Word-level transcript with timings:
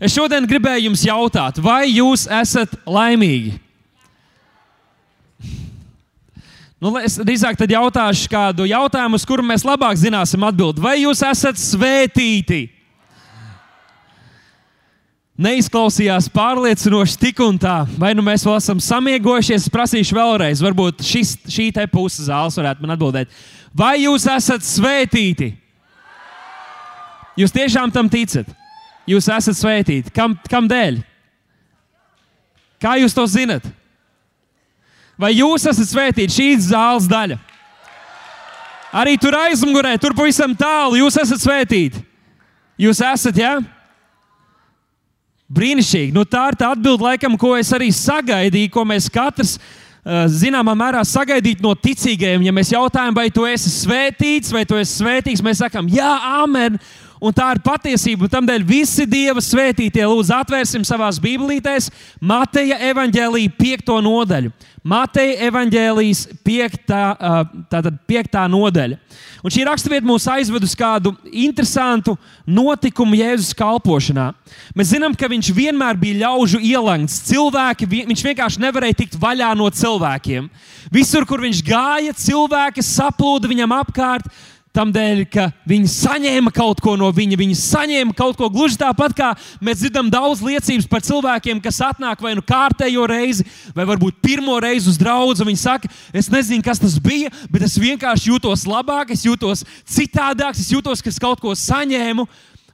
Es 0.00 0.14
šodien 0.16 0.46
gribēju 0.48 0.88
jums 0.88 1.02
jautāt, 1.04 1.58
vai 1.60 1.84
jūs 1.92 2.24
esat 2.32 2.72
laimīgi? 2.88 3.58
Nu, 6.80 6.94
es 6.96 7.18
drīzāk 7.20 7.58
tad 7.60 7.68
jautāšu 7.68 8.30
kādu 8.32 8.64
jautājumu, 8.64 9.18
uz 9.20 9.26
kuru 9.28 9.44
mēs 9.44 9.66
labāk 9.68 9.98
zināsim 10.00 10.46
atbildēt. 10.48 10.80
Vai 10.80 10.94
jūs 11.02 11.20
esat 11.28 11.60
svētīti? 11.60 12.62
Neizklausījās 15.40 16.28
pārliecinoši 16.32 17.18
tik 17.20 17.38
un 17.44 17.60
tā, 17.60 17.82
vai 18.00 18.14
nu 18.16 18.24
mēs 18.24 18.44
vēl 18.44 18.56
esam 18.56 18.80
samiegojušies. 18.84 19.68
Es 19.68 19.72
prasīšu 19.72 20.16
vēlreiz, 20.16 20.60
varbūt 20.64 21.04
šis, 21.04 21.34
šī 21.48 21.68
te 21.76 21.84
puse 21.92 22.24
zāles 22.24 22.56
varētu 22.60 22.84
man 22.84 22.96
atbildēt. 22.96 23.36
Vai 23.76 23.98
jūs 24.06 24.24
esat 24.32 24.64
svētīti? 24.64 25.52
Jūs 27.40 27.52
tiešām 27.56 27.92
tam 27.92 28.08
ticat? 28.12 28.48
Jūs 29.08 29.28
esat 29.32 29.56
svētīti. 29.58 30.12
Kam, 30.14 30.36
kam 30.50 30.68
dēļ? 30.70 31.00
Kā 32.80 32.96
jūs 33.00 33.16
to 33.16 33.24
zinat? 33.28 33.64
Vai 35.20 35.34
jūs 35.36 35.66
esat 35.68 35.88
svētīti? 35.90 36.32
Šī 36.32 36.46
ir 36.54 36.62
zāles 36.64 37.08
daļa. 37.10 37.36
Arī 39.00 39.14
tur 39.20 39.36
aizmugurē, 39.38 39.94
tur 40.02 40.16
pavisam 40.18 40.54
tālu, 40.58 40.98
jūs 40.98 41.18
esat 41.20 41.42
svētīti. 41.44 42.00
Jūs 42.80 43.02
esat, 43.04 43.36
jā? 43.38 43.58
Ja? 43.60 43.80
Brīnišķīgi. 45.50 46.14
Nu, 46.14 46.22
tā 46.22 46.44
ir 46.52 46.56
tā 46.60 46.70
atbilde, 46.70 47.02
laikam, 47.02 47.34
ko 47.38 47.56
es 47.58 47.72
arī 47.74 47.90
sagaidīju, 47.94 48.70
ko 48.70 48.84
mēs 48.86 49.08
katrs 49.10 49.56
uh, 49.58 50.24
zināmā 50.30 50.76
mērā 50.78 51.02
sagaidīt 51.06 51.62
no 51.64 51.74
ticīgajiem. 51.74 52.44
Ja 52.46 52.54
mēs 52.54 52.70
jautājam, 52.70 53.16
vai 53.16 53.26
tu 53.34 53.46
esi 53.50 53.72
svētīts, 53.74 54.54
vai 54.54 54.62
tu 54.68 54.78
esi 54.78 55.00
svētīgs, 55.00 55.42
mēs 55.42 55.62
sakām, 55.64 55.90
jā, 55.90 56.12
amen. 56.44 56.78
Un 57.20 57.34
tā 57.36 57.50
ir 57.52 57.60
patiesība. 57.60 58.30
Tādēļ 58.32 58.62
visi 58.64 59.04
Dieva 59.08 59.42
svētītie 59.44 60.06
lūdzu 60.08 60.32
atvērsim 60.38 60.86
savās 60.88 61.18
Bībelītēs 61.20 61.90
Mateja 62.24 62.78
evaņģēlīja 62.90 63.52
piekto 63.58 63.98
nodaļu. 64.00 64.52
Mateja 64.80 65.34
evaņģēlijas 65.50 66.22
piektā, 66.40 67.02
tātad 67.68 67.98
piektā 68.08 68.46
nodaļa. 68.48 68.96
Un 69.44 69.52
šī 69.52 69.66
raksturvieta 69.68 70.08
mūs 70.08 70.24
aizved 70.32 70.64
uz 70.64 70.72
kādu 70.76 71.12
interesantu 71.28 72.14
notikumu 72.48 73.18
Jēzus 73.18 73.52
kalpošanā. 73.56 74.30
Mēs 74.76 74.94
zinām, 74.94 75.12
ka 75.12 75.28
viņš 75.28 75.50
vienmēr 75.56 76.00
bija 76.00 76.22
ļaužu 76.22 76.62
ielangts. 76.64 77.18
Cilvēki, 77.28 77.88
viņš 77.98 78.24
vienkārši 78.30 78.64
nevarēja 78.64 78.96
tikt 79.02 79.18
vaļā 79.20 79.52
no 79.60 79.68
cilvēkiem. 79.68 80.48
Visur, 80.92 81.28
kur 81.28 81.44
viņš 81.44 81.60
gāja, 81.68 82.16
cilvēki 82.16 82.84
saplūda 82.84 83.52
viņam 83.52 83.76
apkārt. 83.82 84.32
Tādēļ, 84.70 85.24
ka 85.26 85.48
viņi 85.66 85.88
saņēma 85.90 86.52
kaut 86.54 86.78
ko 86.78 86.92
no 86.94 87.08
viņa, 87.10 87.34
viņi 87.40 87.56
saņēma 87.58 88.14
kaut 88.14 88.36
ko 88.38 88.46
gluži 88.54 88.78
tāpat, 88.78 89.16
kā 89.18 89.30
mēs 89.58 89.80
dzirdam 89.80 90.06
daudz 90.12 90.44
liecības 90.46 90.86
par 90.86 91.02
cilvēkiem, 91.02 91.58
kas 91.64 91.80
atnāk 91.82 92.22
vai 92.22 92.36
nu 92.38 92.44
kārtējo 92.46 93.08
reizi, 93.10 93.42
vai 93.74 93.82
varbūt 93.88 94.20
pirmo 94.22 94.54
reizi 94.62 94.86
uz 94.92 95.00
draugu. 95.00 95.34
Viņi 95.42 95.58
saka, 95.58 95.90
es 96.14 96.30
nezinu, 96.30 96.62
kas 96.62 96.78
tas 96.78 96.94
bija, 97.02 97.32
bet 97.50 97.66
es 97.66 97.74
vienkārši 97.82 98.30
jūtos 98.30 98.62
labāk, 98.70 99.10
es 99.10 99.26
jūtos 99.26 99.64
citādāk, 99.90 100.54
es 100.54 100.70
jūtos, 100.70 101.02
ka 101.02 101.10
es 101.10 101.18
kaut 101.18 101.42
ko 101.42 101.56
saņēmu. 101.58 102.28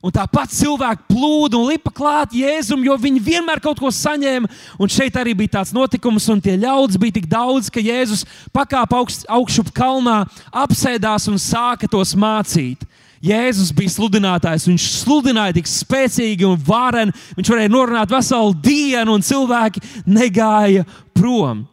Un 0.06 0.14
tāpat 0.14 0.52
cilvēki 0.54 1.08
plūda 1.10 1.58
un 1.58 1.66
lipa 1.66 1.90
klāt 1.90 2.34
Jēzum, 2.36 2.84
jo 2.86 2.94
viņi 3.00 3.22
vienmēr 3.26 3.58
kaut 3.62 3.80
ko 3.82 3.90
saņēma. 3.90 4.46
Un 4.78 4.92
šeit 4.92 5.16
arī 5.18 5.32
bija 5.34 5.56
tāds 5.56 5.72
notikums, 5.74 6.28
un 6.30 6.42
tie 6.42 6.54
ļaudis 6.62 7.00
bija 7.02 7.16
tik 7.16 7.26
daudz, 7.30 7.72
ka 7.74 7.82
Jēzus 7.82 8.22
pakāpa 8.54 9.00
augšup 9.34 9.72
kalnā, 9.74 10.20
apsēdās 10.54 11.26
un 11.32 11.40
sāka 11.42 11.90
tos 11.90 12.14
mācīt. 12.14 12.84
Jēzus 13.26 13.72
bija 13.74 13.96
sludinātājs. 13.96 14.68
Viņš 14.70 14.84
sludināja 15.00 15.56
tik 15.56 15.70
spēcīgi 15.70 16.46
un 16.46 16.60
vareni. 16.62 17.14
Viņš 17.34 17.50
varēja 17.50 17.72
norunāt 17.72 18.12
veselu 18.12 18.54
dienu, 18.62 19.16
un 19.16 19.24
cilvēki 19.26 19.82
negāja 20.06 20.84
prom. 21.16 21.64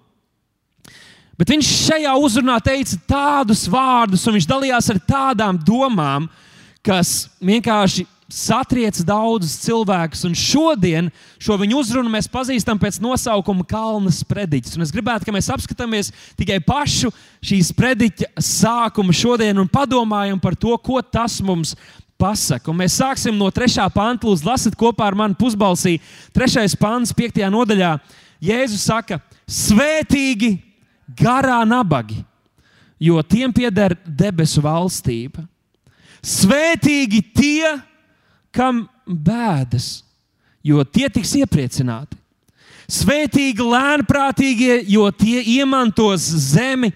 Bet 1.38 1.54
viņš 1.54 1.70
šajā 1.90 2.16
uzrunā 2.18 2.58
teica 2.64 2.98
tādus 3.10 3.68
vārdus, 3.70 4.26
un 4.26 4.38
viņš 4.38 4.50
dalījās 4.50 4.90
ar 4.94 5.04
tādām 5.06 5.60
domām, 5.66 6.28
kas 6.86 7.28
vienkārši 7.44 8.08
satriec 8.34 8.98
daudzus 9.06 9.56
cilvēkus. 9.62 10.24
Un 10.28 10.36
šodien 10.38 11.10
šo 11.42 11.58
viņu 11.62 11.80
uzrunu 11.84 12.12
mēs 12.12 12.30
pazīstam 12.32 12.80
pēc 12.82 12.98
nosaukuma 13.04 13.66
Kalna 13.70 14.14
sprediķis. 14.14 14.78
Un 14.78 14.86
es 14.86 14.94
gribētu, 14.94 15.30
lai 15.30 15.38
mēs 15.38 15.52
apskatāmies 15.54 16.12
tikai 16.40 16.60
pašu 16.66 17.12
šīs 17.46 17.70
sprediķa 17.74 18.32
sākumu 18.42 19.14
šodien 19.16 19.62
un 19.62 19.70
padomājam 19.70 20.42
par 20.42 20.58
to, 20.58 20.74
ko 20.82 21.02
tas 21.06 21.40
mums 21.46 21.76
pasaka. 22.20 22.72
Un 22.72 22.82
mēs 22.82 22.98
sāksim 23.00 23.38
no 23.38 23.50
3. 23.54 23.88
panta, 23.94 24.28
lūdzu, 24.28 24.48
lasiet 24.48 24.78
kopā 24.80 25.10
ar 25.12 25.18
mani 25.20 25.38
pusbalsī. 25.40 26.00
3. 26.36 26.66
pants, 26.82 27.14
5. 27.16 27.42
nodaļā. 27.54 27.96
Jēzus 28.44 28.90
saka, 28.90 29.22
svētīgi 29.48 30.58
garā 31.20 31.62
nabagi, 31.68 32.18
jo 33.00 33.22
tiem 33.24 33.54
pieder 33.56 33.96
debesu 34.04 34.64
valstība. 34.64 35.46
Svētīgi 36.24 37.20
tie, 37.36 37.74
kam 38.54 38.86
bēdas, 39.08 40.04
jo 40.64 40.84
tie 40.86 41.10
tiks 41.12 41.34
iepriecināti. 41.42 42.20
Svētīgi 42.94 43.64
lēnprātīgie, 43.64 44.84
jo 44.92 45.08
tie 45.16 45.42
iemantos 45.58 46.26
zemi. 46.54 46.92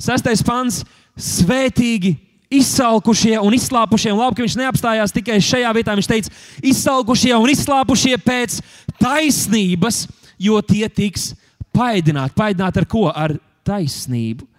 Sastais 0.00 0.42
pants- 0.44 0.84
svētīgi 1.16 2.16
izsalkušie 2.50 3.38
un 3.40 3.54
izslāpušie. 3.54 4.12
Un 4.12 4.20
labi, 4.20 4.36
ka 4.36 4.44
viņš 4.44 4.56
neapstājās 4.60 5.14
tikai 5.14 5.38
šajā 5.38 5.70
vietā. 5.76 5.94
Viņš 5.96 6.10
teica, 6.10 6.30
izsalkušie 6.62 7.34
un 7.38 7.48
izslāpušie 7.48 8.16
pēc 8.18 8.60
taisnības, 9.00 10.08
jo 10.38 10.60
tie 10.60 10.88
tiks 10.88 11.34
paēdināti. 11.74 12.36
Paēdināti 12.36 12.82
ar 12.82 12.88
ko? 12.90 13.06
Ar 13.08 13.36
taisnību. 13.66 14.49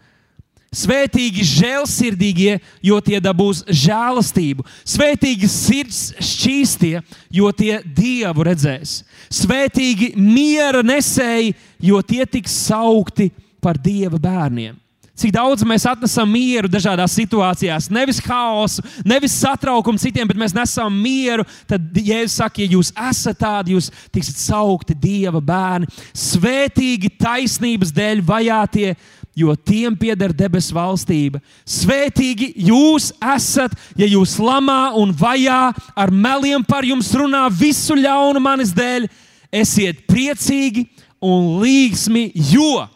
Svētīgi 0.71 1.43
žēlsirdīgie, 1.43 2.53
jo 2.79 3.01
tie 3.03 3.17
dabūs 3.19 3.65
žēlastību. 3.67 4.63
Svētīgi 4.87 5.49
sirds 5.51 5.99
šķīstie, 6.23 7.01
jo 7.27 7.49
tie 7.51 7.81
dievu 7.83 8.45
redzēs. 8.47 9.01
Svētīgi 9.27 10.13
miera 10.15 10.79
nesēji, 10.79 11.57
jo 11.83 11.99
tie 12.07 12.23
tiks 12.23 12.55
saukti 12.69 13.33
par 13.59 13.75
dieva 13.75 14.15
bērniem. 14.15 14.79
Cik 15.21 15.33
daudz 15.35 15.61
mēs 15.67 15.83
atnesam 15.85 16.29
mieru 16.31 16.69
dažādās 16.71 17.13
situācijās, 17.19 17.91
nevis 17.93 18.21
haosu, 18.23 18.81
nevis 19.05 19.35
satraukumu 19.37 19.99
citiem, 20.01 20.25
bet 20.25 20.39
mēs 20.39 20.55
nesam 20.55 20.95
mieru. 21.03 21.43
Tad 21.69 21.99
Jēzus 21.99 22.39
saka, 22.39 22.63
ja 22.63 22.77
jūs 22.77 22.89
esat 22.95 23.37
tādi, 23.43 23.75
jūs 23.75 23.91
tiksiet 24.09 24.39
saukti 24.39 24.95
Dieva 24.97 25.43
bērni. 25.43 25.91
Svētīgi 26.15 27.11
taisnības 27.19 27.91
dēļ 27.93 28.23
vajātie 28.25 28.95
jo 29.35 29.55
tiem 29.55 29.95
pieder 29.95 30.33
debesu 30.35 30.75
valstība. 30.75 31.41
Svētīgi 31.67 32.51
jūs 32.67 33.11
esat, 33.33 33.75
ja 33.99 34.07
jūs 34.09 34.37
lamā 34.41 34.91
un 34.99 35.13
vajā 35.15 35.71
ar 35.95 36.11
meliem 36.11 36.63
par 36.67 36.87
jums 36.87 37.11
runā 37.15 37.45
visu 37.53 37.95
ļaunu 37.99 38.41
manis 38.43 38.73
dēļ. 38.75 39.07
Esiet 39.51 40.05
priecīgi 40.07 40.85
un 41.23 41.61
līgsmi, 41.61 42.31
jo. 42.51 42.87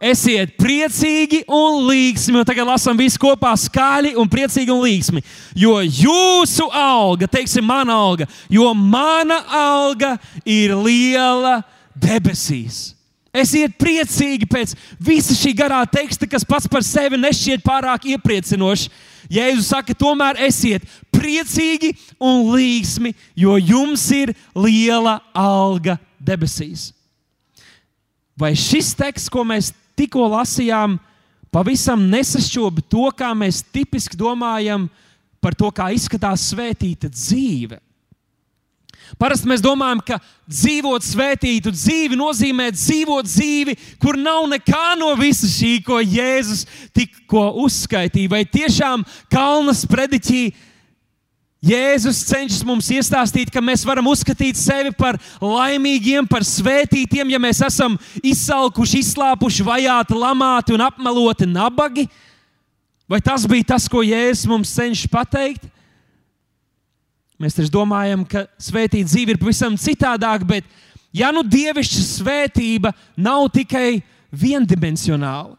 Esiet 0.00 0.52
priecīgi 0.60 1.42
un 1.48 1.86
līgsmi. 1.88 2.36
Un 2.40 2.48
tagad 2.48 2.68
lasām 2.68 2.98
visu 3.00 3.20
kopā 3.20 3.54
skaļi 3.56 4.12
un 4.20 4.28
priecīgi 4.28 4.72
un 4.72 4.82
līgsmi. 4.84 5.22
Jo 5.56 5.78
jūsu 5.84 6.68
alga, 6.76 7.28
teiksim, 7.28 7.64
mana 7.64 7.96
alga, 7.96 8.28
jo 8.52 8.68
mana 8.76 9.40
alga 9.48 10.16
ir 10.44 10.76
liela 10.76 11.62
debesīs. 11.96 12.95
Esiet 13.36 13.74
priecīgi 13.76 14.48
pēc 14.48 14.72
visa 15.02 15.34
šī 15.36 15.52
garā 15.58 15.82
teksta, 15.90 16.28
kas 16.30 16.46
pats 16.46 16.68
par 16.70 16.84
sevi 16.86 17.18
nešķiet 17.20 17.64
pārāk 17.66 18.08
iepriecinošs. 18.14 18.88
Jēzus 19.32 19.72
saka, 19.72 19.94
tomēr 19.98 20.38
esiet 20.46 20.84
priecīgi 21.14 21.92
un 22.22 22.46
līgsmi, 22.52 23.10
jo 23.34 23.56
jums 23.58 24.04
ir 24.14 24.32
liela 24.54 25.18
alga 25.34 25.96
debesīs. 26.22 26.92
Vai 28.38 28.52
šis 28.56 28.92
teksts, 28.96 29.32
ko 29.32 29.42
mēs 29.48 29.72
tikko 29.98 30.28
lasījām, 30.30 30.98
pavisam 31.50 32.04
nesašķoba 32.12 32.84
to, 32.86 33.08
kā 33.16 33.32
mēs 33.34 33.62
tipiski 33.72 34.18
domājam 34.20 34.86
par 35.42 35.56
to, 35.56 35.72
kā 35.72 35.88
izskatās 35.96 36.50
svētīta 36.52 37.10
dzīve? 37.10 37.80
Parasti 39.20 39.48
mēs 39.48 39.62
domājam, 39.64 40.00
ka 40.04 40.18
dzīvot 40.50 41.04
svētītu 41.06 41.72
dzīvi 41.72 42.18
nozīmē 42.18 42.68
dzīvot 42.74 43.28
dzīvi, 43.28 43.76
kur 44.02 44.18
nav 44.18 44.48
nekā 44.50 44.96
no 45.00 45.12
visa 45.18 45.48
šī, 45.50 45.78
ko 45.86 46.00
Jēzus 46.02 46.66
tikko 46.96 47.48
uzskaitīja. 47.64 48.32
Vai 48.34 48.42
tiešām 48.44 49.06
Kalnas 49.32 49.84
prediķī 49.88 50.42
Jēzus 51.66 52.20
cenšas 52.28 52.62
mums 52.66 52.90
iestāstīt, 52.92 53.48
ka 53.50 53.62
mēs 53.64 53.86
varam 53.88 54.06
uzskatīt 54.10 54.58
sevi 54.60 54.92
par 54.94 55.16
laimīgiem, 55.40 56.26
par 56.28 56.44
svētītiem, 56.46 57.32
ja 57.32 57.40
mēs 57.42 57.62
esam 57.64 57.96
izsalkuši, 58.20 59.00
izslāpuši, 59.02 59.64
vajāti, 59.66 60.18
lamāti 60.20 60.76
un 60.76 60.84
apmeloti 60.84 61.48
nabagi? 61.48 62.06
Vai 63.08 63.22
tas 63.24 63.46
bija 63.48 63.72
tas, 63.72 63.88
ko 63.90 64.04
Jēzus 64.04 64.50
mums 64.50 64.74
cenšas 64.76 65.10
pateikt? 65.10 65.64
Mēs 67.36 67.56
taču 67.58 67.72
domājam, 67.74 68.24
ka 68.24 68.46
svētīta 68.56 69.10
dzīve 69.10 69.34
ir 69.34 69.40
pavisam 69.40 69.76
citādāka, 69.76 70.46
bet 70.48 70.64
ja 71.12 71.28
nu 71.34 71.44
dievišķa 71.44 72.04
svētība 72.06 72.94
nav 73.20 73.50
tikai 73.52 74.00
viendimensionāla, 74.32 75.56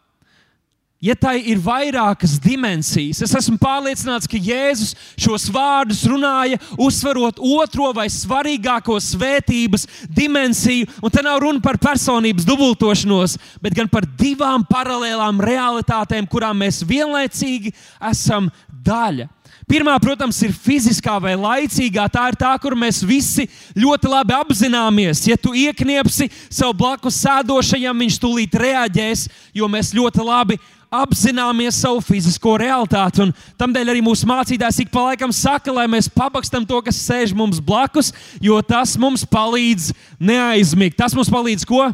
ja 0.98 1.14
tai 1.14 1.36
ir 1.52 1.60
vairākas 1.62 2.40
dimensijas, 2.42 3.22
es 3.22 3.36
esmu 3.38 3.60
pārliecināts, 3.62 4.26
ka 4.30 4.40
Jēzus 4.42 4.96
šos 5.22 5.46
vārdus 5.54 6.02
runāja, 6.10 6.58
uzsverot 6.82 7.38
otro 7.38 7.92
vai 7.94 8.08
svarīgāko 8.10 8.98
svētības 9.04 9.86
dimensiju. 10.10 10.90
Un 11.06 11.14
te 11.14 11.22
nav 11.22 11.44
runa 11.46 11.62
par 11.62 11.78
personības 11.82 12.48
dubultošanos, 12.48 13.38
bet 13.62 13.78
gan 13.78 13.90
par 13.94 14.10
divām 14.18 14.66
paralēlām 14.66 15.46
realitātēm, 15.46 16.26
kurām 16.26 16.66
mēs 16.66 16.82
vienlaicīgi 16.90 17.76
esam 18.10 18.50
daļa. 18.68 19.30
Pirmā, 19.68 19.98
protams, 20.00 20.38
ir 20.48 20.54
fiziskā 20.56 21.18
vai 21.20 21.34
laicīgā. 21.36 22.06
Tā 22.08 22.30
ir 22.32 22.38
tā, 22.40 22.54
kur 22.64 22.72
mēs 22.80 23.02
visi 23.04 23.50
ļoti 23.76 24.08
labi 24.08 24.32
apzināmies. 24.38 25.26
Ja 25.28 25.36
tu 25.36 25.52
iekniepsi 25.52 26.30
sev 26.48 26.72
blakus 26.80 27.18
sēdošajam, 27.20 28.00
viņš 28.06 28.20
tūlīt 28.24 28.56
reaģēs, 28.56 29.26
jo 29.60 29.68
mēs 29.68 29.92
ļoti 29.98 30.24
labi 30.24 30.56
apzināmies 30.88 31.82
savu 31.84 32.00
fizisko 32.00 32.56
realitāti. 32.64 33.26
Un 33.26 33.36
tamdēļ 33.60 33.92
arī 33.92 34.06
mūsu 34.08 34.30
mācītājs 34.32 34.80
ik 34.86 34.94
pa 34.94 35.10
laikam 35.10 35.36
saka, 35.36 35.76
lai 35.76 35.84
mēs 35.92 36.08
pabakstam 36.16 36.64
to, 36.64 36.80
kas 36.88 37.04
sēž 37.04 37.36
mums 37.36 37.60
blakus, 37.60 38.14
jo 38.40 38.62
tas 38.64 38.96
mums 38.96 39.28
palīdz 39.28 39.92
neaizmigt. 40.16 40.96
Tas 40.96 41.12
mums 41.18 41.28
palīdz 41.34 41.68
ko? 41.68 41.90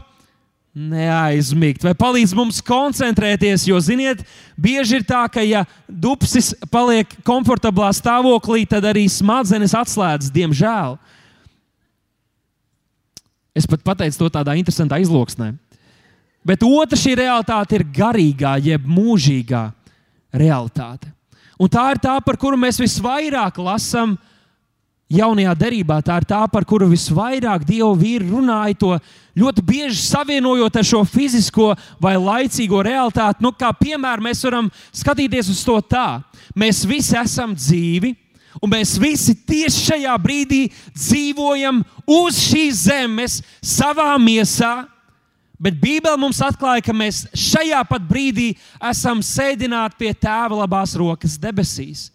Neaizmigt, 0.74 1.84
vai 1.86 1.94
palīdz 1.94 2.34
mums 2.34 2.60
koncentrēties. 2.66 3.68
Jo, 3.70 3.78
ziniet, 3.84 4.24
bieži 4.58 4.98
ir 5.00 5.06
tā, 5.06 5.22
ka, 5.30 5.44
ja 5.46 5.64
dupsis 5.88 6.52
paliek 6.74 7.12
komfortablā 7.26 7.92
stāvoklī, 7.94 8.66
tad 8.70 8.88
arī 8.90 9.06
smadzenes 9.12 9.76
atslēdzas, 9.78 10.34
diemžēl. 10.34 10.98
Es 13.54 13.70
pat 13.70 13.86
pateicu 13.86 14.24
to 14.24 14.32
tādā 14.34 14.58
interesantā 14.58 14.98
izloksnē. 15.04 15.52
Bet 16.44 16.66
otra 16.66 16.98
šī 17.00 17.14
realitāte 17.22 17.78
ir 17.78 17.86
garīgā, 17.94 18.58
jeb 18.66 18.84
mūžīgā 18.90 19.68
realitāte. 20.34 21.08
Un 21.62 21.70
tā 21.72 21.86
ir 21.94 22.02
tā, 22.02 22.18
par 22.26 22.36
kuru 22.42 22.58
mēs 22.60 22.82
visvairāk 22.82 23.62
lasām 23.62 24.18
jaunajā 25.14 25.54
derībā. 25.58 26.00
Tā 26.06 26.20
ir 26.22 26.28
tā, 26.30 26.42
par 26.52 26.66
kuru 26.68 26.90
visvairāk 26.92 27.66
dievu 27.68 27.94
vīri 28.00 28.30
runāja 28.32 28.78
to 28.80 28.92
ļoti 29.40 29.64
bieži 29.66 30.02
savienojot 30.02 30.80
ar 30.80 30.88
šo 30.88 31.04
fizisko 31.08 31.72
vai 32.02 32.16
laicīgo 32.18 32.82
realitāti. 32.86 33.44
Nu, 33.44 33.54
kā 33.56 33.72
piemēram, 33.78 34.28
mēs 34.30 34.44
varam 34.46 34.70
skatīties 34.94 35.52
uz 35.54 35.64
to 35.66 35.80
tā. 35.90 36.22
Mēs 36.56 36.84
visi 36.90 37.18
esam 37.18 37.56
dzīvi, 37.58 38.14
un 38.62 38.74
mēs 38.74 38.96
visi 39.02 39.36
tieši 39.36 39.86
šajā 39.90 40.16
brīdī 40.22 40.64
dzīvojam 40.94 41.84
uz 42.10 42.42
šīs 42.50 42.88
zemes, 42.88 43.42
savā 43.62 44.14
miesā. 44.22 44.84
Bet 45.64 45.78
Bībele 45.80 46.20
mums 46.20 46.42
atklāja, 46.44 46.84
ka 46.84 46.94
mēs 46.96 47.24
šajā 47.40 47.80
pat 47.88 48.04
brīdī 48.04 48.50
esam 48.84 49.22
sēdināti 49.24 50.02
pie 50.02 50.12
tēva 50.12 50.58
labās 50.60 50.98
rokas 51.00 51.38
debesīs. 51.40 52.10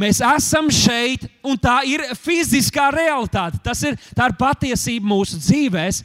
Mēs 0.00 0.22
esam 0.24 0.70
šeit, 0.72 1.26
un 1.44 1.58
tā 1.60 1.80
ir 1.88 2.02
fiziskā 2.16 2.88
realitāte. 2.94 3.60
Tas 3.60 3.82
ir, 3.84 3.98
ir 3.98 4.36
patiesība 4.38 5.10
mūsu 5.10 5.40
dzīvēm, 5.42 5.98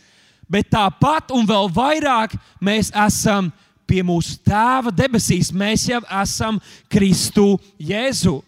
bet 0.52 0.68
tāpat 0.74 1.32
un 1.36 1.48
vēl 1.48 1.70
vairāk 1.74 2.36
mēs 2.60 2.92
esam 3.06 3.52
pie 3.88 4.02
mūsu 4.04 4.36
Tēva 4.44 4.92
debesīs. 4.92 5.54
Mēs 5.54 5.88
jau 5.88 6.02
esam 6.22 6.60
Kristu 6.92 7.56
Jēzu. 7.80 8.42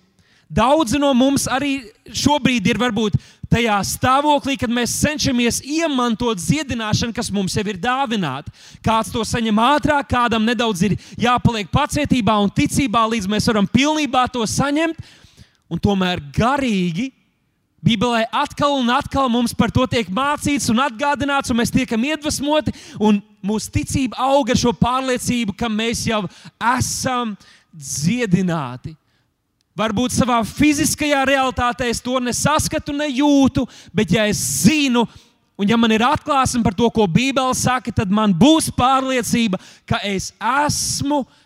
Daudzi 0.47 0.99
no 0.99 1.09
mums 1.11 1.43
arī 1.51 1.89
šobrīd 2.15 2.69
ir 2.71 2.79
varbūt 2.79 3.17
tajā 3.51 3.77
stāvoklī, 3.87 4.55
kad 4.59 4.71
mēs 4.71 4.95
cenšamies 5.01 5.59
iemantot 5.63 6.39
dziedināšanu, 6.39 7.15
kas 7.15 7.31
mums 7.35 7.55
jau 7.55 7.65
ir 7.67 7.79
dāvināta. 7.83 8.51
Kāds 8.83 9.11
to 9.11 9.23
saņem 9.27 9.59
ātrāk, 9.63 10.07
kādam 10.11 10.47
nedaudz 10.47 10.85
ir 10.87 10.97
jāpaliek 11.19 11.67
pacietībā 11.71 12.35
un 12.43 12.51
ticībā, 12.51 13.05
līdz 13.11 13.27
mēs 13.31 13.47
varam 13.51 13.67
pilnībā 13.71 14.27
to 14.31 14.43
saņemt 14.47 14.99
un 15.71 15.79
tomēr 15.79 16.21
garīgi. 16.35 17.11
Bībelē 17.83 18.25
atkal 18.33 18.79
un 18.79 18.89
atkal 18.91 19.29
mums 19.29 19.53
par 19.55 19.71
to 19.71 19.85
tiek 19.87 20.09
mācīts 20.11 20.71
un 20.73 20.81
atgādināts, 20.81 21.51
un 21.53 21.59
mēs 21.59 21.71
tiekam 21.71 22.01
iedvesmoti, 22.07 22.73
un 22.99 23.21
mūsu 23.45 23.71
ticība 23.77 24.17
aug 24.27 24.49
ar 24.49 24.59
šo 24.59 24.73
pārliecību, 24.75 25.53
ka 25.55 25.69
mēs 25.71 26.07
jau 26.09 26.23
esam 26.75 27.35
dziedināti. 27.71 28.95
Varbūt 29.77 30.15
savā 30.15 30.39
fiziskajā 30.41 31.21
realitātē 31.29 31.91
es 31.91 32.01
to 32.01 32.17
nesaskatu, 32.17 32.95
nejūtu, 32.97 33.67
bet 33.93 34.09
ja 34.15 34.25
es 34.25 34.41
zinu, 34.65 35.05
un 35.53 35.69
ja 35.69 35.77
man 35.77 35.93
ir 35.93 36.01
atklāsme 36.01 36.63
par 36.65 36.73
to, 36.73 36.89
ko 36.89 37.05
Bībele 37.05 37.53
saka, 37.55 37.93
tad 37.93 38.09
man 38.09 38.33
būs 38.33 38.71
pārliecība, 38.73 39.61
ka 39.85 40.01
es 40.01 40.31
esmu 40.65 41.21
dziedināts, 41.21 41.45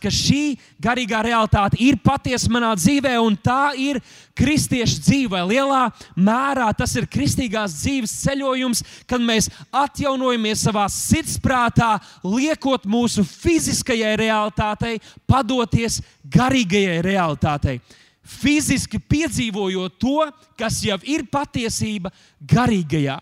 ka 0.00 0.08
šī 0.08 0.56
garīgā 0.80 1.20
realitāte 1.26 1.76
ir 1.82 1.98
patiesa 2.00 2.48
manā 2.52 2.70
dzīvē, 2.78 3.12
un 3.20 3.36
tā 3.36 3.74
ir 3.76 4.00
kristiešu 4.36 5.02
dzīve. 5.04 5.42
Lielā 5.50 5.90
mērā 6.16 6.70
tas 6.76 6.94
ir 6.96 7.08
kristīgās 7.10 7.76
dzīves 7.82 8.14
ceļojums, 8.22 8.82
kad 9.06 9.20
mēs 9.20 9.50
atjaunojamies 9.68 10.64
savā 10.64 10.86
sirdsprātā, 10.88 11.98
liekot 12.24 12.88
mūsu 12.88 13.26
fiziskajai 13.28 14.14
realitātei, 14.20 14.96
padoties 15.28 16.00
garīgajai 16.24 17.02
realitātei. 17.04 17.78
Fiziski 18.24 18.96
piedzīvojot 18.98 19.98
to, 20.00 20.24
kas 20.56 20.80
jau 20.86 20.96
ir 21.04 21.26
patiesība 21.28 22.08
garīgajā. 22.40 23.18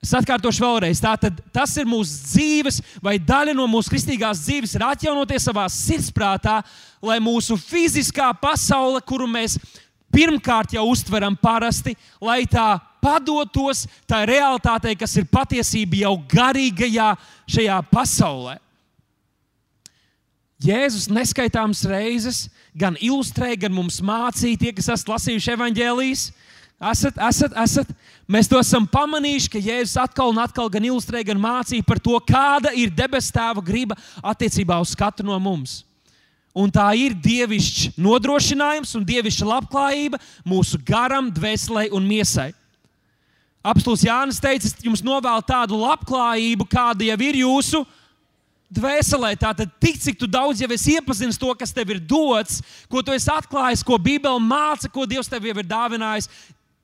Es 0.00 0.14
atkārtošu 0.16 0.64
vēlreiz, 0.64 1.00
tātad 1.02 1.42
tas 1.52 1.74
ir 1.76 1.88
mūsu 1.88 2.22
dzīves, 2.30 2.78
vai 3.04 3.18
daļa 3.20 3.52
no 3.56 3.66
mūsu 3.68 3.92
kristīgās 3.92 4.46
dzīves, 4.46 4.72
ir 4.76 4.84
atjaunoties 4.86 5.44
savā 5.44 5.66
sirdsprātā, 5.68 6.62
lai 7.04 7.18
mūsu 7.20 7.58
fiziskā 7.60 8.30
pasaule, 8.40 9.02
kuru 9.04 9.28
mēs 9.28 9.58
pirmkārt 10.10 10.72
jau 10.72 10.86
uztveram 10.88 11.36
parasti, 11.36 11.92
lai 12.16 12.46
tā 12.48 12.78
padotos 13.04 13.84
tā 14.08 14.24
realitātei, 14.28 14.96
kas 14.96 15.18
ir 15.20 15.28
patiesība 15.28 16.00
jau 16.00 16.16
garīgajā 16.32 17.12
šajā 17.44 17.78
pasaulē. 17.92 18.56
Jēzus 20.60 21.08
neskaitāmas 21.12 21.84
reizes 21.88 22.46
gan 22.76 22.96
ilustrēja, 23.00 23.66
gan 23.66 23.76
mums 23.76 24.00
mācīja, 24.04 24.60
tie, 24.60 24.72
kas 24.76 24.90
esat 24.92 25.12
lasījuši 25.12 25.54
evaņģēlijas, 25.54 26.24
Esat, 26.80 27.18
esat, 27.28 27.52
esat. 27.60 27.90
Mēs 28.30 28.48
to 28.48 28.56
esam 28.56 28.86
pamanījuši, 28.88 29.50
ka 29.52 29.60
Jēzus 29.60 29.98
atkal 30.00 30.30
un 30.32 30.38
atkal 30.40 30.70
gan 30.72 30.86
ilustrē, 30.88 31.20
gan 31.28 31.36
mācīja 31.36 31.84
par 31.84 31.98
to, 32.00 32.14
kāda 32.24 32.72
ir 32.72 32.92
debesu 32.94 33.34
tēva 33.36 33.60
griba 33.60 33.98
attiecībā 34.24 34.78
uz 34.80 34.94
katru 34.96 35.26
no 35.28 35.36
mums. 35.42 35.82
Un 36.56 36.72
tā 36.72 36.88
ir 36.96 37.12
dievišķs 37.12 37.98
nodrošinājums 38.00 38.94
un 38.96 39.04
dievišķa 39.06 39.50
labklājība 39.50 40.18
mūsu 40.48 40.80
garam, 40.86 41.28
dvēselē 41.30 41.90
un 41.94 42.06
miesai. 42.08 42.48
Apstults 43.60 44.06
Jānis 44.06 44.40
teica, 44.40 44.64
es 44.64 44.80
jums 44.80 45.04
novēlu 45.04 45.44
tādu 45.44 45.76
labklājību, 45.82 46.64
kāda 46.64 47.10
jau 47.10 47.18
ir 47.26 47.42
jūsu 47.42 47.82
dvēselē. 48.72 49.34
Tātad, 49.36 49.68
tik 49.82 50.00
cik 50.00 50.16
tu 50.16 50.30
daudz 50.30 50.62
jau 50.62 50.70
esi 50.72 50.96
iepazinis 50.96 51.38
to, 51.38 51.52
kas 51.60 51.76
tev 51.76 51.92
ir 51.92 52.00
dots, 52.00 52.62
ko 52.88 53.04
tu 53.04 53.12
esi 53.12 53.28
atklājis, 53.28 53.84
ko 53.84 54.00
Bībele 54.00 54.40
māca, 54.40 54.88
ko 54.88 55.04
Dievs 55.04 55.28
tev 55.28 55.44
jau 55.44 55.58
ir 55.60 55.68
dāvinājis, 55.68 56.30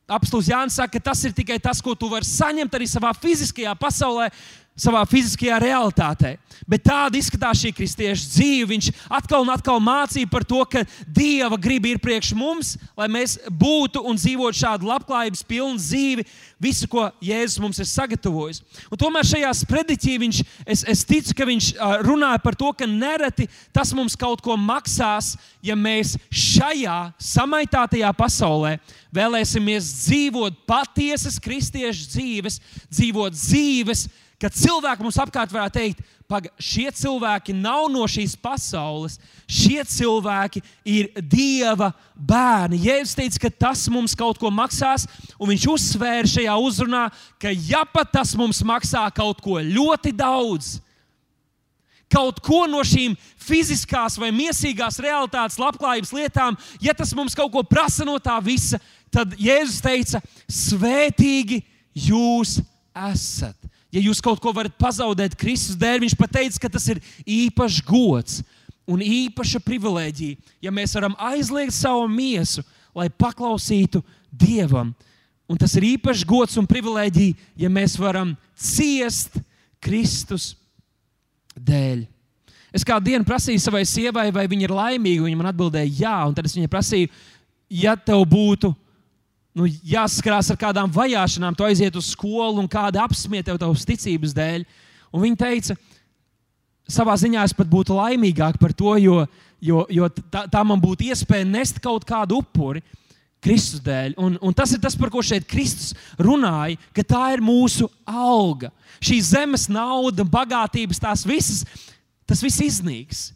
Apstults 0.06 0.46
Jānis 0.46 0.76
saka, 0.78 1.00
ka 1.00 1.10
tas 1.10 1.24
ir 1.26 1.32
tikai 1.34 1.56
tas, 1.58 1.80
ko 1.82 1.96
tu 1.98 2.06
vari 2.06 2.26
saņemt 2.28 2.74
arī 2.78 2.86
savā 2.86 3.10
fiziskajā 3.18 3.72
pasaulē, 3.80 4.28
savā 4.76 5.02
fiziskajā 5.08 5.58
realitātē. 5.62 6.36
Bet 6.68 6.84
tāda 6.86 7.18
izskatās 7.18 7.60
šī 7.62 7.72
kristieša 7.76 8.28
dzīve. 8.32 8.68
Viņš 8.72 8.88
atkal 9.18 9.44
un 9.44 9.52
atkal 9.52 9.80
mācīja 9.82 10.28
par 10.30 10.44
to, 10.46 10.62
ka 10.68 10.84
Dieva 11.06 11.58
griba 11.60 11.90
ir 11.92 12.00
priekš 12.02 12.32
mums, 12.36 12.74
lai 12.98 13.08
mēs 13.12 13.36
būtu 13.48 14.02
un 14.08 14.18
dzīvotu 14.18 14.60
šādu 14.60 14.88
labklājības 14.88 15.44
pilnu 15.46 15.80
dzīvi, 15.80 16.26
visu, 16.62 16.88
ko 16.90 17.06
Jēzus 17.24 17.60
mums 17.62 17.80
ir 17.80 17.88
sagatavojis. 17.88 18.62
Un 18.90 19.00
tomēr 19.00 19.28
šajā 19.28 19.52
sprediķī 19.60 20.16
viņš, 20.24 20.42
es, 20.66 20.84
es 20.96 21.04
ticu, 21.08 21.36
ka 21.36 21.48
viņš 21.48 21.72
runāja 22.06 22.42
par 22.42 22.58
to, 22.58 22.72
ka 22.76 22.88
nereti 22.88 23.48
tas 23.76 23.92
mums 23.96 24.16
kaut 24.18 24.42
ko 24.44 24.56
maksās, 24.60 25.34
ja 25.64 25.76
mēs 25.78 26.16
šajā 26.32 26.98
samaitātajā 27.22 28.12
pasaulē 28.16 28.76
vēlēsimies 29.16 29.88
dzīvot 30.02 30.62
patiesas 30.68 31.38
kristiešu 31.42 32.10
dzīves, 32.12 32.60
dzīvot 32.92 33.36
dzīves, 33.36 34.06
Kad 34.36 34.52
cilvēki 34.52 35.00
mums 35.00 35.16
apkārt 35.16 35.52
varētu 35.52 35.78
teikt, 35.78 36.00
ka 36.28 36.42
šie 36.60 36.90
cilvēki 36.92 37.54
nav 37.56 37.86
no 37.88 38.04
šīs 38.10 38.34
pasaules, 38.36 39.14
šie 39.48 39.80
cilvēki 39.88 40.60
ir 40.84 41.08
Dieva 41.24 41.88
bērni. 42.12 42.82
Jēzus 42.84 43.16
teica, 43.16 43.40
ka 43.46 43.50
tas 43.66 43.86
mums 43.92 44.12
kaut 44.18 44.36
ko 44.42 44.50
maksās, 44.52 45.06
un 45.40 45.48
viņš 45.54 45.68
uzsvēra 45.72 46.28
šajā 46.28 46.56
uzrunā, 46.66 47.06
ka 47.40 47.52
ja 47.54 47.84
pat 47.88 48.12
tas 48.18 48.34
mums 48.36 48.60
maksā 48.66 49.06
kaut 49.16 49.40
ko 49.40 49.56
ļoti 49.62 50.12
daudz, 50.18 50.74
kaut 52.12 52.42
ko 52.44 52.66
no 52.68 52.82
šīm 52.86 53.16
fiziskās 53.40 54.18
vai 54.20 54.28
mīsīgās 54.36 55.00
realitātes, 55.02 55.56
labklājības 55.62 56.12
lietām, 56.12 56.58
ja 56.84 56.92
tas 56.92 57.14
mums 57.16 57.38
kaut 57.38 57.54
ko 57.54 57.64
prasa 57.64 58.04
no 58.04 58.18
tā 58.20 58.36
visa, 58.44 58.82
tad 59.08 59.32
Jēzus 59.40 59.80
teica, 59.80 60.20
svētīgi 60.44 61.62
jūs 62.10 62.58
esat. 62.92 63.56
Ja 63.94 64.02
jūs 64.02 64.20
kaut 64.24 64.40
ko 64.42 64.52
varat 64.54 64.74
pazaudēt 64.78 65.36
Kristus 65.38 65.78
dēļ, 65.78 66.02
viņš 66.04 66.16
pateica, 66.18 66.60
ka 66.62 66.70
tas 66.74 66.86
ir 66.90 67.00
īpašs 67.22 67.82
gods 67.86 68.40
un 68.86 69.02
īpaša 69.02 69.60
privilēģija, 69.66 70.36
ja 70.62 70.72
mēs 70.74 70.94
varam 70.94 71.16
aizliegt 71.18 71.74
savu 71.74 72.06
miesu, 72.10 72.62
lai 72.94 73.08
paklausītu 73.10 74.02
Dievam. 74.30 74.92
Un 75.46 75.58
tas 75.58 75.74
ir 75.78 75.86
īpašs 75.94 76.26
gods 76.26 76.58
un 76.58 76.66
privilēģija, 76.66 77.36
ja 77.62 77.70
mēs 77.70 77.94
varam 77.98 78.34
ciest 78.58 79.38
Kristus 79.82 80.54
dēļ. 81.54 82.04
Es 82.74 82.84
kādu 82.84 83.08
dienu 83.08 83.24
prasīju 83.24 83.62
savai 83.62 83.84
sievai, 83.88 84.26
vai 84.34 84.44
viņa 84.50 84.66
ir 84.66 84.74
laimīga. 84.74 85.24
Viņa 85.24 85.38
man 85.38 85.48
atbildēja, 85.48 85.92
jā, 86.02 86.16
un 86.28 86.34
tad 86.36 86.48
es 86.48 86.56
viņai 86.56 86.72
prasīju, 86.72 87.12
ja 87.72 87.94
tev 87.96 88.26
būtu 88.28 88.72
nu, 89.56 89.68
jāsaskarās 89.88 90.50
ar 90.52 90.58
kādām 90.60 90.92
vajāšanām, 90.92 91.56
tu 91.56 91.64
aiziet 91.66 91.96
uz 91.96 92.10
skolu 92.12 92.60
un 92.60 92.68
kāda 92.70 93.02
apsmieta 93.06 93.50
tev 93.50 93.60
tavas 93.62 93.86
ticības 93.88 94.34
dēļ. 94.36 94.66
Un 95.16 95.24
viņa 95.24 95.40
teica, 95.40 95.76
savā 96.92 97.16
ziņā 97.20 97.46
es 97.46 97.56
pat 97.56 97.70
būtu 97.70 97.96
laimīgāk 97.96 98.60
par 98.60 98.74
to, 98.76 98.96
jo, 99.00 99.22
jo, 99.64 99.86
jo 99.90 100.10
tā, 100.20 100.44
tā 100.52 100.62
man 100.66 100.82
būtu 100.82 101.08
iespēja 101.08 101.48
nest 101.48 101.80
kaut 101.82 102.04
kādu 102.08 102.42
upuri. 102.42 102.84
Kristus 103.46 103.82
dēļ. 103.84 104.16
Un, 104.18 104.38
un 104.42 104.54
tas 104.56 104.72
ir 104.74 104.80
tas, 104.82 104.96
par 104.98 105.10
ko 105.12 105.20
šeit 105.22 105.44
Kristus 105.46 105.92
runāja, 106.18 106.80
ka 106.96 107.04
tā 107.06 107.22
ir 107.36 107.44
mūsu 107.44 107.86
alga. 108.08 108.72
Šī 108.98 109.20
zemes 109.22 109.68
nauda, 109.70 110.24
bagātības, 110.26 110.98
tās 110.98 111.22
visas, 111.28 111.62
tas 112.26 112.42
viss 112.42 112.64
iznīks. 112.64 113.28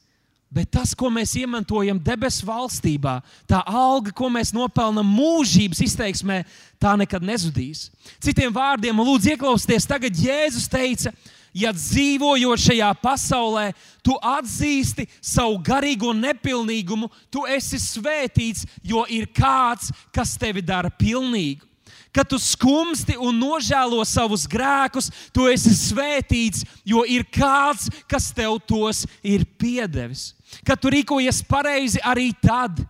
Bet 0.50 0.72
tas, 0.74 0.96
ko 0.98 1.06
mēs 1.14 1.36
iemantojam 1.38 1.98
debesu 2.02 2.42
valstībā, 2.48 3.20
tā 3.46 3.60
alga, 3.70 4.10
ko 4.10 4.26
mēs 4.34 4.50
nopelnām 4.50 5.06
mūžības 5.06 5.78
izteiksmē, 5.84 6.40
tā 6.82 6.96
nekad 6.98 7.22
nezudīs. 7.22 7.84
Citiem 8.18 8.50
vārdiem, 8.50 8.98
lūdzu, 8.98 9.36
ieklausieties, 9.36 9.86
tagad 9.86 10.18
Jēzus 10.18 10.66
teica, 10.66 11.12
ja 11.54 11.70
dzīvojot 11.70 12.64
šajā 12.64 12.88
pasaulē, 12.98 13.68
tu 14.02 14.16
atzīsti 14.18 15.06
savu 15.22 15.54
garīgo 15.62 16.10
nepilnīgumu, 16.18 17.06
tu 17.30 17.44
esi 17.46 17.78
svētīts, 17.78 18.66
jo 18.82 19.04
ir 19.06 19.30
kāds, 19.30 19.92
kas 20.10 20.34
tevi 20.34 20.66
dara 20.66 20.90
pilnīgu. 20.90 21.62
Kad 22.10 22.26
tu 22.26 22.40
skumsti 22.42 23.14
un 23.22 23.38
nožēlo 23.38 24.02
savus 24.02 24.48
grēkus, 24.50 25.12
tu 25.30 25.46
esi 25.46 25.76
svētīts, 25.78 26.66
jo 26.82 27.04
ir 27.06 27.22
kāds, 27.30 27.86
kas 28.10 28.32
tev 28.34 28.58
tos 28.66 29.04
ir 29.22 29.46
piedevis. 29.54 30.32
Kad 30.66 30.80
tu 30.82 30.92
rīkojies 30.92 31.42
pareizi 31.48 32.02
arī 32.04 32.30
tad, 32.42 32.82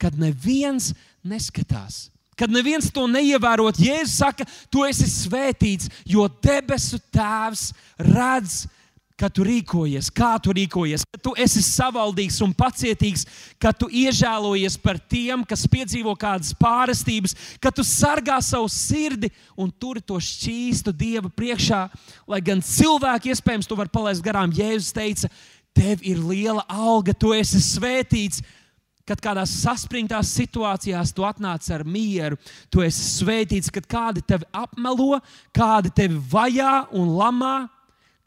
kad 0.00 0.16
neviens 0.18 0.92
neskatās. 1.26 2.08
Kad 2.40 2.52
neviens 2.52 2.88
to 2.88 3.04
neievērot, 3.04 3.76
Jēzus 3.76 4.16
saka, 4.22 4.46
tu 4.72 4.86
esi 4.88 5.04
svētīts, 5.12 5.90
jo 6.08 6.24
debesu 6.40 6.96
Tēvs 7.12 7.66
redz, 8.00 8.62
ka 9.20 9.28
tu 9.28 9.44
rīkojies, 9.44 10.08
kā 10.16 10.30
tu 10.40 10.54
rīkojies, 10.56 11.04
ka 11.04 11.20
tu 11.20 11.34
esi 11.36 11.60
savaldīgs 11.60 12.38
un 12.44 12.54
pacietīgs, 12.56 13.26
ka 13.60 13.74
tu 13.76 13.90
iežēlojies 13.92 14.78
par 14.80 14.96
tiem, 15.12 15.44
kas 15.44 15.66
piedzīvo 15.68 16.14
kādas 16.16 16.54
pārestības, 16.56 17.36
ka 17.60 17.68
tu 17.74 17.84
sargā 17.84 18.38
savu 18.44 18.70
sirdi 18.72 19.28
un 19.52 19.68
turi 19.68 20.00
to 20.00 20.16
šķīstu 20.16 20.96
Dieva 20.96 21.28
priekšā, 21.28 21.82
lai 22.24 22.40
gan 22.44 22.64
cilvēki 22.64 23.34
iespējams 23.34 23.68
to 23.68 23.76
var 23.76 23.92
palaist 23.92 24.24
garām. 24.24 24.56
Jēzus 24.56 24.96
teica, 24.96 25.28
tev 25.76 26.04
ir 26.06 26.20
liela 26.22 26.64
alga, 26.68 27.14
tu 27.14 27.34
esi 27.36 27.60
svētīts. 27.62 28.42
Kad 29.08 29.18
kādās 29.24 29.50
saspringtās 29.64 30.28
situācijās 30.36 31.10
tu 31.16 31.24
atnāc 31.26 31.64
ar 31.74 31.82
mieru, 31.82 32.36
tu 32.70 32.84
esi 32.84 33.02
svētīts, 33.18 33.72
kad 33.74 33.88
kādi 33.90 34.22
tevi 34.22 34.46
apmelo, 34.54 35.18
kādi 35.56 35.90
tevi 35.96 36.20
vajā 36.30 36.84
un 36.94 37.16
lamā 37.18 37.54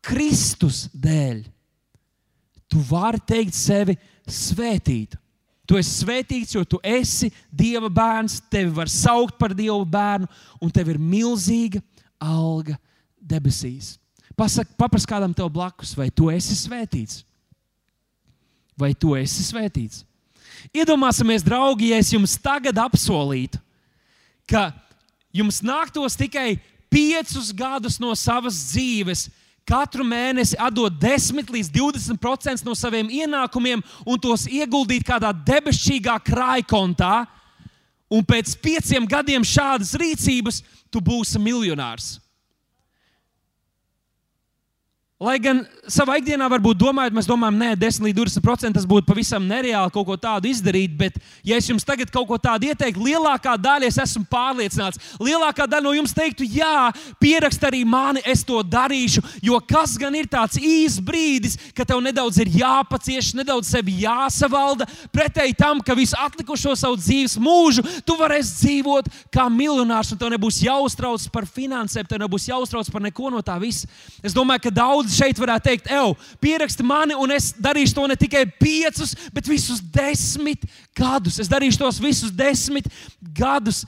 Kristus 0.03 0.89
dēļ. 0.91 1.45
Tu 2.67 2.81
vari 2.89 3.21
teikt 3.23 3.55
sevi 3.55 3.95
svētīt. 4.27 5.15
Tu 5.63 5.79
esi 5.79 5.93
svētīts, 6.03 6.57
jo 6.57 6.65
tu 6.67 6.79
esi 6.83 7.29
Dieva 7.47 7.87
bērns, 7.87 8.41
tevi 8.51 8.73
var 8.75 8.91
saukt 8.91 9.37
par 9.39 9.53
Dieva 9.55 9.85
bērnu, 9.87 10.27
un 10.59 10.73
tev 10.73 10.91
ir 10.91 10.99
milzīga 10.99 11.79
alga 12.19 12.75
debesīs. 13.15 13.95
Pasak, 14.35 14.73
papras 14.75 15.05
kādam 15.07 15.31
tev 15.35 15.47
blakus, 15.53 15.93
vai 15.95 16.09
tu 16.11 16.27
esi 16.33 16.57
svētīts? 16.57 17.21
Vai 18.77 18.93
tu 18.97 19.13
esi 19.17 19.45
svētīts? 19.45 20.03
Iedomāsimies, 20.73 21.43
draugi, 21.45 21.91
ja 21.91 21.99
es 22.01 22.11
jums 22.13 22.37
tagad 22.41 22.77
apsolītu, 22.79 23.59
ka 24.49 24.71
jums 25.35 25.59
nāktos 25.65 26.15
tikai 26.17 26.55
piecus 26.93 27.51
gadus 27.55 27.99
no 28.01 28.13
savas 28.15 28.55
dzīves 28.71 29.27
katru 29.67 30.05
mēnesi 30.07 30.57
atdot 30.59 30.95
10 30.99 31.51
līdz 31.51 31.71
20% 31.73 32.67
no 32.67 32.75
saviem 32.75 33.09
ienākumiem 33.11 33.83
un 34.05 34.19
tos 34.21 34.45
ieguldīt 34.47 35.05
kādā 35.07 35.31
debesšķīgā 35.45 36.17
krājkontā, 36.27 37.23
un 38.13 38.25
pēc 38.27 38.53
pieciem 38.61 39.07
gadiem 39.09 39.45
šādas 39.47 39.95
rīcības 39.97 40.61
tu 40.91 41.01
būsi 41.01 41.41
miljonārs. 41.41 42.22
Lai 45.23 45.37
gan 45.39 45.61
savā 45.87 46.17
ikdienā 46.19 46.49
varbūt 46.51 46.81
domājot, 46.81 47.13
mēs 47.15 47.27
domājam, 47.29 47.61
ka 47.61 47.77
10 47.79 48.03
līdz 48.03 48.17
20% 48.41 48.75
tas 48.75 48.87
būtu 48.87 49.07
pavisam 49.07 49.45
nereāli 49.47 49.91
kaut 49.95 50.07
ko 50.07 50.17
tādu 50.19 50.49
izdarīt, 50.49 50.91
bet, 50.99 51.19
ja 51.47 51.55
es 51.59 51.69
jums 51.69 51.85
tagad 51.87 52.11
kaut 52.11 52.27
ko 52.27 52.35
tādu 52.41 52.67
ieteiktu, 52.67 53.05
lielākā 53.05 53.53
daļa, 53.55 53.87
es 53.87 53.99
esmu 54.03 54.25
pārliecināts, 54.31 54.99
lielākā 55.23 55.67
daļa 55.71 55.85
no 55.85 55.93
jums 55.95 56.15
teiktu, 56.15 56.47
jā, 56.57 56.89
pierakst 57.23 57.63
arī 57.63 57.83
mani, 57.87 58.23
es 58.27 58.43
to 58.43 58.59
darīšu. 58.67 59.23
Jo 59.43 59.61
kas 59.63 59.95
gan 59.99 60.15
ir 60.19 60.27
tāds 60.31 60.59
īsts 60.59 60.99
brīdis, 61.03 61.55
kad 61.71 61.87
tev 61.87 62.03
nedaudz 62.03 62.41
ir 62.43 62.51
jāpacieš, 62.59 63.31
nedaudz 63.39 63.71
sevi 63.71 64.01
jāsavalda, 64.03 64.89
pretēji 65.15 65.55
tam, 65.59 65.79
ka 65.79 65.95
visu 65.95 66.19
atlikušo 66.19 66.75
savu 66.79 66.99
dzīves 66.99 67.37
mūžu 67.39 67.85
tu 68.03 68.17
varēsi 68.19 68.57
dzīvot 68.59 69.07
kā 69.31 69.47
miljonārs, 69.47 70.11
un 70.11 70.19
tev 70.19 70.35
nebūs 70.35 70.59
jāuztrauc 70.67 71.29
par 71.31 71.47
finansēm, 71.47 72.07
tev 72.11 72.23
nebūs 72.25 72.49
jāuztrauc 72.51 72.91
par 72.91 73.07
neko 73.07 73.31
no 73.31 73.43
tā 73.45 73.55
visa. 73.63 73.87
Es 74.23 74.35
domāju, 74.35 74.67
ka 74.67 74.75
daudz 74.83 75.12
šeit 75.15 75.39
varētu 75.39 75.69
teikt, 75.69 75.89
ej, 75.93 76.13
pieraksti 76.43 76.85
mani, 76.85 77.17
un 77.19 77.31
es 77.35 77.51
darīšu 77.55 77.95
to 77.97 78.05
ne 78.09 78.17
tikai 78.19 78.45
piecus, 78.59 79.15
bet 79.33 79.47
visus 79.49 79.81
desmit 79.93 80.65
gadus. 80.97 81.39
Es 81.41 81.51
darīšu 81.51 81.81
tos 81.81 82.01
visus 82.03 82.33
desmit 82.33 82.89
gadus. 83.35 83.83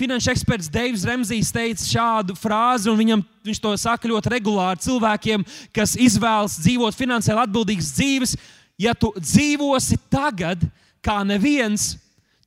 Finanšu 0.00 0.30
eksperts 0.32 0.70
Deivs 0.72 1.04
Remzijs 1.04 1.50
teica 1.52 1.84
šādu 1.84 2.36
frāzi, 2.38 2.88
un 2.88 2.96
viņam, 2.96 3.24
viņš 3.44 3.58
to 3.60 3.74
saka 3.82 4.08
ļoti 4.08 4.32
regulāri 4.32 4.80
cilvēkiem, 4.86 5.44
kas 5.76 5.96
izvēlas 6.00 6.56
dzīvot 6.62 6.96
finansiāli 6.96 7.44
atbildīgas 7.44 7.90
dzīves. 7.98 8.36
Ja 8.80 8.94
tu 8.96 9.10
dzīvosi 9.18 9.98
tagad, 10.08 10.62
kā 11.04 11.20
neviens, 11.26 11.98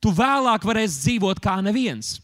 tu 0.02 0.10
vēlāk 0.16 0.66
varēsi 0.66 1.04
dzīvot 1.04 1.42
kā 1.44 1.60
neviens. 1.62 2.16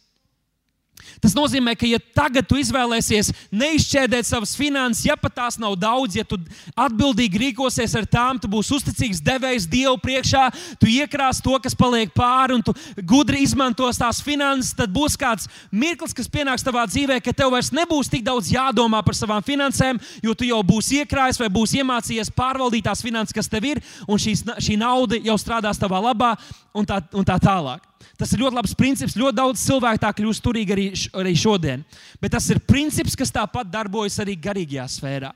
Tas 1.21 1.35
nozīmē, 1.37 1.73
ka, 1.79 1.87
ja 1.89 1.99
tagad 2.15 2.47
tu 2.47 2.57
izvēlēsies 2.59 3.31
neizšķērdēt 3.51 4.27
savas 4.27 4.55
finanses, 4.57 5.05
ja 5.07 5.17
pat 5.19 5.35
tās 5.39 5.57
nav 5.61 5.75
daudz, 5.79 6.17
ja 6.19 6.25
tu 6.27 6.37
atbildīgi 6.79 7.41
rīkosies 7.43 7.95
ar 7.99 8.07
tām, 8.09 8.39
tu 8.39 8.49
būsi 8.51 8.75
uzticīgs 8.77 9.21
devējs 9.25 9.67
Dievu 9.69 9.97
priekšā, 10.01 10.45
tu 10.79 10.89
iekrās 10.91 11.41
to, 11.43 11.57
kas 11.63 11.77
paliek 11.77 12.13
pāri, 12.15 12.57
un 12.57 12.63
tu 12.65 12.75
gudri 13.09 13.43
izmantos 13.45 13.99
tās 13.99 14.21
finanses, 14.25 14.73
tad 14.77 14.93
būs 14.93 15.17
kāds 15.19 15.49
mirklis, 15.71 16.15
kas 16.15 16.31
pienāks 16.31 16.65
tavā 16.65 16.85
dzīvē, 16.89 17.19
ka 17.23 17.33
tev 17.35 17.53
vairs 17.55 17.73
nebūs 17.75 18.11
tik 18.11 18.25
daudz 18.27 18.51
jādomā 18.53 19.01
par 19.05 19.17
savām 19.17 19.43
finansēm, 19.45 19.99
jo 20.23 20.35
tu 20.37 20.47
jau 20.47 20.61
būsi 20.65 21.03
iekrājis 21.03 21.41
vai 21.41 21.51
būsi 21.53 21.83
iemācījies 21.83 22.33
pārvaldīt 22.35 22.87
tās 22.87 23.03
finanses, 23.05 23.35
kas 23.35 23.51
tev 23.51 23.67
ir, 23.73 23.83
un 24.07 24.21
šīs, 24.21 24.45
šī 24.59 24.79
nauda 24.79 25.19
jau 25.23 25.37
strādās 25.39 25.79
tavā 25.81 26.01
labā 26.09 26.35
un 26.73 26.87
tā, 26.87 27.01
un 27.13 27.27
tā 27.27 27.39
tālāk. 27.41 27.83
Tas 28.19 28.33
ir 28.35 28.41
ļoti 28.43 28.57
labs 28.57 28.75
princips. 28.75 29.15
Ļoti 29.15 29.37
daudz 29.37 29.61
cilvēku 29.63 30.01
tā 30.03 30.09
kļūst 30.15 30.43
turīgi 30.43 30.75
arī, 30.75 30.87
arī 31.21 31.35
šodien. 31.39 31.85
Bet 32.19 32.33
tas 32.35 32.49
ir 32.51 32.59
princips, 32.67 33.15
kas 33.15 33.31
tāpat 33.31 33.69
darbojas 33.71 34.19
arī 34.19 34.35
garīgajā 34.35 34.87
sfērā. 34.91 35.31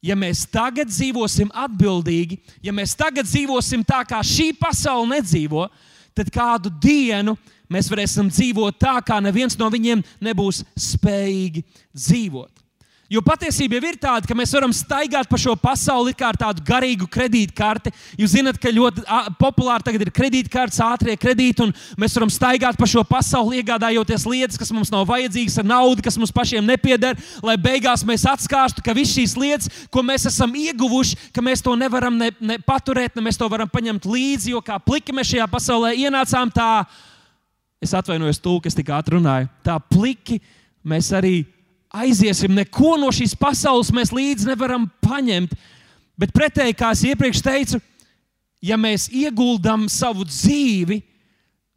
Ja 0.00 0.14
mēs 0.16 0.46
tagad 0.48 0.88
dzīvosim 0.88 1.50
atbildīgi, 1.52 2.38
ja 2.64 2.72
mēs 2.72 2.94
tagad 2.96 3.26
dzīvosim 3.28 3.82
tā, 3.84 3.98
kā 4.08 4.22
šī 4.24 4.54
pasaule 4.56 5.10
nedzīvo, 5.10 5.66
tad 6.16 6.30
kādu 6.32 6.72
dienu 6.80 7.34
mēs 7.70 7.90
varēsim 7.92 8.30
dzīvot 8.30 8.78
tā, 8.80 8.94
kā 9.04 9.18
neviens 9.20 9.58
no 9.60 9.68
viņiem 9.68 10.00
nebūs 10.24 10.62
spējīgi 10.78 11.66
dzīvot. 11.92 12.59
Jo 13.10 13.18
patiesība 13.26 13.80
ir 13.82 13.96
tāda, 13.98 14.22
ka 14.22 14.36
mēs 14.38 14.52
varam 14.54 14.70
staigāt 14.70 15.26
pa 15.26 15.38
šo 15.40 15.56
pasauli 15.58 16.12
kā 16.14 16.28
ar 16.30 16.36
tādu 16.38 16.62
garīgu 16.62 17.08
kredītkarti. 17.10 17.90
Jūs 18.20 18.36
zināt, 18.36 18.60
ka 18.62 18.70
ļoti 18.70 19.02
populāri 19.40 19.82
tagad 19.88 20.04
ir 20.04 20.12
kredītkartes, 20.14 20.78
ātrie 20.86 21.16
kredīti, 21.18 21.66
un 21.66 21.74
mēs 21.98 22.14
varam 22.14 22.30
staigāt 22.30 22.78
pa 22.78 22.86
šo 22.86 23.02
pasauli, 23.08 23.58
iegādājoties 23.58 24.28
lietas, 24.30 24.60
kas 24.62 24.70
mums 24.70 24.94
nav 24.94 25.08
vajadzīgas, 25.10 25.58
ar 25.58 25.66
naudu, 25.72 26.06
kas 26.06 26.20
mums 26.22 26.30
pašiem 26.30 26.70
nepieder, 26.70 27.18
lai 27.42 27.58
beigās 27.58 28.06
mēs 28.06 28.28
atskārstu, 28.30 28.86
ka 28.86 28.94
visas 28.94 29.18
šīs 29.18 29.34
lietas, 29.42 29.84
ko 29.90 30.06
mēs 30.06 30.30
esam 30.30 30.54
ieguvuši, 30.54 31.32
ka 31.34 31.42
mēs 31.42 31.66
to 31.66 31.74
nevaram 31.74 32.14
ne, 32.14 32.30
ne 32.38 32.62
paturēt, 32.62 33.18
ne 33.18 33.26
mēs 33.26 33.42
to 33.42 33.50
varam 33.50 33.74
paņemt 33.74 34.06
līdzi, 34.06 34.54
jo 34.54 34.62
kā 34.62 34.78
pliki 34.78 35.18
mēs 35.18 35.34
šajā 35.34 35.50
pasaulē 35.50 35.96
ienācām 35.98 36.54
tā 36.54 36.72
es 37.82 37.90
atvainojos, 37.96 38.38
tūlīt, 38.38 38.68
kas 38.68 38.78
tik 38.78 38.94
ātri 38.94 39.18
runāja. 39.18 39.50
Tā 39.66 39.80
pliki 39.82 40.38
mēs 40.86 41.10
arī 41.16 41.40
aiziesim. 41.90 42.54
Neko 42.54 42.96
no 43.00 43.10
šīs 43.14 43.36
pasaules 43.38 43.92
mēs 43.94 44.14
līdzi 44.14 44.50
nevaram 44.50 44.88
paņemt. 45.04 45.54
Bet 46.20 46.34
pretēji, 46.36 46.76
kā 46.76 46.92
es 46.94 47.04
iepriekš 47.08 47.42
teicu, 47.44 47.80
ja 48.62 48.76
mēs 48.76 49.08
ieguldam 49.08 49.88
savu 49.88 50.26
dzīvi 50.28 51.00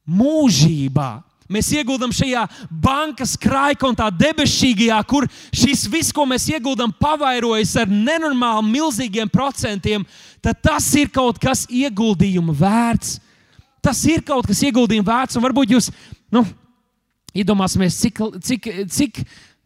mūžībā, 0.04 1.12
Mēs 1.52 1.70
ieguldām 1.76 2.14
šajā 2.16 2.46
bankas 2.82 3.36
krājkontā, 3.40 4.08
debesīgajā, 4.16 4.98
kur 5.06 5.28
šis 5.54 5.84
viss, 5.92 6.14
ko 6.16 6.26
mēs 6.30 6.48
ieguldām, 6.54 6.94
pavairojas 6.98 7.76
ar 7.82 7.92
nenormāli 7.92 8.72
milzīgiem 8.72 9.30
procentiem, 9.32 10.06
tad 10.42 10.62
tas 10.64 10.88
ir 10.98 11.12
kaut 11.14 11.42
kas 11.44 11.66
ieguldījuma 11.68 12.56
vērts. 12.58 13.18
Tas 13.84 14.00
ir 14.08 14.24
kaut 14.24 14.48
kas 14.48 14.64
ieguldījuma 14.64 15.10
vērts, 15.10 15.38
un 15.38 15.44
varbūt 15.44 15.76
jūs 15.76 15.92
nu, 16.34 16.46
iedomāsimies, 17.36 18.00
cik, 18.00 18.24
cik, 18.48 18.70
cik, 18.96 19.22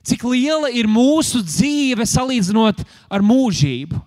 cik 0.08 0.24
liela 0.28 0.72
ir 0.74 0.90
mūsu 0.90 1.44
dzīve 1.46 2.06
salīdzinot 2.08 2.84
ar 3.12 3.26
mūžību. 3.26 4.00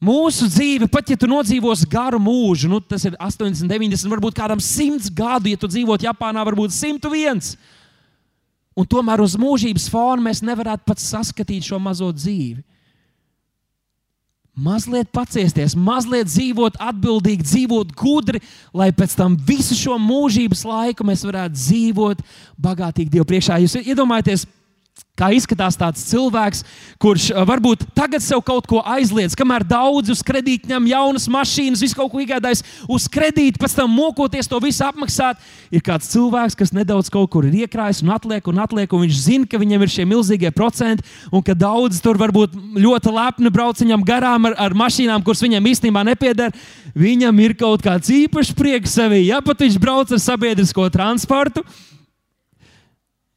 Mūsu 0.00 0.46
dzīve, 0.48 0.86
pat 0.88 1.10
ja 1.12 1.16
tu 1.20 1.28
nodzīvos 1.28 1.82
garu 1.88 2.16
mūžu, 2.24 2.70
nu, 2.72 2.78
tas 2.80 3.04
ir 3.04 3.18
80, 3.20 3.68
90, 3.68 4.08
varbūt 4.08 4.38
kādam 4.38 4.62
100 4.64 5.12
gadu, 5.12 5.50
ja 5.52 5.60
tu 5.60 5.68
dzīvotu 5.68 6.06
Japānā, 6.08 6.40
varbūt 6.48 6.72
101. 6.72 7.52
Un 8.80 8.88
tomēr 8.88 9.20
uz 9.20 9.34
mūžības 9.36 9.90
fona 9.92 10.24
mēs 10.30 10.40
nevarētu 10.46 10.86
pat 10.88 11.02
saskatīt 11.04 11.68
šo 11.68 11.76
mazo 11.82 12.08
dzīvi. 12.16 12.62
Mazliet 14.60 15.08
paciesties, 15.12 15.76
mazliet 15.76 16.28
dzīvot 16.28 16.80
atbildīgi, 16.80 17.44
dzīvot 17.46 17.92
gudri, 17.96 18.40
lai 18.76 18.88
pēc 18.96 19.14
tam 19.20 19.36
visu 19.46 19.76
šo 19.78 19.98
mūžības 20.00 20.64
laiku 20.68 21.04
mēs 21.06 21.22
varētu 21.28 21.60
dzīvot 21.60 22.24
bagātīgi 22.60 23.14
Dievu 23.14 23.28
priekšā. 23.28 23.60
Jūs 23.62 23.78
iedomājaties, 23.84 24.46
Kā 25.20 25.28
izskatās 25.36 25.76
tāds 25.76 26.00
cilvēks, 26.08 26.62
kurš 27.00 27.26
uh, 27.34 27.42
varbūt 27.44 27.82
tagad 27.96 28.24
sev 28.24 28.40
kaut 28.46 28.64
ko 28.70 28.80
aizliedz, 28.88 29.34
kamēr 29.36 29.66
daudz 29.68 30.08
uz 30.14 30.22
kredīta 30.24 30.70
ņem 30.70 30.86
jaunas 30.88 31.26
mašīnas, 31.28 31.82
visu 31.84 31.98
kaut 31.98 32.08
ko 32.14 32.22
iegādājas 32.24 32.64
uz 32.88 33.04
kredīta, 33.12 33.60
pēc 33.60 33.74
tam 33.76 33.92
mokoties 33.92 34.48
to 34.48 34.56
visu 34.64 34.80
apmaksāt. 34.86 35.36
Ir 35.68 35.84
kāds 35.84 36.08
cilvēks, 36.14 36.56
kas 36.56 36.72
nedaudz 36.72 37.12
kaut 37.12 37.28
kur 37.34 37.44
ir 37.44 37.66
iekrājis 37.66 38.00
un 38.06 38.14
atliek 38.16 38.48
un 38.48 38.62
atliek, 38.64 38.96
un 38.96 39.04
viņš 39.04 39.20
zina, 39.26 39.50
ka 39.50 39.60
viņam 39.60 39.84
ir 39.84 39.92
šie 39.92 40.08
milzīgie 40.08 40.54
procenti, 40.56 41.04
un 41.28 41.44
ka 41.44 41.52
daudz 41.58 42.00
tur 42.00 42.16
varbūt 42.20 42.56
ļoti 42.80 43.14
lepni 43.14 43.52
brauc 43.52 43.84
viņam 43.84 44.06
garām 44.08 44.48
ar, 44.48 44.56
ar 44.56 44.78
mašīnām, 44.86 45.20
kuras 45.26 45.44
viņam 45.44 45.68
īstenībā 45.74 46.06
nepieder. 46.08 46.56
Viņam 46.96 47.44
ir 47.44 47.54
kaut 47.60 47.84
kāds 47.84 48.08
īpašs 48.10 48.56
prieks 48.56 48.96
sevī, 48.96 49.26
ja 49.28 49.44
pat 49.44 49.60
viņš 49.62 49.76
brauc 49.82 50.10
ar 50.16 50.22
sabiedrisko 50.22 50.88
transportu. 50.90 51.62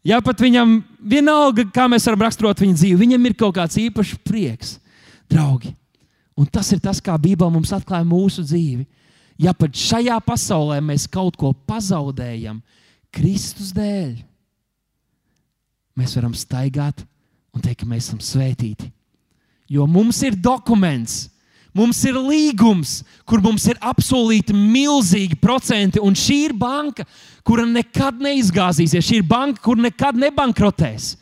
Ja 0.03 0.19
pat 0.24 0.41
viņam 0.43 0.81
vienalga, 1.00 1.63
kā 1.72 1.88
mēs 1.91 2.05
varam 2.10 2.25
raksturot 2.25 2.60
viņa 2.60 2.75
dzīvi, 2.75 3.00
viņam 3.00 3.29
ir 3.29 3.36
kaut 3.39 3.55
kāds 3.55 3.79
īpašs 3.79 4.17
prieks, 4.27 4.75
draugi. 5.31 5.72
Un 6.36 6.50
tas 6.50 6.72
ir 6.74 6.81
tas, 6.83 7.00
kā 7.03 7.15
Bībele 7.22 7.53
mums 7.53 7.72
atklāja 7.75 8.05
mūsu 8.07 8.43
dzīvi. 8.43 8.83
Ja 9.39 9.53
pat 9.57 9.75
šajā 9.77 10.17
pasaulē 10.25 10.79
mēs 10.83 11.07
kaut 11.10 11.38
ko 11.39 11.53
pazaudējam 11.67 12.60
Kristus 13.13 13.72
dēļ, 13.75 14.17
mēs 15.98 16.15
varam 16.17 16.33
staigāt 16.38 17.03
un 17.53 17.62
teikt, 17.62 17.83
ka 17.83 17.89
mēs 17.89 18.10
esam 18.10 18.22
svētīti. 18.22 18.89
Jo 19.69 19.88
mums 19.89 20.19
ir 20.25 20.36
dokuments, 20.36 21.27
Mums 21.74 22.03
ir 22.06 22.20
līgums, 22.22 23.00
kur 23.25 23.42
mums 23.42 23.65
ir 23.72 23.80
apsolīti 23.82 24.53
milzīgi 24.53 25.39
procenti, 25.42 26.01
un 26.01 26.13
šī 26.13 26.38
ir 26.51 26.53
banka, 26.53 27.08
kura 27.42 27.65
nekad 27.65 28.22
neizgāzīsies. 28.22 29.01
Šī 29.01 29.24
ir 29.24 29.27
banka, 29.27 29.62
kur 29.65 29.82
nekad 29.82 30.20
nebankrotēs. 30.22 31.15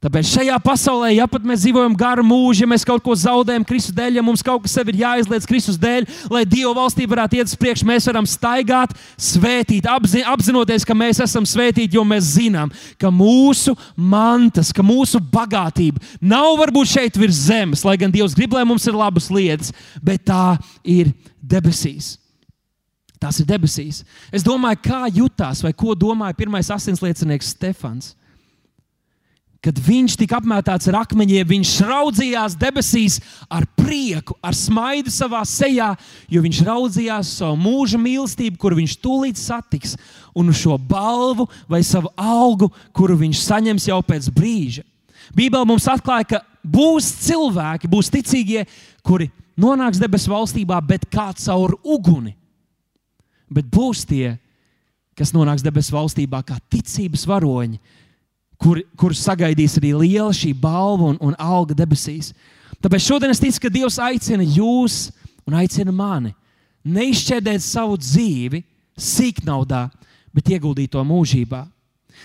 Tāpēc 0.00 0.30
šajā 0.32 0.54
pasaulē, 0.64 1.10
ja 1.12 1.26
pat 1.28 1.44
mēs 1.44 1.60
dzīvojam 1.60 1.92
garu 1.98 2.22
mūžu, 2.24 2.62
ja 2.62 2.68
mēs 2.70 2.86
kaut 2.88 3.02
ko 3.04 3.12
zaudējam 3.20 3.66
Kristus 3.68 3.92
dēļ, 3.92 4.14
ja 4.16 4.22
mums 4.24 4.40
kaut 4.44 4.62
kas 4.64 4.72
sev 4.72 4.88
ir 4.88 5.02
jāizliedz 5.02 5.44
Kristus 5.48 5.76
dēļ, 5.80 6.06
lai 6.32 6.46
Dieva 6.48 6.70
valstība 6.78 7.12
varētu 7.12 7.36
iet 7.36 7.50
uz 7.50 7.56
priekšu, 7.60 7.84
mēs 7.84 8.08
varam 8.08 8.24
staigāt, 8.24 8.94
svētīt, 9.20 9.84
apzi, 9.92 10.22
apzinoties, 10.24 10.86
ka 10.88 10.96
mēs 10.96 11.20
esam 11.20 11.44
svētīti, 11.44 11.98
jo 11.98 12.04
mēs 12.08 12.30
zinām, 12.38 12.72
ka 12.96 13.10
mūsu 13.12 13.74
mantas, 13.92 14.70
ka 14.72 14.80
mūsu 14.80 15.20
bagātība 15.20 16.00
nav 16.24 16.54
varbūt 16.62 16.94
šeit 16.94 17.18
virs 17.20 17.42
zemes, 17.50 17.84
lai 17.84 17.98
gan 18.00 18.14
Dievs 18.14 18.38
grib, 18.38 18.56
lai 18.56 18.64
mums 18.64 18.88
ir 18.88 18.96
labas 18.96 19.28
lietas, 19.28 19.74
bet 20.00 20.24
tā 20.30 20.54
ir 20.80 21.12
debesīs. 21.44 22.14
Tas 23.20 23.36
ir 23.36 23.44
debesīs. 23.44 24.00
Es 24.32 24.40
domāju, 24.40 24.80
kā 24.80 25.02
jutās 25.12 25.60
vai 25.60 25.74
ko 25.76 25.92
domāja 25.92 26.38
pirmais 26.40 26.72
asinsliecinieks 26.72 27.52
Stefans 27.52 28.14
Kad 29.60 29.76
viņš 29.84 30.14
tika 30.16 30.38
apmētāts 30.38 30.88
ar 30.88 31.02
akmeņiem, 31.02 31.44
viņš 31.44 31.70
raudzījās 31.84 32.54
debesīs 32.56 33.18
ar 33.52 33.66
prieku, 33.76 34.32
ar 34.40 34.56
smaidu 34.56 35.12
savā 35.12 35.42
sejā, 35.44 35.90
jo 36.32 36.40
viņš 36.40 36.60
raudzījās 36.64 37.34
savu 37.42 37.58
mūža 37.60 38.00
mīlestību, 38.00 38.56
kuru 38.60 38.78
viņš 38.80 38.94
tūlīt 39.04 39.36
satiks, 39.36 39.98
un 40.32 40.48
uz 40.48 40.62
šo 40.62 40.78
balvu 40.80 41.44
vai 41.68 41.82
savu 41.84 42.08
algu, 42.16 42.70
kuru 42.96 43.18
viņš 43.20 43.44
saņems 43.44 43.90
jau 43.90 44.00
pēc 44.06 44.30
brīža. 44.32 44.86
Bībeli 45.36 45.68
mums 45.68 45.84
atklāja, 45.92 46.24
ka 46.32 46.42
būs 46.64 47.12
cilvēki, 47.28 47.92
būs 47.92 48.08
ticīgie, 48.16 48.64
kuri 49.04 49.28
nonāks 49.60 50.00
debesu 50.00 50.32
valstībā, 50.32 50.80
bet 50.80 51.04
kā 51.12 51.30
caur 51.36 51.76
uguni. 51.84 52.32
Bet 53.52 53.68
būs 53.68 54.06
tie, 54.08 54.38
kas 55.18 55.34
nonāks 55.36 55.60
debesu 55.60 55.92
valstībā 55.98 56.40
kā 56.48 56.56
ticības 56.72 57.28
varoņi 57.28 57.80
kur, 58.60 58.82
kur 58.98 59.16
sagaidīs 59.16 59.78
arī 59.80 59.94
liela 59.96 60.32
šī 60.36 60.52
balva 60.56 61.10
un, 61.12 61.18
un 61.20 61.36
alga 61.40 61.76
debesīs. 61.76 62.34
Tāpēc 62.80 63.06
šodien 63.06 63.32
es 63.32 63.40
ticu, 63.40 63.64
ka 63.64 63.72
Dievs 63.72 63.98
aicina 64.00 64.44
jūs 64.44 65.08
un 65.48 65.56
aicina 65.60 65.92
mani 65.92 66.34
neizšķērdēt 66.84 67.60
savu 67.60 67.98
dzīvi 68.00 68.62
sīknaudā, 69.00 69.88
bet 70.32 70.48
ieguldīt 70.48 70.92
to 70.94 71.02
mūžībā. 71.04 71.64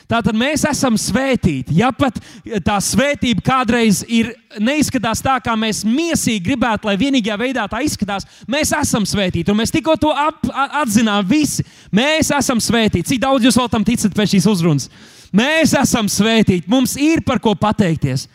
Tātad 0.10 0.38
mēs 0.38 0.66
esam 0.70 0.98
svētīti. 1.00 1.76
Ja 1.80 1.92
pat 1.96 2.18
tā 2.66 2.78
svētība 2.84 3.44
kādreiz 3.46 4.04
ir, 4.08 4.34
neizskatās 4.62 5.24
tā, 5.26 5.38
kā 5.44 5.56
mēs 5.60 5.84
mīsīgi 5.88 6.44
gribētu, 6.46 6.90
lai 6.90 6.98
vienīgajā 7.02 7.38
veidā 7.42 7.68
tā 7.72 7.82
izskatās, 7.86 8.28
mēs 8.48 8.74
esam 8.78 9.08
svētīti. 9.08 9.52
Un 9.52 9.60
mēs 9.62 9.74
tikko 9.74 9.98
to 10.02 10.14
ap, 10.14 10.46
atzinām 10.82 11.26
visi. 11.30 11.66
Mēs 11.96 12.32
esam 12.36 12.62
svētīti. 12.64 13.08
Cik 13.14 13.24
daudz 13.26 13.48
jūs 13.48 13.60
vēl 13.60 13.72
tam 13.72 13.88
ticat 13.88 14.16
pēc 14.18 14.36
šīs 14.36 14.50
uzrunas? 14.52 14.90
Mēs 15.36 15.74
esam 15.76 16.10
svētīti, 16.12 16.70
mums 16.72 16.96
ir 17.02 17.26
par 17.26 17.42
ko 17.44 17.56
pateikties. 17.60 18.30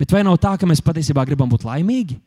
Bet 0.00 0.12
vai 0.12 0.24
nav 0.24 0.38
tā, 0.40 0.56
ka 0.56 0.68
mēs 0.68 0.82
patiesībā 0.84 1.24
gribam 1.28 1.48
būt 1.50 1.66
laimīgi? 1.68 2.18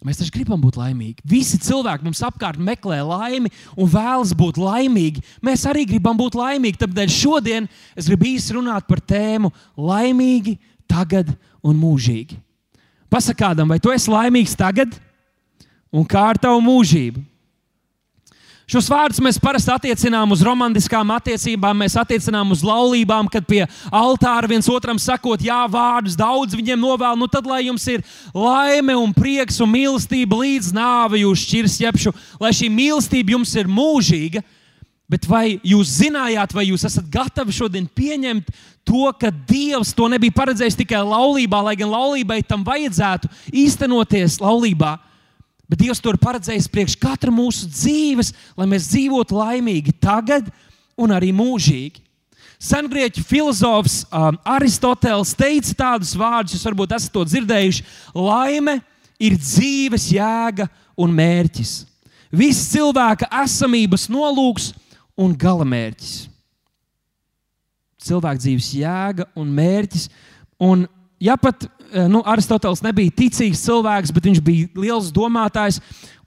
Mēs 0.00 0.16
taču 0.16 0.32
gribam 0.32 0.60
būt 0.62 0.78
laimīgi. 0.80 1.20
Visi 1.28 1.58
cilvēki 1.60 2.06
mums 2.06 2.22
apkārt 2.24 2.60
meklē 2.60 3.02
laimi 3.04 3.50
un 3.76 3.88
vēlas 3.92 4.32
būt 4.36 4.56
laimīgi. 4.56 5.20
Mēs 5.44 5.66
arī 5.68 5.84
gribam 5.90 6.16
būt 6.16 6.38
laimīgi. 6.40 6.80
Tāpēc 6.80 7.12
šodien 7.12 7.68
es 7.92 8.08
gribu 8.08 8.30
īsi 8.30 8.56
runāt 8.56 8.88
par 8.88 9.02
tēmu 9.04 9.52
laimīgi, 9.76 10.56
tagad 10.88 11.34
un 11.60 11.76
mūžīgi. 11.76 12.38
Pasakādam, 13.12 13.68
vai 13.68 13.80
tu 13.82 13.92
esi 13.92 14.08
laimīgs 14.08 14.56
tagad 14.56 14.96
un 15.92 16.06
kā 16.08 16.30
ar 16.32 16.40
tavu 16.40 16.62
mūžību? 16.64 17.20
Šos 18.70 18.86
vārdus 18.86 19.18
mēs 19.18 19.38
parasti 19.42 19.72
attiecinām 19.74 20.30
uz 20.30 20.44
romantiskām 20.46 21.08
attiecībām, 21.16 21.80
mēs 21.82 21.96
attiecinām 21.98 22.52
uz 22.54 22.60
laulībām, 22.62 23.26
kad 23.26 23.42
pie 23.48 23.64
altāra 23.90 24.46
viens 24.46 24.68
otram 24.70 25.00
sakot, 25.02 25.42
jā, 25.42 25.58
vārdus 25.66 26.14
daudz 26.14 26.54
viņiem 26.54 26.78
novēl. 26.78 27.18
Nu 27.18 27.26
tad, 27.26 27.48
lai 27.50 27.64
jums 27.64 27.88
ir 27.90 28.04
laime 28.30 28.94
un 28.94 29.10
prieks 29.16 29.58
un 29.58 29.72
mīlestība 29.72 30.38
līdz 30.44 30.70
nāvei, 30.76 31.24
jūs 31.24 31.42
šķirs 31.48 31.76
jebšu, 31.82 32.14
lai 32.38 32.52
šī 32.54 32.70
mīlestība 32.70 33.34
jums 33.34 33.56
ir 33.58 33.66
mūžīga. 33.66 34.44
Bet 35.10 35.26
vai 35.26 35.58
jūs 35.66 35.96
zinājāt, 36.04 36.54
vai 36.54 36.68
jūs 36.68 36.86
esat 36.86 37.10
gatavi 37.10 37.50
šodien 37.50 37.90
pieņemt 37.90 38.54
to, 38.86 39.10
ka 39.18 39.34
Dievs 39.50 39.90
to 39.98 40.06
nebija 40.06 40.38
paredzējis 40.38 40.78
tikai 40.78 41.02
laulībā, 41.02 41.58
lai 41.66 41.74
gan 41.74 41.90
laulībai 41.90 42.44
tam 42.46 42.62
vajadzētu 42.62 43.34
īstenoties 43.50 44.38
laulībā? 44.38 44.94
Bet 45.70 45.78
Dievs 45.78 46.00
to 46.02 46.10
ir 46.10 46.18
paredzējis 46.18 46.66
priekš 46.72 46.96
katra 46.98 47.30
mūsu 47.30 47.68
dzīves, 47.70 48.32
lai 48.58 48.66
mēs 48.66 48.88
dzīvotu 48.90 49.36
laimīgi 49.38 49.94
tagad 50.02 50.48
un 50.98 51.14
arī 51.14 51.30
mūžīgi. 51.36 52.02
Sengrieķu 52.60 53.22
filozofs 53.24 54.02
um, 54.12 54.36
Aristoteles 54.44 55.30
teica 55.38 55.76
tādus 55.78 56.10
vārdus, 56.18 56.58
jūs 56.58 56.66
varbūt 56.66 56.96
esat 56.98 57.14
to 57.14 57.22
dzirdējuši. 57.24 57.86
Laime 58.18 58.80
ir 59.22 59.38
dzīves 59.38 60.10
jēga 60.12 60.66
un 61.00 61.14
mērķis. 61.16 61.72
Viss 62.34 62.68
cilvēka 62.74 63.30
esamības 63.40 64.10
nolūks 64.12 64.72
un 65.18 65.32
galamērķis. 65.38 66.16
Cilvēka 68.10 68.42
dzīves 68.42 68.74
jēga 68.74 69.30
un 69.38 69.54
mērķis. 69.54 70.10
Un 70.60 70.84
ja 71.20 71.36
pat 71.36 71.66
eh, 71.66 72.06
nu, 72.08 72.22
Aristoteles 72.26 72.82
nebija 72.84 73.12
ticīgs 73.20 73.62
cilvēks, 73.66 74.12
bet 74.14 74.26
viņš 74.30 74.40
bija 74.44 74.68
liels 74.80 75.10
domātājs, 75.14 75.80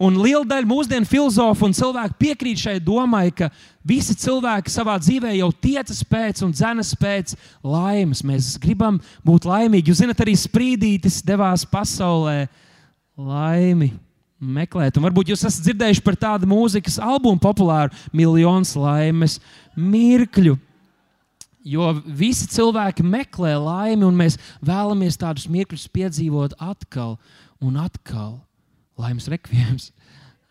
un 0.04 0.20
liela 0.22 0.46
daļa 0.48 0.70
mūsdienu 0.70 1.10
filozofu 1.10 1.68
un 1.68 1.76
cilvēku 1.76 2.20
piekrīt 2.22 2.62
šai 2.64 2.78
domai, 2.84 3.28
ka 3.36 3.50
visi 3.88 4.16
cilvēki 4.20 4.72
savā 4.72 5.00
dzīvē 5.02 5.34
jau 5.40 5.50
tiecas 5.64 6.04
pēc 6.08 6.44
un 6.46 6.54
dzenas 6.56 6.94
pēc 7.00 7.36
laimes. 7.66 8.24
Mēs 8.26 8.54
gribam 8.62 9.00
būt 9.26 9.48
laimīgi. 9.50 9.92
Jūs 9.92 10.04
zināt, 10.04 10.24
arī 10.24 10.36
sprīdītis 10.40 11.22
devās 11.26 11.66
pasaulē 11.70 12.46
laimi 13.18 13.94
meklēt. 14.44 14.98
Un 14.98 15.08
varbūt 15.08 15.32
jūs 15.32 15.46
esat 15.48 15.64
dzirdējuši 15.68 16.04
par 16.04 16.18
tādu 16.20 16.50
mūzikas 16.50 17.00
albumu 17.02 17.42
populāru, 17.42 17.94
miljonus 18.16 18.76
laimes 18.80 19.40
mirkļu. 19.76 20.58
Jo 21.64 21.94
visi 22.04 22.48
cilvēki 22.52 23.06
meklē 23.08 23.54
laimi, 23.56 24.04
un 24.04 24.18
mēs 24.20 24.36
vēlamies 24.64 25.16
tādus 25.20 25.48
mirkļus 25.48 25.88
piedzīvot 25.96 26.58
atkal 26.60 27.16
un 27.64 27.78
atkal. 27.80 28.42
Laimes 29.00 29.30
rekvijams. 29.32 29.92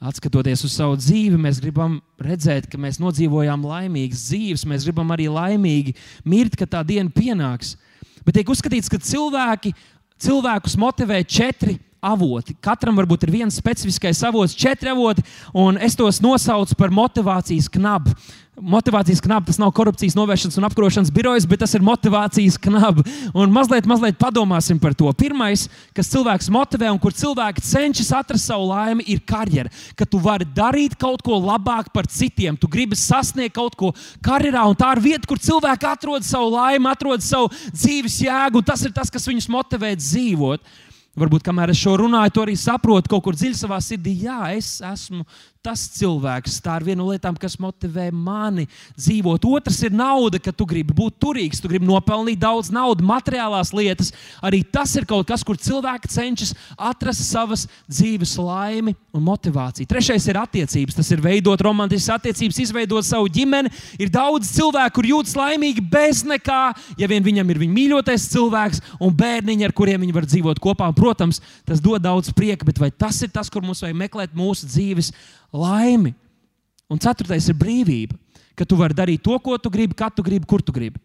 Atskatoties 0.03 0.65
uz 0.67 0.73
savu 0.75 0.97
dzīvi, 0.99 1.37
mēs 1.39 1.61
gribam 1.63 2.01
redzēt, 2.19 2.67
ka 2.67 2.81
mēs 2.81 2.99
nodzīvojām 2.99 3.63
laimīgas 3.69 4.25
dzīves, 4.33 4.65
mēs 4.67 4.89
gribam 4.89 5.13
arī 5.15 5.29
laimīgi 5.31 5.95
mirt, 6.27 6.57
kad 6.59 6.73
tā 6.73 6.81
diena 6.83 7.13
pienāks. 7.13 7.77
Bet 8.27 8.35
tiek 8.35 8.51
uzskatīts, 8.51 8.91
ka 8.91 8.99
cilvēki, 8.99 9.71
cilvēkus 10.23 10.75
motivē 10.81 11.21
četri 11.23 11.77
avoti. 12.03 12.57
Katram 12.59 12.99
varbūt 12.99 13.29
ir 13.29 13.33
viens 13.37 13.57
specifiskais 13.63 14.25
avots, 14.27 14.57
četri 14.59 14.91
avoti, 14.91 15.23
un 15.55 15.79
es 15.79 15.95
tos 15.99 16.19
nosaucu 16.23 16.75
par 16.79 16.91
motivācijas 16.91 17.71
knabu. 17.71 18.17
Motivācijas 18.63 19.21
knaba 19.23 19.49
tas 19.49 19.59
nav 19.59 19.73
korupcijas 19.75 20.15
novēršanas 20.15 20.59
un 20.61 20.67
apkarošanas 20.69 21.11
birojas, 21.15 21.47
bet 21.51 21.63
tas 21.65 21.73
ir 21.75 21.83
motivācijas 21.83 22.59
knaba. 22.63 23.03
Un 23.35 23.51
mazliet, 23.51 23.89
mazliet 23.91 24.19
padomāsim 24.21 24.79
par 24.83 24.95
to. 24.95 25.11
Pirmais, 25.19 25.65
kas 25.97 26.11
cilvēks 26.13 26.51
motivē 26.53 26.93
un 26.93 27.01
kur 27.03 27.15
cilvēki 27.17 27.65
cenšas 27.67 28.13
atrast 28.21 28.47
savu 28.47 28.69
laimi, 28.71 29.07
ir 29.11 29.25
karjera. 29.27 29.73
Ka 29.99 30.07
tu 30.07 30.21
vari 30.23 30.47
darīt 30.47 30.95
kaut 31.01 31.25
ko 31.27 31.41
labāk 31.43 31.91
par 31.95 32.07
citiem, 32.07 32.57
tu 32.57 32.71
gribi 32.71 32.99
sasniegt 32.99 33.57
kaut 33.59 33.75
ko 33.79 33.91
karjerā, 34.23 34.63
un 34.71 34.79
tā 34.79 34.93
ir 34.95 35.03
vieta, 35.09 35.27
kur 35.27 35.43
cilvēki 35.43 35.91
atrod 35.91 36.27
savu 36.27 36.55
laimi, 36.55 36.87
atrod 36.93 37.25
savu 37.27 37.51
dzīves 37.75 38.23
jēgu, 38.29 38.63
un 38.63 38.71
tas 38.71 38.87
ir 38.87 38.95
tas, 38.95 39.11
kas 39.11 39.27
viņus 39.27 39.51
motivē 39.51 39.97
dzīvot. 39.99 40.63
Varbūt, 41.13 41.43
kamēr 41.45 41.75
es 41.75 41.77
šo 41.77 41.99
runāju, 42.01 42.33
to 42.33 42.45
arī 42.47 42.55
saprotu 42.57 43.11
kaut 43.13 43.27
kur 43.27 43.37
dziļi 43.37 43.59
savā 43.59 43.77
sirdī. 43.85 44.15
Jā, 44.25 44.39
es 44.57 44.79
esmu 44.81 45.27
tas 45.63 45.85
cilvēks. 45.95 46.57
Tā 46.63 46.75
ir 46.81 46.87
viena 46.89 46.99
no 47.05 47.11
lietām, 47.13 47.37
kas 47.39 47.55
motivē 47.63 48.09
mani 48.11 48.65
dzīvot. 48.97 49.45
Otrs 49.47 49.79
ir 49.87 49.95
nauda, 49.95 50.41
ka 50.43 50.51
tu 50.51 50.67
gribi 50.67 50.95
būt 50.97 51.21
turīgs, 51.23 51.61
tu 51.63 51.71
gribi 51.71 51.87
nopelnīt 51.87 52.41
daudz 52.43 52.73
naudas, 52.75 53.07
materiālās 53.07 53.71
lietas. 53.77 54.11
Arī 54.43 54.63
tas 54.65 54.91
ir 54.99 55.07
kaut 55.07 55.29
kas, 55.29 55.45
kur 55.47 55.61
cilvēki 55.61 56.11
cenšas 56.11 56.55
atrast 56.75 57.23
savas 57.29 57.69
dzīves 57.87 58.35
laimi 58.43 58.97
un 59.15 59.23
motivāciju. 59.29 59.87
Trešais 59.87 60.27
ir 60.33 60.41
attiecības. 60.41 60.99
Tas 60.99 61.13
ir 61.15 61.23
veidot 61.23 61.63
romantiskas 61.63 62.17
attiecības, 62.17 62.59
izveidot 62.65 63.07
savu 63.07 63.31
ģimeni. 63.31 63.71
Ir 64.03 64.11
daudz 64.11 64.51
cilvēku, 64.57 64.97
kur 64.99 65.11
jūtas 65.13 65.37
laimīgi 65.39 65.85
bez 65.93 66.25
nekā, 66.27 66.63
ja 66.99 67.11
vien 67.11 67.23
viņam 67.23 67.55
ir 67.55 67.63
viņa 67.63 67.77
mīļotais 67.79 68.27
cilvēks 68.35 68.83
un 68.99 69.15
bērniņi, 69.15 69.69
ar 69.69 69.77
kuriem 69.77 70.03
viņi 70.03 70.19
var 70.19 70.27
dzīvot 70.27 70.63
kopā. 70.63 70.91
Protams, 71.03 71.43
tas 71.67 71.83
dod 71.83 71.99
daudz 72.05 72.31
prieka, 72.37 72.67
bet 72.69 72.79
vai 72.79 72.93
tas 72.95 73.19
ir 73.27 73.33
tas, 73.35 73.51
kur 73.51 73.67
mums 73.67 73.83
vajag 73.83 73.99
meklēt 73.99 74.39
mūsu 74.39 74.71
dzīves? 74.71 75.11
laimi. 75.53 76.15
Un 76.91 77.01
ceturtais 77.01 77.47
ir 77.49 77.57
brīvība, 77.57 78.17
ka 78.57 78.67
tu 78.69 78.77
vari 78.77 78.97
darīt 78.97 79.23
to, 79.25 79.37
ko 79.41 79.57
tu 79.61 79.71
gribi, 79.73 79.97
kad 79.97 80.15
tu 80.17 80.25
gribi, 80.25 80.49
kur 80.49 80.65
tu 80.65 80.75
gribi. 80.75 81.01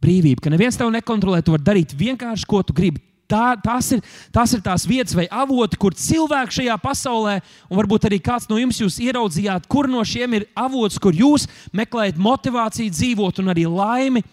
Brīvība, 0.00 0.44
ka 0.44 0.52
neviens 0.52 0.78
tev 0.78 0.90
nekontrolē, 0.94 1.42
tu 1.44 1.54
vari 1.54 1.66
darīt 1.66 1.94
vienkārši, 1.96 2.46
ko 2.48 2.62
tu 2.64 2.76
gribi. 2.76 3.02
Tā, 3.30 3.54
tās, 3.62 3.92
ir, 3.94 4.00
tās 4.34 4.50
ir 4.56 4.62
tās 4.64 4.84
vietas 4.90 5.14
vai 5.14 5.28
avoti, 5.30 5.78
kur 5.78 5.94
cilvēki 5.94 6.56
šajā 6.56 6.76
pasaulē, 6.82 7.36
un 7.70 7.78
varbūt 7.78 8.08
arī 8.08 8.18
kāds 8.18 8.48
no 8.50 8.58
jums 8.58 8.80
ieraudzījāt, 8.98 9.68
kur 9.70 9.86
no 9.90 10.02
šiem 10.02 10.34
ir 10.40 10.48
avots, 10.58 10.98
kur 10.98 11.14
jūs 11.14 11.46
meklējat 11.70 12.18
motivāciju 12.18 12.90
dzīvot 12.90 13.38
un 13.38 13.52
arī 13.52 13.68
laimi 13.70 14.24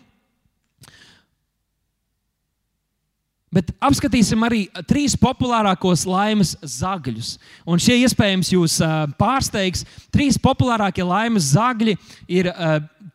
Bet 3.58 3.72
apskatīsim 3.82 4.44
arī 4.46 4.68
trīs 4.86 5.16
populārākos 5.18 6.04
laimes 6.06 6.54
zagļus. 6.62 7.32
Un 7.66 7.82
šie 7.82 7.96
iespējams 8.04 8.52
jūs 8.54 8.76
pārsteigs. 9.18 9.82
Trīs 10.14 10.38
populārākie 10.38 11.02
laimes 11.02 11.50
zagļi 11.56 11.96
ir 12.30 12.52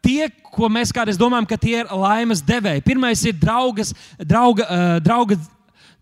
tie, 0.03 0.27
ko 0.51 0.67
mēs 0.73 0.91
kādreiz 0.95 1.21
domājam, 1.21 1.47
ka 1.47 1.61
tie 1.63 1.77
ir 1.85 1.95
laimes 1.95 2.43
devēji. 2.43 2.83
Pirmais 2.89 3.23
ir 3.29 3.39
draugas, 3.39 3.95
drauga, 4.19 4.67
drauga 5.05 5.39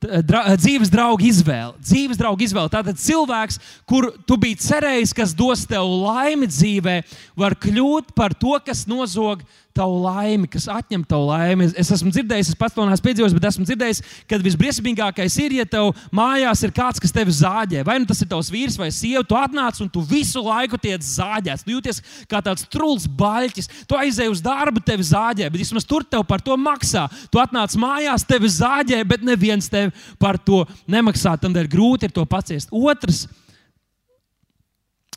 dra, 0.01 0.45
dzīves 0.57 0.91
drauga 0.93 1.27
izvēle. 1.27 1.77
Dzīves 1.85 2.19
drauga 2.21 2.45
izvēle. 2.47 2.73
Tātad 2.73 3.01
cilvēks, 3.01 3.61
kur 3.89 4.09
tu 4.25 4.39
biji 4.41 4.61
cerējis, 4.65 5.13
kas 5.17 5.37
dos 5.37 5.67
tev 5.69 5.85
laimi 5.85 6.49
dzīvē, 6.49 7.01
var 7.39 7.57
kļūt 7.61 8.15
par 8.17 8.33
to, 8.33 8.57
kas 8.65 8.87
nozog 8.89 9.45
tavu 9.77 10.01
laimi, 10.03 10.49
kas 10.51 10.67
atņem 10.71 11.03
tavu 11.09 11.29
laimi. 11.29 11.69
Es, 11.69 11.75
es 11.79 11.93
esmu 11.97 12.11
dzirdējis, 12.15 12.53
es 12.53 12.59
pats 12.59 12.75
to 12.75 12.85
neesmu 12.87 13.07
piedzīvojis, 13.07 13.35
bet 13.37 13.47
esmu 13.51 13.67
dzirdējis, 13.69 14.03
ka 14.31 14.39
visbriesmīgākais 14.43 15.37
ir, 15.45 15.57
ja 15.61 15.67
tev 15.69 15.93
mājās 16.17 16.65
ir 16.67 16.75
kāds, 16.77 17.03
kas 17.03 17.15
tevi 17.15 17.35
zāģē. 17.37 17.85
Vai 17.87 17.99
nu 18.03 18.09
tas 18.11 18.23
ir 18.23 18.31
tavs 18.31 18.51
vīrs 18.53 18.79
vai 18.81 18.91
sieva, 18.95 19.23
tu 19.27 19.39
atnāc 19.39 19.81
un 19.85 19.91
tu 19.93 20.03
visu 20.07 20.43
laiku 20.45 20.81
tiec 20.81 21.05
zāģēts. 21.07 21.67
Tu 21.67 21.75
jūties 21.77 22.03
kā 22.31 22.43
tāds 22.45 22.67
trulls 22.71 23.07
baļķis. 23.21 23.71
Tu 23.91 23.99
aizēji 23.99 24.35
uz 24.35 24.43
darbu, 24.45 24.83
tevi 24.87 25.07
zāģē, 25.07 25.51
bet 25.51 25.63
vismaz 25.63 25.87
tur 25.89 26.07
tev 26.07 26.27
par 26.29 26.43
to 26.45 26.57
maksā. 26.59 27.07
Tu 27.31 27.43
atnāc 27.43 27.77
mājās, 27.81 28.27
tevi 28.27 28.51
zāģē, 28.51 29.05
bet 29.09 29.27
neviens 29.27 29.71
tev 29.71 29.95
par 30.21 30.41
to 30.43 30.65
nemaksā. 30.91 31.37
Tādēļ 31.41 31.71
grūti 31.71 32.11
ir 32.11 32.17
to 32.17 32.27
paciest. 32.29 32.75
Otrs 32.75 33.29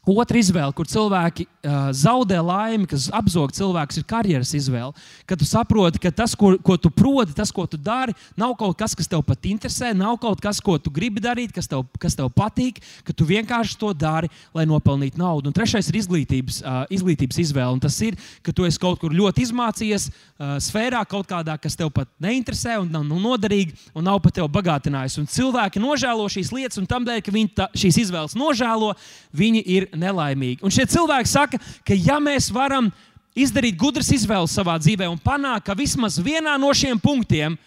Otra 0.03 0.35
izvēle, 0.35 0.73
kur 0.75 0.83
cilvēki 0.83 1.45
uh, 1.47 1.85
zaudē 1.95 2.41
laimi, 2.43 2.83
kas 2.91 3.05
apzog 3.15 3.53
cilvēkus, 3.55 4.01
ir 4.01 4.03
karjeras 4.03 4.49
izvēle. 4.57 4.91
Kad 5.23 5.39
tu 5.39 5.45
saproti, 5.47 6.01
ka 6.03 6.09
tas, 6.11 6.33
ko, 6.35 6.57
ko 6.59 6.75
tu 6.75 6.89
proti, 6.91 7.31
tas, 7.37 7.53
ko 7.55 7.63
tu 7.71 7.79
dari, 7.79 8.11
nav 8.35 8.51
kaut 8.59 8.75
kas, 8.81 8.91
kas 8.99 9.07
tev 9.07 9.23
pat 9.23 9.47
interesē, 9.47 9.93
nav 9.95 10.17
kaut 10.19 10.43
kas, 10.43 10.59
ko 10.59 10.75
tu 10.75 10.91
gribi 10.91 11.23
darīt, 11.23 11.53
kas 11.55 11.71
tev, 11.71 11.85
kas 12.03 12.19
tev 12.19 12.27
patīk, 12.35 12.81
ka 13.07 13.15
tu 13.15 13.23
vienkārši 13.29 13.77
to 13.79 13.93
dari, 13.95 14.27
lai 14.51 14.65
nopelnītu 14.67 15.21
naudu. 15.21 15.47
Un 15.47 15.55
trešais 15.55 15.87
ir 15.87 16.01
izglītības, 16.01 16.59
uh, 16.65 16.83
izglītības 16.91 17.39
izvēle. 17.45 17.79
Tas 17.87 18.01
ir, 18.03 18.19
ka 18.43 18.51
tu 18.51 18.67
esi 18.67 18.83
kaut 18.83 18.99
kur 18.99 19.15
ļoti 19.15 19.47
izmācījies 19.47 20.09
uh, 20.11 20.57
sfērā, 20.67 21.05
kaut 21.07 21.31
kādā, 21.31 21.55
kas 21.55 21.79
tev 21.79 21.93
pat 21.95 22.11
neinteresē 22.19 22.75
un 22.83 22.91
nav 22.91 23.07
nu, 23.07 23.21
noderīgi 23.23 23.95
un 23.95 24.03
nav 24.11 24.19
pat 24.27 24.35
tev 24.41 24.51
bagātinājis. 24.51 25.15
Un 25.23 25.31
cilvēki 25.31 25.79
nožēlo 25.79 26.27
šīs 26.27 26.51
lietas, 26.51 26.83
un 26.83 26.91
tam 26.91 27.07
dēļ, 27.07 27.23
ka 27.23 27.37
viņi 27.39 27.55
tā, 27.55 27.71
šīs 27.71 28.03
izvēles 28.03 28.35
nožēlo, 28.35 28.91
viņi 29.31 29.63
ir 29.79 29.89
nelaimīgi. 29.93 30.62
Un 30.65 30.73
šie 30.73 30.86
cilvēki 30.89 31.29
saka, 31.29 31.60
ka 31.86 31.97
ja 31.97 32.19
mēs 32.23 32.49
varam 32.53 32.91
izdarīt 33.38 33.77
gudras 33.79 34.12
izvēles 34.13 34.53
savā 34.53 34.75
dzīvē 34.82 35.08
un 35.10 35.19
panākt, 35.21 35.65
ka 35.67 35.77
vismaz 35.77 36.19
vienā 36.21 36.56
no 36.62 36.69
šiem 36.75 36.99
punktiem 37.01 37.58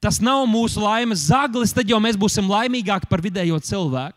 tas 0.00 0.16
nav 0.24 0.46
mūsu 0.48 0.80
laimes 0.80 1.26
zaglis, 1.28 1.74
tad 1.76 1.88
jau 1.88 2.00
mēs 2.00 2.16
būsim 2.16 2.48
laimīgāki 2.48 3.08
par 3.10 3.20
vidējo 3.20 3.58
cilvēku. 3.60 4.16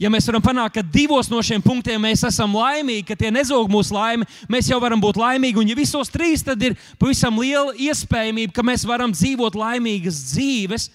Ja 0.00 0.08
mēs 0.08 0.24
varam 0.30 0.40
panākt, 0.40 0.78
ka 0.78 0.82
divos 0.82 1.28
no 1.28 1.42
šiem 1.44 1.60
punktiem 1.60 2.00
mēs 2.00 2.22
esam 2.24 2.54
laimīgi, 2.56 3.04
ka 3.10 3.14
tie 3.20 3.28
nezog 3.30 3.68
mūsu 3.68 3.92
laimi, 3.92 4.24
mēs 4.48 4.70
jau 4.70 4.78
varam 4.80 5.00
būt 5.02 5.18
laimīgi. 5.20 5.60
Un, 5.60 5.68
ja 5.68 5.76
visos 5.76 6.08
trīs, 6.10 6.40
tad 6.46 6.62
ir 6.64 6.72
pavisam 6.98 7.36
liela 7.36 7.74
iespējamība, 7.76 8.54
ka 8.56 8.64
mēs 8.64 8.86
varam 8.88 9.12
dzīvot 9.12 9.58
laimīgas 9.60 10.22
dzīves. 10.32 10.88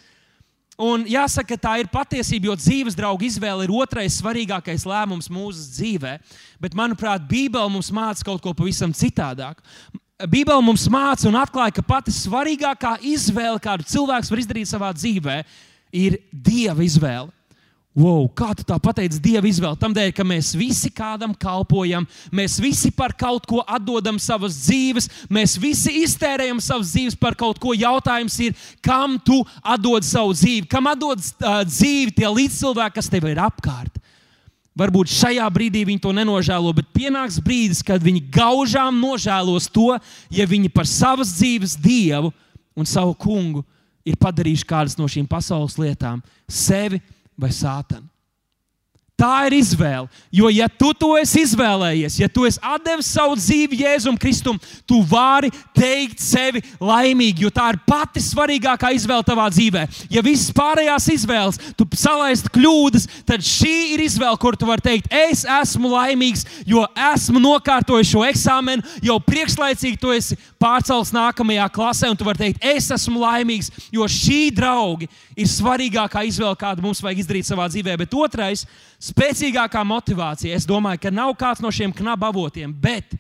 Un 0.76 1.06
jāsaka, 1.08 1.56
tā 1.56 1.78
ir 1.80 1.88
patiesība, 1.88 2.50
jo 2.50 2.56
dzīves 2.60 2.98
drauga 2.98 3.24
izvēle 3.24 3.64
ir 3.64 3.72
otrais 3.72 4.18
svarīgākais 4.20 4.84
lēmums 4.84 5.30
mūsu 5.32 5.70
dzīvē. 5.72 6.18
Bet, 6.60 6.76
manuprāt, 6.76 7.24
Bībele 7.30 7.72
mums 7.72 7.94
māca 7.96 8.28
kaut 8.28 8.44
ko 8.44 8.52
pavisam 8.58 8.92
citādāk. 8.92 9.62
Bībele 10.28 10.60
mums 10.64 10.84
māca 10.92 11.30
un 11.30 11.40
atklāja, 11.40 11.78
ka 11.78 11.84
pati 11.84 12.12
svarīgākā 12.16 12.98
izvēle, 13.08 13.62
kādu 13.64 13.88
cilvēks 13.88 14.32
var 14.32 14.44
izdarīt 14.44 14.72
savā 14.72 14.92
dzīvē, 14.96 15.38
ir 15.96 16.20
dieva 16.32 16.84
izvēle. 16.84 17.32
Wow, 17.96 18.26
kā 18.28 18.50
tu 18.52 18.66
tā 18.68 18.76
pateici, 18.76 19.22
Dieva 19.24 19.48
izvēle? 19.48 19.78
Tam 19.80 19.94
dēļ, 19.96 20.10
ka 20.18 20.26
mēs 20.28 20.50
visi 20.60 20.90
kādam 20.92 21.32
kalpojam, 21.32 22.04
mēs 22.28 22.58
visi 22.60 22.90
par 22.92 23.14
kaut 23.16 23.46
ko 23.48 23.62
atdodam 23.64 24.18
savas 24.20 24.58
dzīves, 24.66 25.08
mēs 25.32 25.54
visi 25.56 26.02
iztērējam 26.02 26.60
savas 26.60 26.92
dzīves 26.92 27.16
par 27.16 27.38
kaut 27.40 27.62
ko. 27.64 27.72
Jautājums 27.72 28.36
ir, 28.44 28.58
kam 28.84 29.16
tu 29.24 29.40
atdod 29.64 30.04
savu 30.04 30.36
dzīvi, 30.36 30.68
kam 30.68 30.92
atdod 30.92 31.24
uh, 31.24 31.62
dzīvi 31.64 32.12
tie 32.20 32.28
līdzcilvēki, 32.36 32.98
kas 33.00 33.08
tev 33.14 33.30
ir 33.32 33.40
apkārt. 33.40 34.04
Varbūt 34.76 35.16
šajā 35.16 35.48
brīdī 35.56 35.86
viņi 35.88 36.04
to 36.04 36.12
nenožēlo, 36.12 36.76
bet 36.76 36.92
pienāks 36.92 37.40
brīdis, 37.40 37.80
kad 37.80 38.04
viņi 38.04 38.26
gaužām 38.28 39.00
nožēlos 39.00 39.72
to, 39.72 39.94
ja 40.36 40.44
viņi 40.44 40.68
par 40.68 40.84
savas 40.84 41.32
dzīves 41.40 41.80
dievu 41.80 42.36
un 42.76 42.84
savu 42.84 43.16
kungu 43.16 43.64
ir 44.04 44.20
padarījuši 44.20 44.68
kādas 44.68 45.00
no 45.00 45.08
šīm 45.08 45.32
pasaules 45.32 45.80
lietām, 45.80 46.20
sevi 46.52 47.00
vai 47.38 47.52
sātanu. 47.52 48.10
Tā 49.16 49.46
ir 49.48 49.54
izvēle. 49.62 50.10
Jo, 50.28 50.50
ja 50.52 50.66
tu 50.68 50.90
to 50.92 51.14
esi 51.16 51.46
izvēlējies, 51.46 52.18
ja 52.20 52.28
tu 52.28 52.44
esi 52.44 52.60
devis 52.84 53.08
savu 53.16 53.38
dzīvi 53.40 53.78
Jēzum 53.80 54.18
Kristum, 54.20 54.58
tu 54.84 54.98
vari 55.08 55.48
teikt 55.72 56.20
sevi 56.20 56.60
laimīgu, 56.84 57.46
jo 57.46 57.52
tā 57.56 57.70
ir 57.72 57.80
pati 57.88 58.20
svarīgākā 58.20 58.92
izvēle 58.92 59.24
tavā 59.24 59.46
dzīvē. 59.54 59.86
Ja 60.12 60.24
visas 60.26 60.52
pārējās 60.56 61.08
izvēles, 61.14 61.60
tu 61.80 61.88
salaisti 61.96 62.52
kļūdas, 62.58 63.08
tad 63.24 63.46
šī 63.48 63.94
ir 63.94 64.04
izvēle, 64.04 64.36
kur 64.42 64.58
tu 64.60 64.68
vari 64.68 64.84
teikt, 64.84 65.08
es 65.32 65.46
esmu 65.62 65.94
laimīgs, 65.94 66.44
jo 66.68 66.84
esmu 67.14 67.40
nokārtojis 67.40 68.12
šo 68.12 68.26
eksāmenu, 68.28 68.84
jau 69.00 69.16
priekšlaicīgi 69.24 70.02
tu 70.02 70.12
esi 70.12 70.36
pārcelts 70.60 71.14
nākamajā 71.16 71.70
klasē, 71.72 72.12
un 72.12 72.20
tu 72.20 72.28
vari 72.28 72.50
teikt, 72.50 72.68
es 72.68 72.92
esmu 72.92 73.24
laimīgs, 73.24 73.72
jo 73.96 74.04
šī 74.12 74.50
draugi 74.60 75.08
ir 75.40 75.48
svarīgākā 75.48 76.28
izvēle, 76.28 76.60
kādu 76.60 76.84
mums 76.84 77.00
vajag 77.04 77.24
izdarīt 77.24 77.48
savā 77.48 77.72
dzīvē. 77.72 77.96
Bet 78.04 78.20
otrais, 78.20 78.66
spēcīgākā 79.02 79.84
motivācija, 79.88 80.56
es 80.56 80.68
domāju, 80.70 81.04
ka 81.06 81.14
nav 81.14 81.36
kāds 81.40 81.64
no 81.64 81.72
šiem 81.74 81.94
knabavotiem, 81.96 82.74
bet 82.74 83.18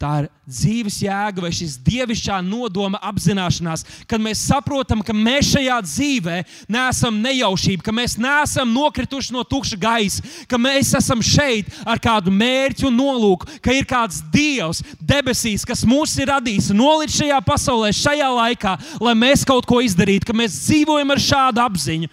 tā 0.00 0.10
ir 0.22 0.28
dzīves 0.48 0.94
jēga 1.04 1.42
vai 1.44 1.50
šis 1.52 1.74
dievišķā 1.84 2.38
nodoma 2.40 2.96
apzināšanās, 3.04 3.82
kad 4.08 4.22
mēs 4.22 4.46
saprotam, 4.48 5.02
ka 5.04 5.12
mēs 5.12 5.50
šajā 5.52 5.76
dzīvē 5.84 6.36
neesam 6.72 7.18
nejaušība, 7.20 7.84
ka 7.84 7.92
mēs 7.92 8.16
neesam 8.20 8.72
nokrituši 8.72 9.34
no 9.36 9.44
tukša 9.44 9.76
gaisa, 9.82 10.24
ka 10.48 10.56
mēs 10.56 10.94
esam 10.96 11.20
šeit 11.20 11.68
ar 11.84 12.00
kādu 12.00 12.32
mērķu 12.32 12.88
un 12.88 12.96
nolūku, 12.96 13.60
ka 13.60 13.76
ir 13.76 13.84
kāds 13.88 14.22
dievs 14.32 14.80
debesīs, 14.96 15.68
kas 15.68 15.84
mūs 15.84 16.16
ir 16.16 16.32
radījis 16.32 16.72
un 16.72 16.80
nolicis 16.80 17.20
šajā 17.20 17.42
pasaulē, 17.44 17.92
šajā 18.00 18.32
laikā, 18.40 18.74
lai 19.04 19.16
mēs 19.20 19.44
kaut 19.44 19.68
ko 19.68 19.82
izdarītu, 19.84 20.32
ka 20.32 20.40
mēs 20.40 20.62
dzīvojam 20.64 21.12
ar 21.12 21.24
šādu 21.28 21.66
apziņu. 21.68 22.12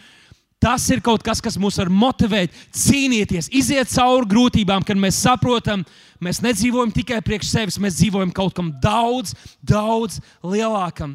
Tas 0.57 0.87
ir 0.89 1.03
kaut 1.05 1.21
kas, 1.21 1.37
kas 1.43 1.55
mūs 1.61 1.77
var 1.77 1.89
motivēt, 1.93 2.55
cīnīties, 2.73 3.51
iziet 3.53 3.91
cauri 3.91 4.25
grūtībām, 4.31 4.81
kad 4.85 4.97
mēs 4.97 5.19
saprotam, 5.21 5.83
mēs 6.23 6.41
nedzīvojam 6.41 6.89
tikai 6.95 7.19
priekš 7.21 7.51
sevis, 7.51 7.77
mēs 7.81 7.99
dzīvojam 7.99 8.31
kaut 8.33 8.55
kam 8.57 8.71
daudz, 8.81 9.35
daudz 9.61 10.17
lielākam. 10.41 11.13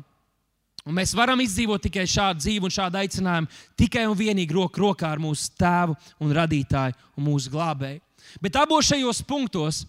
Un 0.86 0.94
mēs 0.94 1.14
varam 1.14 1.42
izdzīvot 1.42 1.82
tikai 1.82 2.04
šādu 2.10 2.42
dzīvi 2.42 2.66
un 2.66 2.74
šādu 2.74 2.98
aicinājumu 3.02 3.50
tikai 3.78 4.06
un 4.10 4.18
vienīgi 4.18 4.54
roku 4.54 4.82
rokā 4.82 5.10
ar 5.14 5.22
mūsu 5.22 5.50
tēvu 5.58 5.94
un 6.22 6.34
radītāju 6.38 6.96
un 7.18 7.26
mūsu 7.26 7.50
glābēju. 7.54 8.02
Bet 8.42 8.58
abos 8.58 8.88
šajos 8.90 9.22
punktos, 9.26 9.82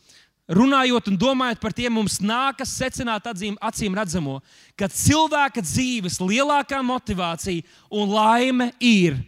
runājot 0.49 1.09
un 1.09 1.17
domājot 1.17 1.61
par 1.61 1.73
tiem, 1.77 1.93
mums 1.93 2.19
nākas 2.21 2.73
secināt 2.77 3.25
atzīm, 3.29 3.57
acīm 3.61 3.93
redzamo, 3.97 4.39
ka 4.77 4.89
cilvēka 4.89 5.61
dzīves 5.65 6.19
lielākā 6.21 6.81
motivācija 6.85 7.65
un 7.93 8.13
laime 8.13 8.71
ir 8.81 9.21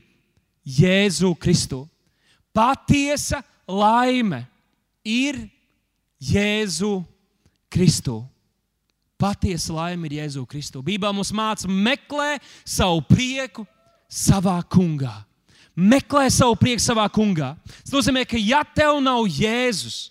Jēzu 0.65 1.35
Kristu. 1.37 1.85
Patiesa 2.55 3.43
laime 3.67 4.45
ir 5.05 5.37
Jēzu 6.21 7.03
Kristu. 7.69 8.23
Patiesa 9.19 9.75
laime 9.75 10.09
ir 10.09 10.17
Jēzu 10.19 10.45
Kristu. 10.49 10.81
Bībelē 10.83 11.13
mums 11.15 11.31
māca, 11.35 11.69
meklē 11.69 12.39
savu 12.65 13.03
prieku 13.05 13.65
savā 14.09 14.57
kungā. 14.63 15.13
Meklē 15.75 16.27
savu 16.31 16.57
prieku 16.59 16.83
savā 16.83 17.05
kungā. 17.11 17.53
Tas 17.83 17.93
nozīmē, 17.93 18.25
ka 18.27 18.39
ja 18.39 18.63
tev 18.63 18.97
nav 19.03 19.27
Jēzus, 19.27 20.09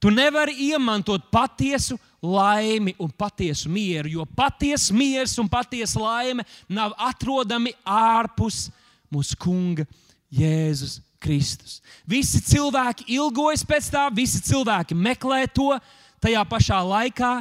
tu 0.00 0.10
nevari 0.12 0.56
iemantot 0.70 1.30
patiesu 1.32 1.98
laimi 2.24 2.94
un 2.98 3.10
patiesu 3.12 3.68
mieru, 3.68 4.10
jo 4.18 4.24
patiesa 4.24 4.96
miers 4.96 5.36
un 5.40 5.48
patiesa 5.48 6.00
laime 6.00 6.44
nav 6.68 6.96
atrodami 6.96 7.72
ārpus 7.84 8.70
mūsu 9.12 9.36
kunga 9.40 9.86
Jēzus 10.34 11.00
Kristus. 11.24 11.80
Visi 12.06 12.42
cilvēki 12.44 13.06
ilgojas 13.16 13.64
pēc 13.66 13.88
tā, 13.92 14.06
visi 14.12 14.42
cilvēki 14.44 14.96
meklē 14.96 15.44
to 15.48 15.72
tajā 16.24 16.42
pašā 16.48 16.80
laikā, 16.84 17.32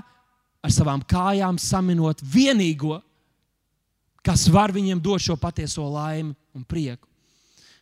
ar 0.63 0.71
savām 0.71 1.03
kājām 1.03 1.59
saminot 1.59 2.21
vienīgo, 2.23 3.01
kas 4.23 4.47
var 4.47 4.71
viņiem 4.71 5.01
dot 5.03 5.23
šo 5.23 5.35
patieso 5.39 5.83
laimi 5.91 6.31
un 6.55 6.63
prieku. 6.63 7.09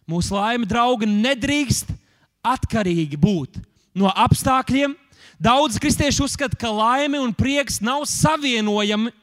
Mūsu 0.09 0.33
laime, 0.33 0.65
draugi, 0.65 1.05
nedrīkst 1.05 1.93
atkarīgi 2.41 3.19
būt 3.21 3.59
no 3.93 4.09
apstākļiem. 4.09 4.95
Daudz 5.41 5.77
kristiešu 5.81 6.25
uzskata, 6.25 6.57
ka 6.57 6.69
laime 6.73 7.21
un 7.21 7.33
prieks 7.33 7.79
nav 7.81 8.07
savienojami 8.09 9.13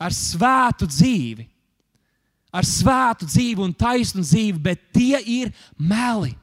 ar 0.00 0.12
svētu 0.16 0.88
dzīvi 0.88 1.48
ar 2.52 2.68
svētu 2.68 3.26
dzīvi 3.26 3.64
un 3.64 3.72
taisnu 3.72 4.22
dzīvi, 4.24 4.60
bet 4.60 4.84
tie 4.92 5.18
ir 5.24 5.52
meli. 5.80 6.34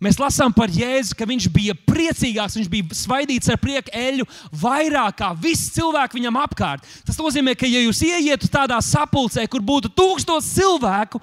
Mēs 0.00 0.16
lasām 0.16 0.52
par 0.56 0.70
Jēzu, 0.72 1.12
ka 1.12 1.26
viņš 1.28 1.46
bija 1.52 1.74
priecīgāks, 1.84 2.56
viņš 2.56 2.68
bija 2.72 2.96
svaidīts 2.96 3.50
ar 3.52 3.58
prieku 3.60 3.92
eļu 3.92 4.24
vairāk 4.62 5.18
kā 5.18 5.28
visi 5.36 5.74
cilvēki 5.74 6.16
viņam 6.16 6.38
apkārt. 6.40 6.86
Tas 7.04 7.18
nozīmē, 7.20 7.52
ka, 7.52 7.68
ja 7.68 7.82
jūs 7.84 8.00
ieietu 8.08 8.48
tādā 8.48 8.78
sapulcē, 8.80 9.44
kur 9.50 9.60
būtu 9.60 9.92
tūkstoši 9.92 10.54
cilvēku, 10.54 11.20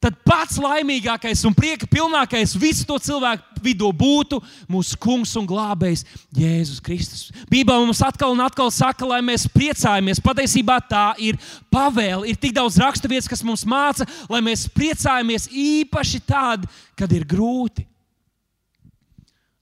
tad 0.00 0.16
pats 0.24 0.56
laimīgākais 0.56 1.44
un 1.44 1.52
prieka 1.52 1.84
pilnākais 1.90 2.56
visu 2.56 2.86
to 2.88 2.96
cilvēku 3.04 3.49
vidū 3.62 3.90
būtu 3.96 4.40
mūsu 4.70 4.98
kungs 5.00 5.32
un 5.38 5.46
glābējs 5.48 6.04
Jēzus 6.36 6.80
Kristus. 6.84 7.28
Bībelē 7.50 7.84
mums 7.84 8.02
atkal 8.04 8.34
un 8.34 8.42
atkal 8.44 8.72
saka, 8.74 9.06
lai 9.08 9.20
mēs 9.24 9.46
priecājamies. 9.52 10.22
Patiesībā 10.24 10.80
tā 10.90 11.04
ir 11.22 11.38
pavēle. 11.72 12.28
Ir 12.30 12.40
tik 12.40 12.56
daudz 12.56 12.80
raksturvietas, 12.80 13.30
kas 13.30 13.44
mums 13.46 13.66
māca, 13.68 14.08
lai 14.30 14.42
mēs 14.44 14.66
priecājamies 14.74 15.48
īpaši 15.52 16.22
tad, 16.26 16.66
kad 16.98 17.12
ir 17.14 17.28
grūti. 17.28 17.86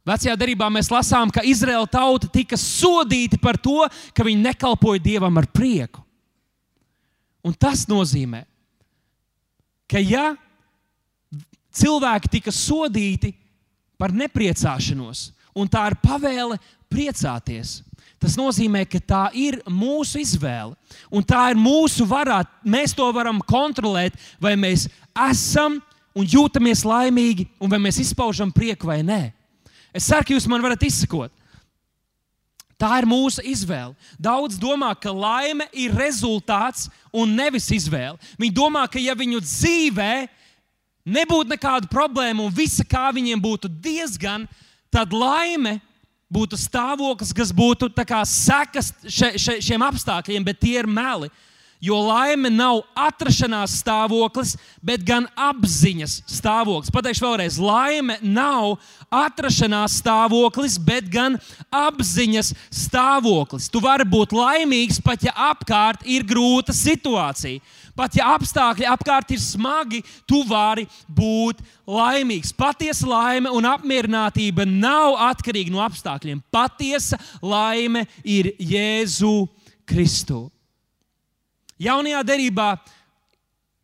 Vecajā 0.09 0.35
darbā 0.41 0.71
mēs 0.73 0.89
lasām, 0.89 1.29
ka 1.29 1.45
Izraēla 1.45 1.89
tauta 1.93 2.31
tika 2.33 2.57
sodīta 2.57 3.37
par 3.43 3.59
to, 3.61 3.83
ka 4.17 4.25
viņi 4.25 4.47
nekalpoja 4.47 5.03
Dievam 5.05 5.37
ar 5.37 5.49
prieku. 5.53 6.01
Un 7.45 7.53
tas 7.55 7.85
nozīmē, 7.89 8.43
ka 9.89 10.01
ja 10.01 10.33
cilvēki 11.77 12.33
tika 12.39 12.53
sodīti 12.55 13.35
par 13.99 14.15
nepriecāšanos, 14.15 15.29
un 15.59 15.69
tā 15.71 15.83
ir 15.91 15.99
pavēle 16.01 16.59
priecāties, 16.89 17.81
tas 18.19 18.37
nozīmē, 18.39 18.85
ka 18.89 19.01
tā 19.03 19.25
ir 19.37 19.61
mūsu 19.71 20.23
izvēle. 20.23 20.75
Un 21.11 21.23
tā 21.27 21.49
ir 21.53 21.59
mūsu 21.59 22.07
varā. 22.09 22.41
Mēs 22.67 22.95
to 22.97 23.07
varam 23.15 23.39
kontrolēt, 23.47 24.17
vai 24.43 24.57
mēs 24.59 24.89
esam 25.29 25.79
un 26.19 26.27
jūtamies 26.27 26.83
laimīgi, 26.87 27.47
un 27.63 27.71
vai 27.71 27.79
mēs 27.83 28.01
izpaužam 28.03 28.51
prieku 28.55 28.91
vai 28.91 29.03
nē. 29.07 29.29
Es 29.95 30.09
ceru, 30.11 30.27
ka 30.27 30.35
jūs 30.35 30.49
man 30.51 30.65
varat 30.65 30.83
izsekot. 30.87 31.33
Tā 32.79 32.93
ir 33.01 33.09
mūsu 33.11 33.43
izvēle. 33.43 33.97
Daudz 34.23 34.59
domā, 34.61 34.93
ka 34.95 35.11
laime 35.11 35.67
ir 35.75 35.95
rezultāts 35.99 36.87
un 37.11 37.33
nevis 37.35 37.67
izvēle. 37.75 38.15
Viņi 38.39 38.55
domā, 38.55 38.85
ka 38.87 39.03
ja 39.03 39.17
viņu 39.19 39.41
dzīvē 39.43 40.13
nebūtu 41.09 41.53
nekāda 41.55 41.89
problēma 41.91 42.45
un 42.45 42.55
visa 42.55 42.85
kā 42.85 43.09
viņiem 43.15 43.41
būtu 43.43 43.71
diezgan, 43.83 44.47
tad 44.93 45.13
laime 45.13 45.79
būtu 46.33 46.59
stāvoklis, 46.61 47.33
kas 47.33 47.53
būtu 47.53 47.89
sekas 48.25 48.93
še, 49.09 49.33
še, 49.41 49.59
šiem 49.65 49.83
apstākļiem, 49.83 50.45
bet 50.45 50.61
tie 50.61 50.79
ir 50.79 50.87
meli. 50.87 51.31
Jo 51.81 52.01
laime 52.03 52.51
nav 52.51 52.81
atrašanās 52.99 53.77
stāvoklis, 53.79 54.57
bet 54.83 55.05
gan 55.07 55.29
apziņas 55.39 56.17
stāvoklis. 56.27 56.91
Pateikšu 56.91 57.23
vēlreiz, 57.23 57.59
laime 57.63 58.17
nav 58.23 58.81
atrašanās 59.15 60.01
stāvoklis, 60.01 60.75
bet 60.83 61.07
gan 61.13 61.37
apziņas 61.71 62.51
stāvoklis. 62.75 63.71
Tu 63.71 63.83
vari 63.85 64.09
būt 64.11 64.35
laimīgs 64.35 64.99
pat 65.05 65.23
ja 65.29 65.37
apkārt 65.53 66.03
ir 66.03 66.27
grūta 66.27 66.75
situācija. 66.75 67.63
Pat 67.99 68.19
ja 68.19 68.33
apstākļi 68.35 68.87
apkārt 68.91 69.31
ir 69.35 69.41
smagi, 69.43 70.03
tu 70.27 70.43
vari 70.51 70.87
būt 71.07 71.63
laimīgs. 71.87 72.51
Patiesa 72.59 73.07
laime 73.07 73.55
un 73.55 73.71
apmierinātība 73.71 74.67
nav 74.67 75.15
atkarīga 75.31 75.75
no 75.75 75.83
apstākļiem. 75.87 76.43
Patiesa 76.51 77.19
laime 77.43 78.07
ir 78.23 78.53
Jēzu 78.59 79.49
Kristu. 79.87 80.49
Jaunajā 81.79 82.25
derībā, 82.27 82.73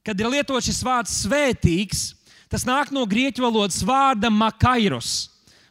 kad 0.04 0.18
ir 0.18 0.30
lietots 0.33 0.66
šis 0.66 0.83
vārds 0.85 1.18
svētīgs, 1.22 2.09
tas 2.50 2.66
nāk 2.66 2.90
no 2.94 3.04
grieķu 3.07 3.44
valodas 3.44 3.80
vārda 3.87 4.30
makairos, 4.35 5.28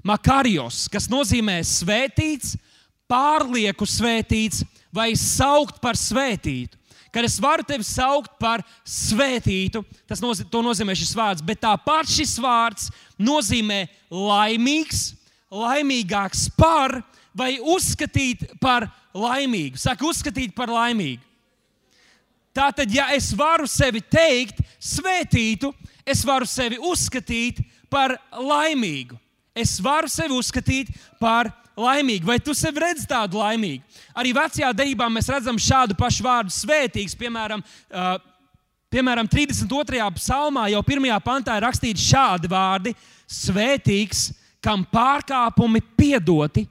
makarijos, 0.07 0.85
kas 0.91 1.09
nozīmē 1.11 1.59
svētīts, 1.67 2.55
pārlieku 3.11 3.87
svētīts 3.87 4.63
vai 4.93 5.11
saukt 5.19 5.81
par 5.83 5.99
svētītu. 5.99 6.79
Kad 7.13 7.27
es 7.27 7.35
varu 7.37 7.61
tevi 7.67 7.85
saukt 7.85 8.39
par 8.41 8.63
svētītu, 8.89 9.83
tas 10.09 10.23
nozīmē, 10.23 10.49
nozīmē 10.65 10.95
šis 10.97 11.11
vārds, 11.13 11.43
bet 11.45 11.61
tāpat 11.61 12.09
šis 12.09 12.39
vārds 12.41 12.87
nozīmē 13.21 13.83
laimīgs, 14.09 15.11
laimīgāks 15.53 16.47
par 16.57 17.03
vai 17.37 17.59
uzskatīt 17.59 18.47
par 18.61 18.87
laimīgu. 19.13 19.77
Saka, 19.77 20.07
uzskatīt 20.09 20.55
par 20.57 20.73
laimīgu. 20.73 21.21
Tātad, 22.53 22.91
ja 22.93 23.07
es 23.15 23.31
varu 23.33 23.65
sevi 23.69 24.01
teikt, 24.01 24.59
svētītu, 24.77 25.71
es 26.05 26.21
varu 26.25 26.45
sevi 26.45 26.77
uzskatīt 26.77 27.63
par 27.89 28.13
laimīgu. 28.29 29.17
Es 29.57 29.79
varu 29.81 30.09
sevi 30.09 30.33
uzskatīt 30.37 30.91
par 31.21 31.49
laimīgu. 31.77 32.27
Vai 32.29 32.39
tu 32.41 32.53
sevi 32.57 32.81
redzi 32.83 33.07
tādu 33.09 33.39
laimīgu? 33.41 33.81
Arī 34.17 34.33
vecajā 34.37 34.69
darbā 34.77 35.09
mēs 35.09 35.29
redzam 35.33 35.57
šādu 35.61 35.97
pašu 35.97 36.25
vārdu 36.25 36.53
svētīgs. 36.53 37.17
Piemēram, 37.17 37.63
uh, 37.89 38.15
piemēram 38.93 39.29
32. 39.29 40.05
psalmā 40.19 40.67
jau 40.73 40.83
pirmajā 40.85 41.19
pantā 41.25 41.57
ir 41.57 41.65
rakstīts 41.67 42.05
šādi 42.11 42.49
vārdi: 42.53 42.93
Svētīgs, 43.29 44.27
kam 44.63 44.85
pārkāpumi 44.93 45.81
piedoti, 45.97 46.67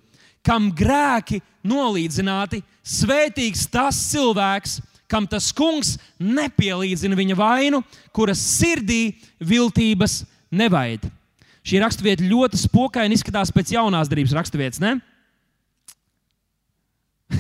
kam 0.47 0.71
grēki 0.75 1.43
nolīdzināti, 1.67 2.63
svētīgs 2.83 3.67
tas 3.71 3.99
cilvēks, 4.11 4.81
kam 5.13 5.29
tas 5.29 5.51
kungs 5.57 5.97
nepielīdzina 6.19 7.19
viņa 7.19 7.37
vainu, 7.39 7.83
kuras 8.17 8.41
sirdī 8.41 9.15
viltības 9.39 10.23
nevaid. 10.53 11.05
Šī 11.63 11.79
raksturvieta 11.83 12.27
ļoti 12.27 12.59
spokaini 12.59 13.15
izskatās 13.15 13.53
pēc 13.55 13.77
jaunās 13.77 14.11
darbības 14.11 14.35
raksturvietas. 14.35 14.83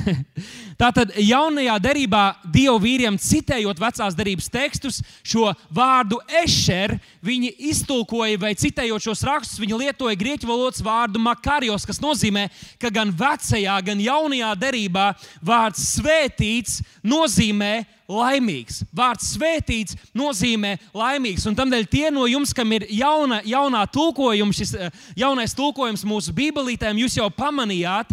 Tātad 0.80 1.12
jaunajā 1.20 1.74
derībā 1.82 2.22
dievu 2.54 2.78
vīriem 2.82 3.16
citējot 3.20 3.80
vecās 3.80 4.16
derības 4.18 4.48
tekstus, 4.52 5.00
šo 5.22 5.52
vārdu 5.74 6.18
ešer, 6.42 6.96
viņi 7.24 7.52
iztulkoja 7.70 8.40
vai 8.42 8.54
citējot 8.58 9.06
šos 9.06 9.24
rakstus, 9.28 9.60
viņi 9.62 9.78
lietoja 9.84 10.18
grieķu 10.18 10.48
valodas 10.50 10.82
vārdu 10.84 11.22
makarijos, 11.22 11.86
kas 11.88 12.02
nozīmē, 12.02 12.48
ka 12.82 12.90
gan 12.94 13.12
vecajā, 13.14 13.78
gan 13.86 14.02
jaunajā 14.02 14.52
derībā 14.58 15.12
vārds 15.44 15.84
svētīts 15.96 16.80
nozīmē 17.06 17.74
laimīgs. 18.12 18.82
Vārds 18.94 19.32
svētīts 19.36 19.96
nozīmē 20.16 20.74
laimīgs. 20.96 21.46
Un 21.48 21.56
tādēļ 21.58 21.86
tie 21.90 22.10
no 22.14 22.26
jums, 22.30 22.52
kam 22.56 22.72
ir 22.76 22.86
jauna, 22.92 23.40
jaunā 23.46 23.84
tulkojuma, 23.92 24.56
šis 24.56 24.74
eh, 24.76 24.90
jaunais 25.18 25.54
tulkojums 25.56 26.04
mūsu 26.08 26.34
bībelītēm, 26.36 27.00
jūs 27.04 27.18
jau 27.20 27.28
pamanījāt, 27.32 28.12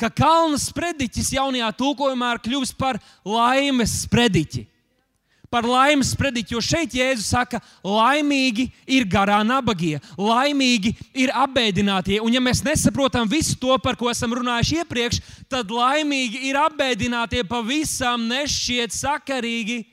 ka 0.00 0.10
kalna 0.10 0.58
sprediķis 0.60 1.34
jaunajā 1.36 1.70
tulkojumā 1.78 2.34
ir 2.34 2.44
kļuvis 2.44 2.74
par 2.78 3.00
laimes 3.24 4.02
sprediķi. 4.04 4.66
Par 5.54 5.66
laimes 5.70 6.08
sprediķi, 6.10 6.56
jo 6.56 6.60
šeit 6.64 6.96
Jēzus 6.98 7.28
saka, 7.30 7.60
laimīgi 7.86 8.64
ir 8.90 9.04
garā 9.06 9.38
nabagie, 9.46 10.00
laimīgi 10.18 10.90
ir 11.14 11.30
apbēdinātie. 11.30 12.18
Un, 12.18 12.34
ja 12.34 12.42
mēs 12.42 12.64
nesaprotam 12.66 13.30
visu 13.30 13.54
to, 13.62 13.70
par 13.78 13.94
ko 13.94 14.10
esam 14.10 14.34
runājuši 14.34 14.80
iepriekš, 14.82 15.20
tad 15.46 15.70
laimīgi 15.70 16.42
ir 16.48 16.58
apbēdinātie 16.58 17.44
pavisam 17.46 18.26
nešķiet 18.32 18.98
sakarīgi 18.98 19.84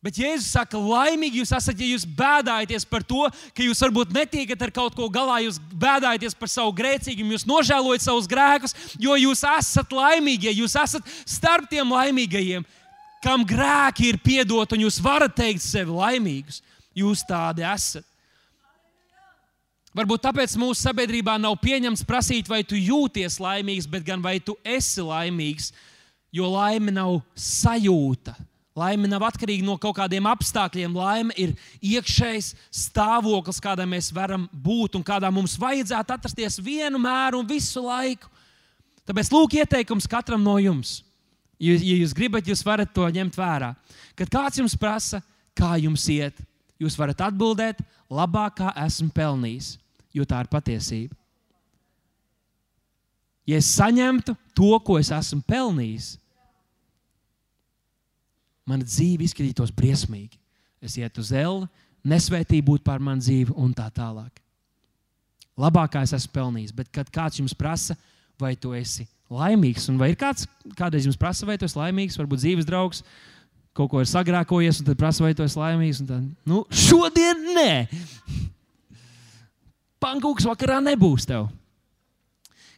Bet 0.00 0.16
Jēzus 0.16 0.54
saka, 0.54 0.78
laimīgi 0.80 1.42
jūs 1.42 1.50
esat, 1.52 1.76
ja 1.76 1.90
jūs 1.90 2.06
bēdājaties 2.16 2.86
par 2.88 3.02
to, 3.04 3.26
ka 3.52 3.64
jūs 3.66 3.82
varbūt 3.84 4.14
netiekat 4.16 4.62
ar 4.64 4.72
kaut 4.72 4.96
ko 4.96 5.10
galā, 5.12 5.42
jūs 5.44 5.58
bēdājaties 5.76 6.36
par 6.40 6.48
savu 6.48 6.72
grēcīgumu, 6.78 7.34
jūs 7.34 7.44
nožēlojat 7.44 8.06
savus 8.06 8.28
grēkus, 8.30 8.74
jo 8.96 9.18
jūs 9.20 9.44
esat 9.44 9.92
laimīgie, 9.92 10.54
jūs 10.56 10.78
esat 10.80 11.12
starp 11.28 11.68
tiem 11.68 11.92
laimīgajiem, 11.92 12.64
kam 13.20 13.44
grēki 13.44 14.08
ir 14.08 14.22
piedot, 14.24 14.72
un 14.72 14.86
jūs 14.86 15.02
varat 15.04 15.36
teikt 15.36 15.66
sevi 15.66 15.92
laimīgus. 15.92 16.62
Jūs 16.96 17.20
tādi 17.28 17.62
esat. 17.62 18.06
Varbūt 19.94 20.24
tāpēc 20.24 20.56
mūsu 20.58 20.80
sabiedrībā 20.80 21.36
nav 21.38 21.58
pieņemts 21.60 22.06
prasīt, 22.08 22.48
vai 22.48 22.64
tu 22.64 22.78
jūties 22.78 23.36
laimīgs, 23.42 23.86
bet 23.90 24.08
gan 24.08 24.24
vai 24.24 24.38
tu 24.40 24.56
esi 24.64 25.04
laimīgs, 25.04 25.74
jo 26.32 26.48
laime 26.48 26.94
nav 26.94 27.20
sajūta 27.36 28.32
Laime 28.78 29.08
nav 29.10 29.24
atkarīga 29.26 29.66
no 29.66 29.74
kaut 29.82 29.96
kādiem 29.98 30.28
apstākļiem. 30.30 30.94
Laime 30.94 31.34
ir 31.40 31.56
iekšējs 31.82 32.52
stāvoklis, 32.86 33.58
kādā 33.62 33.86
mēs 33.88 34.12
varam 34.14 34.46
būt 34.52 34.94
un 34.98 35.04
kādā 35.06 35.30
mums 35.34 35.56
vajadzētu 35.58 36.14
atrasties 36.14 36.60
vienu 36.62 37.00
mēru 37.02 37.42
un 37.42 37.48
visu 37.50 37.82
laiku. 37.82 38.30
Tāpēc 39.10 39.32
lūk, 39.34 39.56
ieteikums 39.58 40.06
katram 40.10 40.44
no 40.44 40.54
jums. 40.62 41.00
Ja, 41.60 41.74
ja 41.74 41.96
jūs 41.98 42.14
gribat, 42.16 42.46
jūs 42.46 42.62
varat 42.64 42.92
to 42.94 43.04
ņemt 43.10 43.34
vērā. 43.36 43.74
Kad 44.16 44.30
kāds 44.32 44.60
jums 44.62 44.76
prasa, 44.78 45.18
kā 45.56 45.74
jums 45.82 46.06
iet, 46.12 46.38
jūs 46.80 46.94
varat 46.96 47.26
atbildēt, 47.26 47.82
labāk 48.06 48.60
kā 48.62 48.70
esmu 48.86 49.10
pelnījis, 49.12 49.74
jo 50.14 50.24
tā 50.24 50.44
ir 50.44 50.52
patiesība. 50.52 51.18
Ja 53.50 53.58
es 53.58 53.66
saņemtu 53.74 54.36
to, 54.54 54.70
ko 54.86 55.00
es 55.00 55.10
esmu 55.10 55.42
pelnījis, 55.42 56.14
mana 58.70 58.86
dzīve 58.86 59.26
izskatītos 59.26 59.72
briesmīgi. 59.74 60.38
Es 60.80 60.96
ietu 60.96 61.20
uz 61.24 61.32
elli, 61.36 61.68
nesvētība 62.06 62.70
būtu 62.70 62.86
pār 62.86 63.02
manu 63.04 63.22
dzīvi 63.24 63.56
un 63.60 63.74
tā 63.76 63.88
tālāk. 63.92 64.40
Labākā 65.60 66.04
es 66.06 66.14
esmu 66.16 66.32
pelnījis, 66.32 66.72
bet 66.76 66.88
kad 66.94 67.10
kāds 67.12 67.40
jums 67.40 67.56
prasa, 67.56 67.96
vai 68.40 68.54
tu 68.56 68.72
esi 68.76 69.04
laimīgs, 69.30 69.90
un 69.92 69.98
vai 70.00 70.12
ir 70.12 70.18
kāds, 70.18 70.46
kādreiz 70.78 71.06
jums 71.06 71.18
prasa, 71.20 71.46
vai 71.46 71.58
tu 71.60 71.68
esi 71.68 71.78
laimīgs, 71.78 72.16
varbūt 72.18 72.40
dzīves 72.40 72.68
draugs, 72.68 73.02
kaut 73.76 73.90
ko 73.92 74.00
ir 74.00 74.08
sagrākojies, 74.08 74.80
un 74.80 74.88
tad 74.88 74.98
prasa, 74.98 75.24
vai 75.26 75.34
tu 75.36 75.44
esi 75.44 75.60
laimīgs. 75.60 76.02
Tad, 76.08 76.26
nu, 76.48 76.64
šodien 76.72 77.44
nē, 77.54 77.72
pankūks 80.02 80.48
vakarā 80.48 80.80
nebūs 80.88 81.28
tev. 81.28 81.50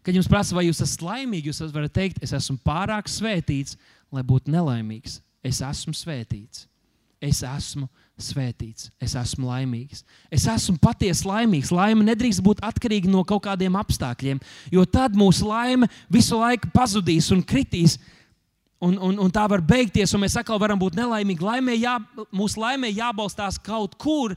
Kad 0.02 0.16
jums 0.18 0.28
prasa, 0.30 0.56
vai 0.56 0.66
jūs 0.66 0.82
esat 0.82 1.04
laimīgi, 1.06 1.52
jūs 1.52 1.62
varat 1.70 1.94
teikt, 1.94 2.18
es 2.26 2.34
esmu 2.34 2.58
pārāk 2.66 3.06
svētīts, 3.06 3.78
lai 4.12 4.24
būtu 4.26 4.50
nelaimīgs. 4.50 5.20
Es 5.42 5.60
esmu 5.64 5.94
svētīts. 5.96 6.66
Es 7.22 7.38
esmu 7.46 7.86
svētīts, 8.18 8.88
es 9.02 9.12
esmu 9.18 9.46
laimīgs. 9.46 10.00
Es 10.26 10.48
esmu 10.50 10.74
patiesi 10.82 11.26
laimīgs. 11.28 11.70
Laime 11.74 12.02
nedrīkst 12.08 12.42
būt 12.42 12.62
atkarīga 12.66 13.10
no 13.10 13.22
kaut 13.26 13.44
kādiem 13.44 13.76
apstākļiem, 13.78 14.40
jo 14.74 14.82
tad 14.90 15.14
mūsu 15.18 15.46
laime 15.46 15.86
visu 16.10 16.40
laiku 16.40 16.72
pazudīs 16.74 17.30
un 17.34 17.44
kritīs. 17.46 17.98
Un, 18.82 18.96
un, 18.98 19.20
un 19.22 19.30
tā 19.30 19.44
var 19.46 19.62
beigties, 19.62 20.10
un 20.10 20.24
mēs 20.24 20.34
atkal 20.40 20.58
varam 20.58 20.80
būt 20.80 20.96
nelaimīgi. 20.98 21.46
Laimē 21.46 21.76
jā, 21.78 21.94
mūsu 22.34 22.58
laimē 22.58 22.90
jābalstās 22.90 23.60
kaut 23.62 23.94
kur, 23.94 24.34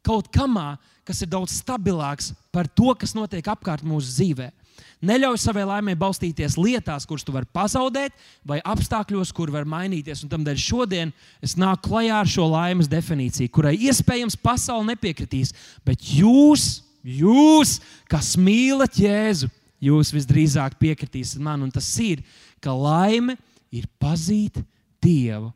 kaut 0.00 0.30
kamā, 0.32 0.78
kas 1.04 1.20
ir 1.20 1.28
daudz 1.28 1.58
stabilāks 1.60 2.30
par 2.48 2.64
to, 2.64 2.94
kas 2.96 3.12
notiek 3.12 3.52
apkārt 3.52 3.84
mūsu 3.84 4.08
dzīvēm. 4.08 4.61
Neļauj 5.02 5.40
savai 5.42 5.64
laimē 5.66 5.96
balstīties 5.98 6.54
lietās, 6.54 7.02
kuras 7.10 7.24
tu 7.26 7.32
vari 7.34 7.48
pazaudēt, 7.50 8.14
vai 8.46 8.60
apstākļos, 8.62 9.32
kur 9.34 9.50
var 9.50 9.66
mainīties. 9.66 10.20
Un 10.22 10.30
tādēļ 10.30 10.60
šodien 10.62 11.10
es 11.42 11.56
nāku 11.58 11.88
klajā 11.88 12.20
ar 12.22 12.30
šo 12.30 12.46
laimes 12.52 12.90
definīciju, 12.90 13.50
kurai 13.50 13.74
iespējams 13.88 14.38
pasaule 14.38 14.92
nepiekritīs. 14.92 15.50
Bet 15.82 16.06
jūs, 16.06 16.84
jūs 17.02 17.80
kas 18.10 18.36
mīlat 18.38 19.00
Jēzu, 19.02 19.50
jūs 19.82 20.12
visdrīzāk 20.14 20.78
piekritīsiet 20.78 21.42
man. 21.42 21.66
Un 21.66 21.74
tas 21.74 21.88
ir, 21.98 22.22
ka 22.62 22.70
laime 22.70 23.34
ir 23.74 23.90
pazīt 23.98 24.62
Dievu 25.02 25.50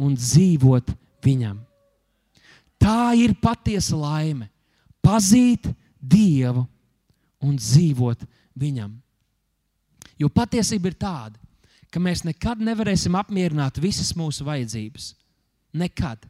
un 0.00 0.16
dzīvot 0.16 0.94
Viņam. 1.26 1.56
Tā 2.78 3.16
ir 3.18 3.32
patiesa 3.42 3.96
laime. 3.98 4.46
Pazīt 5.02 5.64
Dievu 5.98 6.62
un 7.42 7.56
dzīvot 7.58 8.22
Viņam 8.22 8.34
viņam. 8.58 8.94
Jo 10.20 10.30
patiesība 10.32 10.90
ir 10.90 10.96
tāda, 10.98 11.36
ka 11.92 12.00
mēs 12.02 12.24
nekad 12.26 12.62
nevarēsim 12.64 13.14
apmierināt 13.18 13.78
visas 13.80 14.14
mūsu 14.16 14.46
vajadzības. 14.46 15.12
Nekad. 15.76 16.24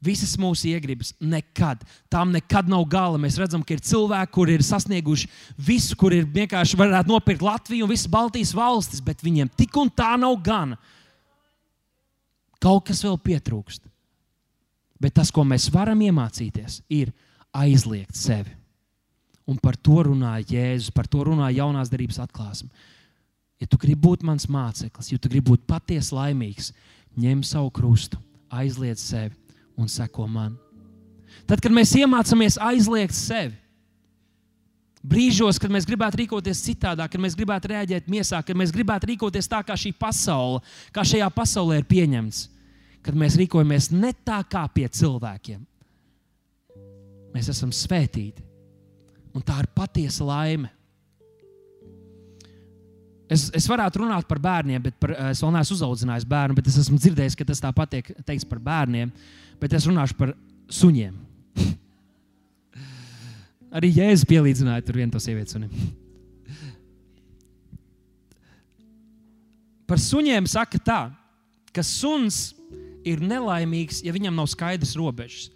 Visas 0.00 0.32
mūsu 0.40 0.70
iegribas, 0.70 1.10
nekad. 1.20 1.82
Tām 2.12 2.30
nekad 2.32 2.70
nav 2.72 2.86
gala. 2.88 3.20
Mēs 3.20 3.36
redzam, 3.40 3.60
ka 3.64 3.74
ir 3.76 3.82
cilvēki, 3.84 4.32
kuri 4.32 4.56
ir 4.56 4.64
sasnieguši 4.64 5.28
visu, 5.60 5.96
kur 6.00 6.14
ir 6.16 6.24
vienkārši 6.24 6.78
varētu 6.80 7.12
nopirkt 7.12 7.44
Latviju 7.44 7.84
un 7.84 7.92
visas 7.92 8.08
Baltijas 8.08 8.54
valstis, 8.56 9.02
bet 9.04 9.20
viņiem 9.24 9.52
tik 9.60 9.76
un 9.76 9.92
tā 9.92 10.14
nav 10.20 10.38
gana. 10.44 10.80
Kaut 12.60 12.86
kas 12.88 13.04
vēl 13.04 13.20
pietrūkst. 13.20 13.84
Bet 15.00 15.16
tas, 15.16 15.32
ko 15.32 15.44
mēs 15.48 15.68
varam 15.72 16.00
iemācīties, 16.04 16.82
ir 16.92 17.12
aizliegt 17.56 18.16
sevi. 18.16 18.59
Un 19.50 19.58
par 19.58 19.74
to 19.74 20.04
runāja 20.06 20.46
Jēzus, 20.54 20.92
par 20.94 21.08
to 21.10 21.24
runāja 21.26 21.64
jaunās 21.64 21.90
darbības 21.90 22.20
atklāsme. 22.22 22.70
Ja 23.60 23.66
tu 23.68 23.76
gribi 23.80 24.00
būt 24.06 24.22
mans 24.24 24.46
māceklis, 24.48 25.10
ja 25.10 25.18
tu 25.20 25.28
gribi 25.28 25.50
būt 25.50 25.66
patiesi 25.68 26.14
laimīgs, 26.16 26.70
ņem 27.18 27.42
savu 27.44 27.72
krustu, 27.74 28.20
aizliedz 28.48 29.02
sevi 29.02 29.34
un 29.76 29.90
seko 29.90 30.28
man. 30.30 30.54
Tad, 31.50 31.60
kad 31.60 31.74
mēs 31.74 31.92
iemācāmies 31.98 32.56
aizliegt 32.62 33.16
sevi, 33.16 33.56
brīžos, 35.02 35.58
kad 35.60 35.72
mēs 35.72 35.86
gribētu 35.88 36.22
rīkoties 36.22 36.62
citādāk, 36.64 37.12
kad 37.12 37.22
mēs 37.22 37.36
gribētu 37.38 37.72
reaģēt 37.72 38.10
miesā, 38.12 38.40
kad 38.46 38.58
mēs 38.58 38.72
gribētu 38.74 39.10
rīkoties 39.10 39.50
tā, 39.50 39.62
kā 39.66 39.76
šī 39.78 39.92
pasaule, 39.98 40.60
kā 40.94 41.04
šajā 41.06 41.28
pasaulē 41.34 41.80
ir 41.80 41.88
pieņemts, 41.90 42.44
kad 43.04 43.18
mēs 43.18 43.38
rīkojamies 43.40 43.90
ne 43.96 44.12
tā 44.14 44.40
kā 44.48 44.66
pie 44.72 44.86
cilvēkiem, 45.00 45.64
mēs 47.34 47.50
esam 47.52 47.74
svētīti 47.74 48.49
Un 49.36 49.44
tā 49.46 49.60
ir 49.62 49.68
patiesa 49.74 50.26
laime. 50.26 50.70
Es, 53.30 53.46
es 53.54 53.68
varētu 53.70 54.02
runāt 54.02 54.26
par 54.26 54.40
bērniem, 54.42 54.82
bet 54.82 54.96
par, 54.98 55.12
es 55.30 55.38
vēl 55.44 55.52
neesmu 55.54 55.76
uzaudzinājis 55.76 56.26
bērnu, 56.26 56.56
bet 56.58 56.66
es 56.66 56.80
esmu 56.82 56.98
dzirdējis, 56.98 57.36
ka 57.38 57.46
tas 57.46 57.62
tāpat 57.62 57.92
tiek 57.92 58.08
teikts 58.26 58.48
par 58.50 58.58
bērniem. 58.64 59.12
Bet 59.62 59.76
es 59.78 59.86
runāšu 59.86 60.16
par 60.18 60.32
suņiem. 60.72 61.14
Arī 63.78 63.92
Jēzus 63.94 64.26
pielīdzināja 64.26 64.82
tur 64.86 64.98
vienu 64.98 65.14
to 65.14 65.22
sievietes 65.22 65.54
sunim. 65.54 65.70
Par 69.86 70.02
suņiem 70.02 70.50
saka 70.50 70.78
tā, 70.82 71.00
ka 71.74 71.82
suns 71.86 72.50
ir 73.06 73.22
nelaimīgs, 73.22 74.02
ja 74.06 74.14
viņam 74.14 74.36
nav 74.38 74.50
skaidrs 74.50 74.96
robežas. 74.98 75.48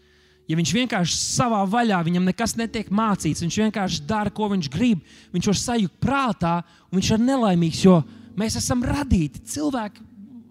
Ja 0.44 0.58
viņš 0.58 0.72
vienkārši 0.76 1.14
savā 1.16 1.62
vaļā, 1.72 2.02
viņam 2.04 2.26
nekas 2.28 2.52
netiek 2.60 2.90
mācīts, 2.92 3.40
viņš 3.44 3.60
vienkārši 3.62 4.02
dara, 4.08 4.32
ko 4.34 4.50
viņš 4.52 4.68
grib, 4.72 5.00
viņš 5.32 5.48
var 5.48 5.60
sajūt 5.60 5.94
prātā, 6.02 6.58
un 6.90 6.98
viņš 6.98 7.12
ir 7.14 7.24
nelaimīgs, 7.24 7.80
jo 7.86 8.02
mēs 8.36 8.58
esam 8.60 8.84
radīti. 8.84 9.40
Cilvēki, 9.54 10.04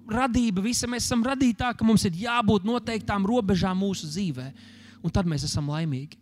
radība, 0.10 0.64
visa 0.66 0.90
mēs 0.90 1.06
esam 1.06 1.22
radīti 1.26 1.60
tā, 1.62 1.72
ka 1.78 1.86
mums 1.86 2.08
ir 2.10 2.18
jābūt 2.24 2.66
noteiktām 2.66 3.28
robežām 3.30 3.78
mūsu 3.86 4.10
dzīvē, 4.10 4.50
un 5.06 5.14
tad 5.14 5.30
mēs 5.30 5.46
esam 5.46 5.70
laimīgi. 5.70 6.18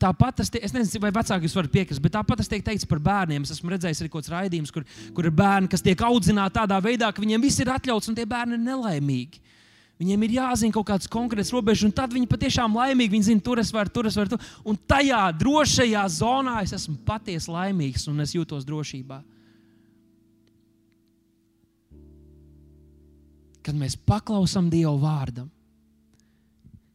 Tāpat 0.00 0.42
tas, 0.42 0.50
tie, 0.52 0.60
es 0.60 0.74
nezinu, 0.76 1.00
vai 1.00 1.12
vecāki 1.14 1.48
jūs 1.48 1.56
varat 1.56 1.72
piekrist, 1.72 2.02
bet 2.04 2.12
tāpat 2.12 2.42
tas 2.42 2.50
tiek 2.50 2.64
teikts 2.64 2.84
par 2.88 3.00
bērniem. 3.00 3.46
Es 3.46 3.54
esmu 3.54 3.72
redzējis 3.72 4.02
arī 4.02 4.10
kaut 4.12 4.26
kāds 4.26 4.34
raidījums, 4.34 4.72
kur, 4.74 4.84
kur 5.16 5.24
ir 5.24 5.32
bērni, 5.32 5.70
kas 5.72 5.84
tiek 5.84 6.02
audzināti 6.04 6.58
tādā 6.58 6.76
veidā, 6.84 7.08
ka 7.08 7.24
viņiem 7.24 7.40
viss 7.40 7.62
ir 7.62 7.72
atļauts 7.72 8.10
un 8.10 8.18
tie 8.18 8.26
bērni 8.28 8.58
ir 8.58 8.64
nelaimīgi. 8.66 9.40
Viņiem 10.00 10.22
ir 10.24 10.38
jāzina 10.38 10.72
kaut 10.72 10.86
kādas 10.88 11.10
konkrētas 11.12 11.50
robežas, 11.52 11.84
un 11.84 11.92
tad 11.92 12.14
viņi 12.16 12.28
patiešām 12.30 12.72
laimīgi. 12.78 13.12
Viņi 13.12 13.26
zina, 13.26 13.42
tur 13.44 13.60
es 13.60 13.68
varu, 13.74 13.92
tur 13.92 14.06
es 14.08 14.14
varu. 14.16 14.32
Tur. 14.32 14.44
Un 14.64 14.78
tajā 14.88 15.20
drošajā 15.36 16.04
zonā 16.14 16.54
es 16.64 16.72
esmu 16.72 16.94
patiesi 17.04 17.52
laimīgs 17.52 18.06
un 18.08 18.24
es 18.24 18.32
jūtos 18.32 18.64
drošībā. 18.64 19.18
Kad 23.60 23.76
mēs 23.76 23.98
paklausām 24.08 24.70
Dieva 24.72 24.94
vārdam, 25.02 25.50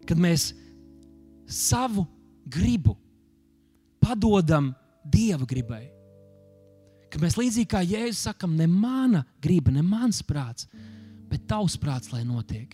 kad 0.09 0.17
mēs 0.17 0.47
savu 1.45 2.07
gribu 2.49 2.95
padodam 4.01 4.71
Dieva 5.05 5.45
gribai. 5.45 5.83
Ka 7.13 7.21
mēs 7.21 7.37
līdzīgi 7.37 7.69
kā 7.69 7.83
Jēzus 7.85 8.23
sakam, 8.31 8.57
ne 8.57 8.65
mana 8.65 9.21
griba, 9.45 9.69
ne 9.69 9.85
mans 9.85 10.23
prāts, 10.25 10.65
bet 11.29 11.45
tavs 11.45 11.77
prāts, 11.77 12.09
lai 12.09 12.23
notiek. 12.25 12.73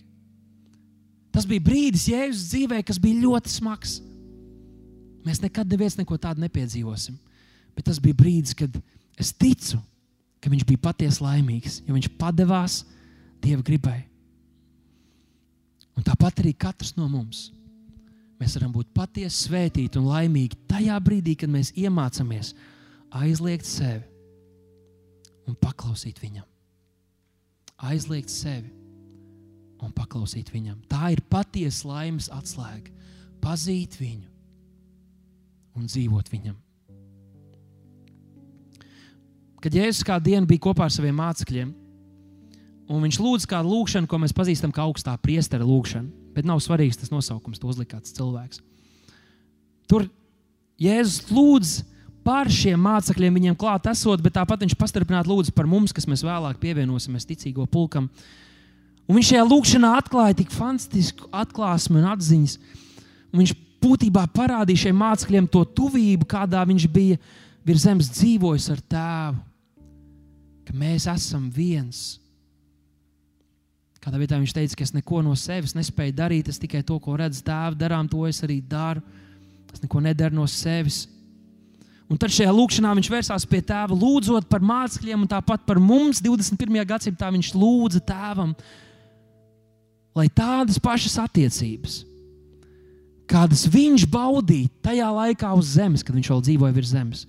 Tas 1.32 1.46
bija 1.48 1.64
brīdis 1.64 2.10
Jēzus 2.12 2.50
dzīvē, 2.50 2.82
kas 2.84 3.00
bija 3.00 3.22
ļoti 3.24 3.52
smags. 3.54 3.96
Mēs 5.24 5.40
nekad 5.40 5.70
neviens 5.70 5.96
neko 5.96 6.18
tādu 6.20 6.42
nepiedzīvosim. 6.44 7.16
Bet 7.72 7.86
tas 7.88 8.00
bija 8.02 8.18
brīdis, 8.18 8.56
kad 8.58 8.74
es 9.20 9.32
ticu, 9.32 9.78
ka 10.42 10.50
viņš 10.52 10.66
bija 10.68 10.82
patiesi 10.90 11.22
laimīgs, 11.24 11.80
jo 11.86 11.96
viņš 11.96 12.10
padevās 12.20 12.82
Dieva 13.42 13.64
gribai. 13.66 14.02
Un 15.98 16.04
tāpat 16.06 16.42
arī 16.42 16.52
katrs 16.54 16.94
no 16.96 17.08
mums 17.10 17.48
mēs 18.42 18.56
varam 18.56 18.72
būt 18.74 18.92
patiesi 18.94 19.46
svētīti 19.46 20.00
un 20.00 20.08
laimīgi 20.10 20.58
tajā 20.70 20.96
brīdī, 21.04 21.36
kad 21.38 21.50
mēs 21.50 21.72
iemācāmies 21.78 22.52
aizliegt 23.22 23.68
sevi 23.68 24.02
un 25.46 25.58
paklausīt 25.58 26.18
viņam. 26.22 26.46
Aizliegt 27.86 28.30
sevi 28.30 28.70
un 29.82 29.92
paklausīt 29.94 30.52
viņam. 30.52 30.80
Tā 30.90 31.12
ir 31.14 31.22
patiesa 31.30 31.88
laimes 31.90 32.30
atslēga. 32.32 32.92
Pazīt 33.42 33.98
viņu 34.00 34.28
un 35.78 35.88
dzīvot 35.88 36.28
viņam. 36.32 36.56
Kad 39.62 39.76
Jēzus 39.78 40.06
kādu 40.06 40.32
dienu 40.32 40.48
bija 40.50 40.64
kopā 40.64 40.88
ar 40.88 40.94
saviem 40.94 41.14
mācekļiem, 41.20 41.70
un 42.90 43.04
viņš 43.06 43.18
lūdza 43.22 43.50
kādu 43.50 43.70
lūgšanu, 43.70 44.08
ko 44.10 44.18
mēs 44.18 44.34
pazīstam 44.34 44.72
kā 44.74 44.82
augstā 44.82 45.14
priestera 45.22 45.66
lūgšanu, 45.66 46.10
bet 46.34 46.48
nav 46.48 46.58
svarīgs 46.64 46.98
tas 46.98 47.12
nosaukums, 47.12 47.60
to 47.62 47.70
uzlika 47.70 47.96
kāds 47.96 48.14
cilvēks. 48.16 48.62
Tur 49.90 50.08
Jēzus 50.82 51.30
lūdz 51.30 51.74
par 52.26 52.50
šiem 52.50 52.80
mācekļiem, 52.82 53.38
viņiem 53.38 53.58
klāt 53.58 53.86
esot, 53.90 54.22
bet 54.22 54.34
tāpat 54.38 54.64
viņš 54.64 54.76
pastarpināti 54.78 55.30
lūdz 55.30 55.52
par 55.54 55.68
mums, 55.70 55.94
kas 55.94 56.08
mēs 56.10 56.24
vēlāk 56.26 56.58
pievienosimies 56.62 57.26
ticīgo 57.28 57.66
pulkam. 57.70 58.08
Un 59.08 59.18
viņš 59.18 59.32
šajā 59.32 59.44
lūkšanā 59.48 59.92
atklāja 59.98 60.38
tik 60.38 60.52
fantastisku 60.54 61.28
atklāsmi 61.34 61.98
un 62.00 62.08
atziņas. 62.12 62.56
Un 63.32 63.42
viņš 63.42 63.54
būtībā 63.82 64.24
parādīja 64.34 64.86
šiem 64.86 64.98
mācekļiem 65.02 65.48
to 65.50 65.64
tuvību, 65.78 66.28
kādā 66.30 66.62
viņš 66.68 66.86
bija 66.92 67.18
virs 67.66 67.86
zemes 67.86 68.10
dzīvojis 68.14 68.68
ar 68.74 68.82
tēvu. 68.94 69.40
Ka 70.62 70.76
mēs 70.78 71.08
esam 71.10 71.48
viens. 71.50 72.20
Kādā 74.02 74.18
vietā 74.18 74.38
viņš 74.38 74.54
teica, 74.54 74.76
ka 74.78 74.86
es 74.86 74.94
neko 74.94 75.20
no 75.22 75.34
sevis 75.38 75.76
nespēju 75.78 76.14
darīt, 76.18 76.48
es 76.50 76.58
tikai 76.58 76.82
to, 76.86 76.96
ko 77.02 77.14
redzu 77.18 77.42
tēvu, 77.46 77.78
darām, 77.78 78.08
to 78.10 78.24
es 78.26 78.42
arī 78.42 78.58
daru. 78.62 79.02
Es 79.72 79.82
neko 79.82 80.02
nedaru 80.04 80.36
no 80.36 80.46
sevis. 80.50 81.04
Un 82.10 82.18
tad 82.20 82.34
šajā 82.34 82.50
lūkšanā 82.52 82.90
viņš 82.98 83.08
vērsās 83.08 83.46
pie 83.48 83.62
tēva, 83.64 83.96
lūdzot 83.96 84.48
par 84.50 84.60
mācekļiem, 84.60 85.22
un 85.22 85.30
tāpat 85.30 85.62
par 85.64 85.78
mums 85.80 86.20
21. 86.20 86.82
gadsimtā 86.90 87.30
viņš 87.32 87.52
lūdza 87.56 88.02
tēvam, 88.10 88.52
lai 90.16 90.28
tādas 90.32 90.78
pašas 90.82 91.16
attiecības, 91.22 92.02
kādas 93.30 93.64
viņš 93.70 94.06
baudīja 94.12 94.70
tajā 94.84 95.08
laikā 95.16 95.52
uz 95.56 95.74
zemes, 95.76 96.04
kad 96.04 96.16
viņš 96.16 96.32
vēl 96.32 96.42
dzīvoja 96.48 96.76
virs 96.76 96.92
zemes, 96.92 97.24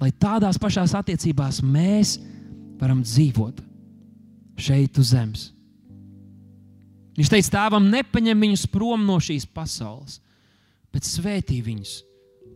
lai 0.00 0.10
tādās 0.10 0.58
pašās 0.60 0.94
attiecībās 0.96 1.60
mēs 1.64 2.16
varam 2.80 3.02
dzīvot 3.04 3.60
šeit 4.60 4.98
uz 5.00 5.12
zemes. 5.12 5.50
Viņš 7.14 7.30
teica, 7.30 7.50
tēvam, 7.58 7.86
nepaņem 7.92 8.40
viņus 8.42 8.64
prom 8.72 9.04
no 9.06 9.20
šīs 9.22 9.46
pasaules, 9.46 10.18
bet 10.94 11.06
svētī 11.06 11.60
viņus 11.62 12.00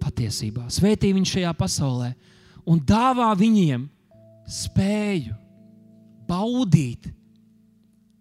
patiesībā, 0.03 0.67
svētī 0.73 1.13
viņus 1.15 1.37
šajā 1.37 1.53
pasaulē 1.59 2.11
un 2.69 2.81
dāvā 2.83 3.31
viņiem 3.39 3.87
spēju 4.49 5.37
baudīt 6.29 7.09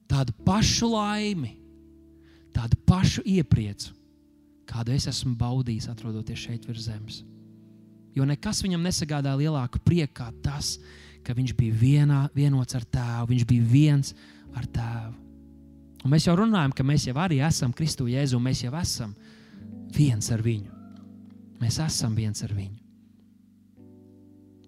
tādu 0.08 0.36
pašu 0.48 0.90
laimi, 0.92 1.54
tādu 2.56 2.80
pašu 2.88 3.24
iepriecu, 3.28 3.94
kādu 4.68 4.96
es 4.96 5.08
esmu 5.10 5.36
baudījis, 5.40 5.90
atrodoties 5.92 6.48
šeit 6.48 6.66
virs 6.68 6.88
zemes. 6.88 7.22
Jo 8.18 8.26
nekas 8.26 8.64
viņam 8.66 8.82
nesagādā 8.88 9.36
lielāku 9.38 9.80
prieku 9.86 10.18
kā 10.24 10.32
tas, 10.42 10.78
ka 11.24 11.36
viņš 11.38 11.54
bija 11.60 11.76
vienā, 11.76 12.24
vienots 12.36 12.76
ar 12.78 12.86
tēvu, 12.88 13.30
viņš 13.34 13.46
bija 13.46 13.68
viens 13.68 14.14
ar 14.56 14.66
tēvu. 14.66 15.14
Un 16.06 16.14
mēs 16.14 16.28
jau 16.28 16.38
runājam, 16.40 16.74
ka 16.74 16.86
mēs 16.88 17.08
jau 17.10 17.18
arī 17.20 17.42
esam 17.44 17.74
Kristu 17.76 18.08
Jēzu, 18.08 18.40
mēs 18.42 18.64
jau 18.64 18.74
esam 18.80 19.14
viens 19.94 20.32
ar 20.32 20.44
viņu. 20.46 20.74
Mēs 21.62 21.80
esam 21.84 22.14
viens 22.16 22.44
ar 22.46 22.54
viņu. 22.56 22.78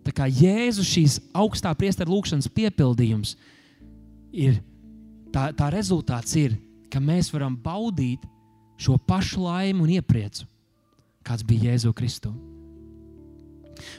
Tā 0.06 0.14
kā 0.16 0.26
Jēzus 0.26 0.90
šīs 0.90 1.18
augstā 1.38 1.72
priestera 1.78 2.10
lūkšanas 2.10 2.50
piepildījums 2.54 3.36
ir 4.34 4.58
tā, 5.34 5.49
tā 5.55 5.69
rezultāts 5.73 6.36
ir, 6.39 6.57
ka 6.89 7.01
mēs 7.03 7.32
varam 7.34 7.55
baudīt 7.57 8.23
šo 8.80 8.97
pašu 8.97 9.43
laimi 9.43 9.84
un 9.84 9.97
iepriecu, 9.99 10.47
kāds 11.25 11.45
bija 11.45 11.73
Jēzu 11.73 11.93
Kristu. 11.95 12.32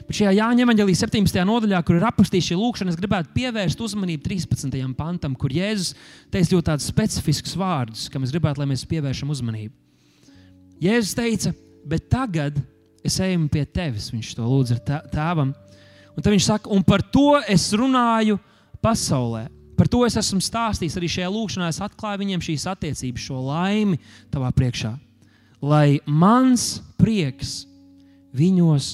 Bet 0.05 0.17
šajā 0.17 0.33
Jāņa 0.37 0.65
Evangelijas 0.65 1.01
17. 1.03 1.39
nodaļā, 1.47 1.79
kur 1.85 1.97
ir 1.97 2.05
aprakstīta 2.05 2.51
šī 2.51 2.57
lūkšana, 2.59 2.93
es 2.93 2.99
gribētu 2.99 3.31
pievērst 3.33 3.79
uzmanību 3.81 4.23
13. 4.27 4.81
pantam, 4.97 5.35
kur 5.37 5.53
Jēzus 5.53 5.95
teica 6.33 6.53
ļoti 6.53 6.67
tādus 6.69 6.89
specifiskus 6.91 7.55
vārdus, 7.57 8.05
kam 8.11 8.25
es 8.25 8.33
gribētu, 8.33 8.61
lai 8.61 8.69
mēs 8.73 8.85
pievēršam 8.89 9.33
uzmanību. 9.33 9.73
Jēzus 10.81 11.17
teica, 11.17 11.53
bet 11.87 12.07
tagad 12.13 12.59
es 13.05 13.17
eju 13.21 13.41
pie 13.53 13.65
tevis, 13.65 14.11
viņš 14.13 14.35
to 14.37 14.45
lūdza 14.45 14.77
ar 14.77 15.09
tēvam. 15.13 15.55
Un 16.11 16.21
tad 16.21 16.33
viņš 16.33 16.45
saka, 16.45 16.69
un 16.73 16.85
par 16.85 17.03
to 17.13 17.39
es 17.49 17.69
runāju 17.77 18.37
pasaulē. 18.83 19.47
Par 19.81 19.89
to 19.89 20.03
es 20.05 20.13
esmu 20.13 20.37
stāstījis 20.45 20.93
arī 20.99 21.07
šajā 21.09 21.27
lūkšanā. 21.33 21.71
Es 21.73 21.79
atklāju 21.81 22.19
viņiem 22.21 22.41
šīs 22.45 22.67
attiecības, 22.69 23.23
šo 23.25 23.39
laimi 23.47 23.97
tavā 24.29 24.51
priekšā. 24.53 24.91
Lai 25.57 25.97
mans 26.05 26.83
prieks 27.01 27.63
viņos 28.37 28.91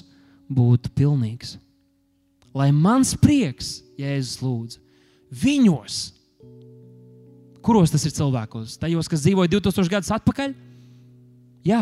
būtu 0.48 0.94
pilnīgs. 0.96 1.58
Lai 2.56 2.70
mans 2.72 3.12
prieks, 3.20 3.82
Jēzus 4.00 4.40
lūdzu, 4.40 4.80
viņos, 5.44 5.98
kuros 7.68 7.92
tas 7.92 8.08
ir 8.08 8.16
cilvēkos, 8.16 8.78
tajos, 8.80 9.12
kas 9.12 9.26
dzīvoja 9.26 9.52
2000 9.58 9.92
gadus 9.92 10.14
atpakaļ, 10.16 10.56
jā, 11.68 11.82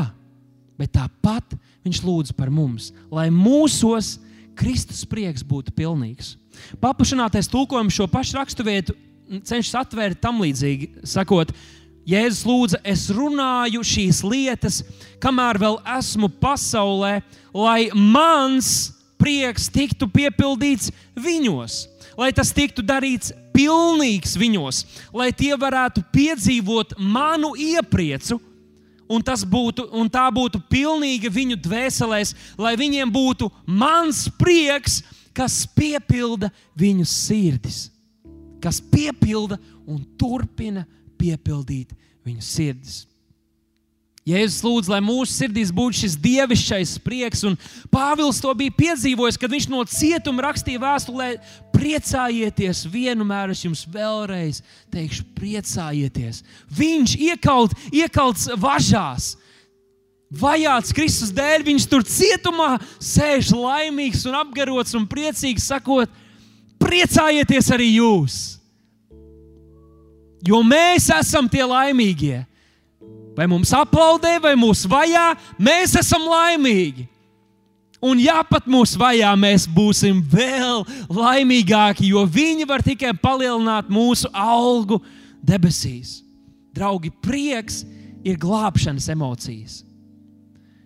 bet 0.81 0.95
tāpat 0.97 1.53
viņš 1.85 2.01
lūdz 2.07 2.33
par 2.33 2.49
mums, 2.49 2.89
lai 3.13 3.27
mūsos 3.29 4.15
Kristus 4.57 5.05
prieks 5.05 5.45
būtu 5.45 5.77
pilnīgs. 5.77 6.39
Paplašinātais 6.81 7.49
tulkojums 7.51 7.95
šo 7.95 8.07
pašu 8.11 8.39
raksturvietu 8.39 8.95
cenšas 9.45 9.79
atvērt 9.85 10.21
tam 10.21 10.43
līdzīgi, 10.43 10.91
sakot, 11.07 11.53
Jēzus 12.05 12.43
lūdza, 12.45 12.79
es 12.85 13.07
runāju 13.09 13.81
šīs 13.81 14.19
lietas, 14.21 14.83
kamēr 15.17 15.57
vēl 15.57 15.79
esmu 15.95 16.29
pasaulē, 16.37 17.15
lai 17.49 17.87
mans 17.97 18.91
prieks 19.17 19.71
tiktu 19.73 20.05
piepildīts 20.13 20.91
viņos, 21.17 21.79
lai 22.13 22.29
tas 22.35 22.53
tiktu 22.53 22.85
darīts 22.85 23.33
pilnīgs 23.55 24.35
viņos, 24.37 24.83
lai 25.17 25.31
tie 25.33 25.55
varētu 25.57 26.03
piedzīvot 26.13 26.93
manu 27.01 27.55
iepriecu 27.57 28.37
un, 29.09 29.25
būtu, 29.25 29.87
un 29.89 30.09
tā 30.09 30.27
būtu 30.33 30.61
pilnīga 30.69 31.31
viņu 31.33 31.57
dvēselēs, 31.57 32.35
lai 32.57 32.75
viņiem 32.77 33.11
būtu 33.11 33.49
mans 33.65 34.27
prieks, 34.37 35.01
kas 35.35 35.63
piepilda 35.75 36.49
viņu 36.79 37.05
sirdis, 37.09 37.89
kas 38.63 38.79
piepilda 38.79 39.59
un 39.85 40.01
turpina 40.17 40.85
piepildīt 41.19 41.91
viņu 42.25 42.45
sirdis. 42.45 43.03
Jēzus 44.25 44.63
lūdz, 44.65 44.87
lai 44.89 45.03
mūsu 45.05 45.29
sirdīs 45.35 45.69
būtu 45.69 45.99
šis 45.99 46.15
dievišķais 46.17 46.95
prieks, 47.05 47.43
un 47.45 47.53
Pāvils 47.93 48.39
to 48.41 48.49
bija 48.57 48.73
piedzīvojis, 48.73 49.37
kad 49.37 49.53
viņš 49.53 49.67
no 49.69 49.83
cietuma 49.85 50.47
rakstīja 50.47 50.81
vēstulē: 50.81 51.27
priecājieties, 51.75 52.87
vienmēr 52.89 53.53
es 53.53 53.61
jums 53.67 53.83
vēlreiz 53.93 54.63
teikšu, 54.93 55.27
priecājieties. 55.37 56.41
Viņš 56.73 57.13
iekaut, 57.27 57.77
iekalts 57.93 58.49
važās, 58.57 59.35
vajāts 60.31 60.93
Kristus 60.95 61.31
dēļ, 61.35 61.65
viņš 61.67 61.87
tur 61.89 62.05
cietumā 62.07 62.75
sēž 62.99 63.53
laimīgs 63.55 64.25
un 64.29 64.37
apgarots 64.39 64.95
un 64.97 65.07
priecīgs, 65.09 65.67
sakot, 65.69 66.11
priecājieties 66.81 67.71
arī 67.73 67.95
jūs! 67.99 68.43
Jo 70.45 70.61
mēs 70.61 71.07
esam 71.09 71.47
tie 71.49 71.63
laimīgie 71.65 72.43
vai 73.35 73.47
mums 73.51 73.73
aplaudē, 73.75 74.37
vai 74.39 74.53
mūs 74.55 74.85
vajā, 74.87 75.33
mēs 75.59 75.97
esam 75.99 76.23
laimīgi. 76.29 77.07
Un 78.05 78.19
ja 78.21 78.43
pat 78.45 78.67
mūs 78.69 78.93
vajā, 78.99 79.31
mēs 79.39 79.65
būsim 79.71 80.21
vēl 80.29 80.85
laimīgāki, 81.09 82.11
jo 82.13 82.21
viņi 82.29 82.67
var 82.69 82.83
tikai 82.85 83.15
palielināt 83.17 83.89
mūsu 83.91 84.29
algu 84.29 85.01
debesīs. 85.43 86.21
Draugi, 86.75 87.09
prieks 87.23 87.81
ir 88.23 88.37
glābšanas 88.39 89.09
emocijas 89.11 89.84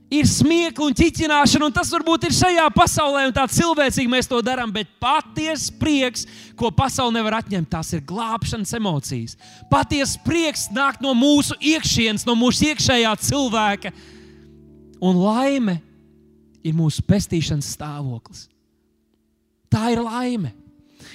ir 0.09 0.25
smiekla 0.25 0.89
un 0.89 0.95
ķiķināšana, 0.97 1.67
un 1.69 1.73
tas 1.73 1.91
varbūt 1.93 2.25
ir 2.27 2.35
šajā 2.35 2.65
pasaulē, 2.73 3.27
un 3.29 3.35
tā 3.35 3.45
cilvēcīgi 3.53 4.09
mēs 4.09 4.29
to 4.29 4.41
darām, 4.45 4.71
bet 4.73 4.89
patiesa 5.01 5.73
prieks, 5.79 6.25
ko 6.57 6.71
pasaule 6.73 7.13
nevar 7.15 7.39
atņemt, 7.39 7.69
tās 7.69 7.93
ir 7.93 8.01
glābšanas 8.09 8.73
emocijas. 8.79 9.37
Patiesa 9.71 10.21
prieks 10.25 10.67
nāk 10.73 10.97
no 11.03 11.13
mūsu 11.17 11.57
iekšienes, 11.61 12.25
no 12.27 12.35
mūsu 12.39 12.71
iekšējā 12.71 13.13
cilvēka, 13.29 13.93
un 14.99 15.21
laime 15.21 15.77
ir 16.65 16.75
mūsu 16.75 17.05
pestīšanas 17.05 17.69
stāvoklis. 17.77 18.47
Tā 19.69 19.91
ir 19.93 20.01
laime. 20.01 20.55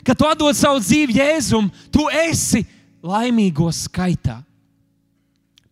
Kad 0.07 0.19
tu 0.19 0.27
atdod 0.29 0.57
savu 0.57 0.81
dzīvi 0.83 1.19
Jēzum, 1.19 1.67
tu 1.93 2.07
esi 2.15 2.63
laimīgo 3.05 3.69
skaitā. 3.75 4.39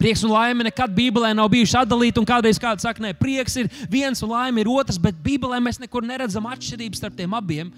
Prieks 0.03 0.25
un 0.27 0.33
laime 0.35 0.65
nekad 0.67 0.91
Bībelē 0.91 1.29
nav 1.31 1.47
bijuši 1.53 1.77
atdalīti, 1.79 2.19
un 2.19 2.27
kādreiz 2.27 2.59
kāds 2.59 2.83
saka, 2.83 2.99
ka 2.99 3.15
prieks 3.21 3.55
ir 3.61 3.69
viens 3.87 4.19
un 4.27 4.33
laime 4.33 4.59
ir 4.59 4.71
otrs, 4.73 4.97
bet 4.99 5.21
Bībelē 5.23 5.61
mēs 5.63 5.79
nekur 5.79 6.03
neredzam 6.03 6.49
atšķirības 6.51 6.99
starp 6.99 7.15
tiem 7.21 7.37
abiem. 7.39 7.69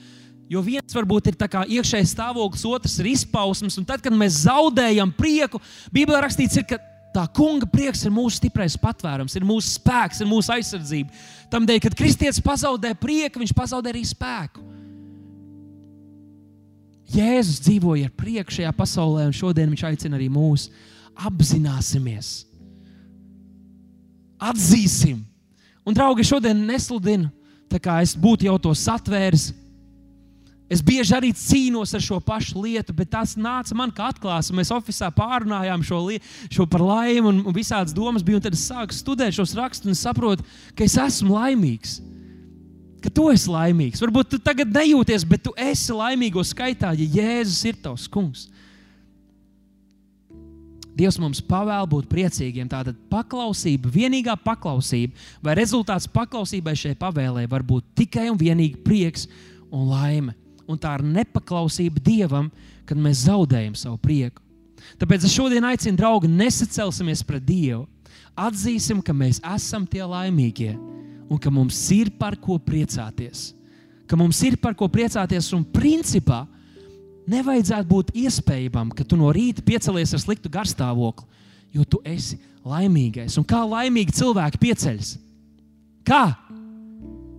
Jo 0.48 0.62
viens 0.64 0.96
varbūt 0.96 1.28
ir 1.28 1.36
iekšējs 1.36 2.14
stāvoklis, 2.14 2.64
otrs 2.64 2.94
ir 3.02 3.10
izpausmes, 3.10 3.76
un 3.76 3.84
tad, 3.84 4.00
kad 4.00 4.16
mēs 4.16 4.38
zaudējam 4.46 5.12
prieku, 5.12 5.60
Bībelē 5.92 6.22
rakstīts, 6.24 6.56
ir, 6.62 6.64
ka 6.64 6.78
tā 7.12 7.26
kunga 7.36 7.68
prieks 7.68 8.06
ir 8.08 8.16
mūsu 8.16 8.40
stiprais 8.40 8.78
patvērums, 8.80 9.36
ir 9.36 9.44
mūsu 9.44 9.74
spēks, 9.74 10.24
ir 10.24 10.30
mūsu 10.30 10.56
aizsardzība. 10.56 11.12
Tādēļ, 11.52 11.82
kad 11.84 11.98
kristietis 12.00 12.40
pazaudē 12.40 12.94
prieku, 13.04 13.44
viņš 13.44 13.52
pazaudē 13.52 13.92
arī 13.92 14.00
spēku. 14.08 14.64
Jēzus 17.12 17.60
dzīvoja 17.68 18.08
ar 18.08 18.16
prieku 18.16 18.56
šajā 18.62 18.72
pasaulē, 18.80 19.28
un 19.28 19.36
šodien 19.36 19.76
viņš 19.76 19.86
aicina 19.92 20.16
arī 20.16 20.32
mūsu 20.32 20.72
apzināsimies, 21.14 22.44
atzīsim. 24.42 25.22
Un, 25.84 25.92
draugi, 25.96 26.24
šodien 26.24 26.64
nesludinu, 26.66 27.28
tā 27.68 27.80
kā 27.82 28.00
es 28.04 28.14
būtu 28.16 28.48
jau 28.48 28.56
to 28.60 28.72
satvēris. 28.78 29.50
Es 30.72 30.80
bieži 30.80 31.12
arī 31.12 31.28
cīnos 31.36 31.92
ar 31.94 32.00
šo 32.02 32.16
pašu 32.24 32.62
lietu, 32.64 32.94
bet 32.96 33.10
tas 33.12 33.34
nāca 33.36 33.76
man 33.76 33.92
kā 33.92 34.08
atklāsme. 34.08 34.56
Mēs 34.58 34.72
oficiālā 34.72 35.12
pārunājām 35.14 35.84
šo, 35.84 36.00
lietu, 36.08 36.30
šo 36.56 36.64
par 36.70 36.82
laimi, 36.82 37.26
un, 37.28 37.42
un 37.44 37.54
visādas 37.54 37.92
domas 37.94 38.24
bija. 38.24 38.40
Tad 38.46 38.56
es 38.56 38.64
sāku 38.70 38.96
studēt 38.96 39.36
šos 39.36 39.52
rakstus 39.58 39.92
un 39.92 39.98
saprotu, 39.98 40.46
ka 40.74 40.86
es 40.88 40.96
esmu 40.98 41.36
laimīgs. 41.36 41.98
Ka 43.04 43.12
tu 43.12 43.28
esi 43.28 43.52
laimīgs. 43.52 44.00
Varbūt 44.00 44.32
tu 44.32 44.40
tagad 44.40 44.72
nejūties, 44.72 45.28
bet 45.28 45.44
tu 45.44 45.52
esi 45.60 45.92
laimīgo 45.92 46.40
skaitā, 46.40 46.94
ja 46.96 47.10
Jēzus 47.20 47.60
ir 47.68 47.76
tavs 47.84 48.08
kungs. 48.08 48.48
Dievs 50.94 51.18
mums 51.18 51.40
pavēl 51.42 51.88
būt 51.90 52.06
priecīgiem. 52.10 52.68
Tātad 52.70 52.98
paklausība, 53.10 53.90
vienīgā 53.90 54.36
paklausība 54.44 55.14
vai 55.42 55.56
rezultāts 55.58 56.06
paklausībai 56.10 56.76
šai 56.78 56.94
pavēlē 56.98 57.48
var 57.50 57.64
būt 57.66 57.88
tikai 57.98 58.28
un 58.30 58.38
vienīgi 58.38 58.78
prieks 58.86 59.26
un 59.74 59.88
laime. 59.90 60.36
Un 60.70 60.78
tā 60.80 60.94
ir 60.96 61.04
nepaklausība 61.04 62.00
Dievam, 62.00 62.48
kad 62.88 63.00
mēs 63.00 63.26
zaudējam 63.26 63.74
savu 63.76 63.98
prieku. 64.00 64.40
Tāpēc 65.00 65.26
es 65.26 65.34
šodien 65.34 65.64
aicinu, 65.66 65.96
draugi, 65.98 66.30
nesacelsimies 66.30 67.24
pret 67.26 67.44
Dievu. 67.44 67.84
Atzīsim, 68.34 69.02
ka 69.04 69.14
mēs 69.14 69.40
esam 69.54 69.84
tie 69.86 70.02
laimīgie 70.06 70.74
un 71.30 71.40
ka 71.40 71.50
mums 71.50 71.78
ir 71.94 72.10
par 72.18 72.36
ko 72.38 72.56
priecāties. 72.60 73.52
Ka 74.06 74.18
mums 74.18 74.40
ir 74.46 74.58
par 74.60 74.76
ko 74.78 74.88
priecāties 74.90 75.50
un 75.56 75.64
principā 75.64 76.44
nevajadzētu 77.30 77.88
būt 77.88 78.14
iespējamam, 78.24 78.90
ka 78.94 79.06
tu 79.06 79.18
no 79.20 79.30
rīta 79.34 79.64
piecelies 79.64 80.12
ar 80.14 80.22
sliktu 80.22 80.50
garstāvokli, 80.52 81.26
jo 81.74 81.84
tu 81.88 82.00
esi 82.04 82.38
laimīgais. 82.64 83.36
Un 83.40 83.46
kā 83.48 83.62
laimīgi 83.66 84.16
cilvēki 84.16 84.60
pieceļas? 84.62 85.14
Kā? 86.04 86.24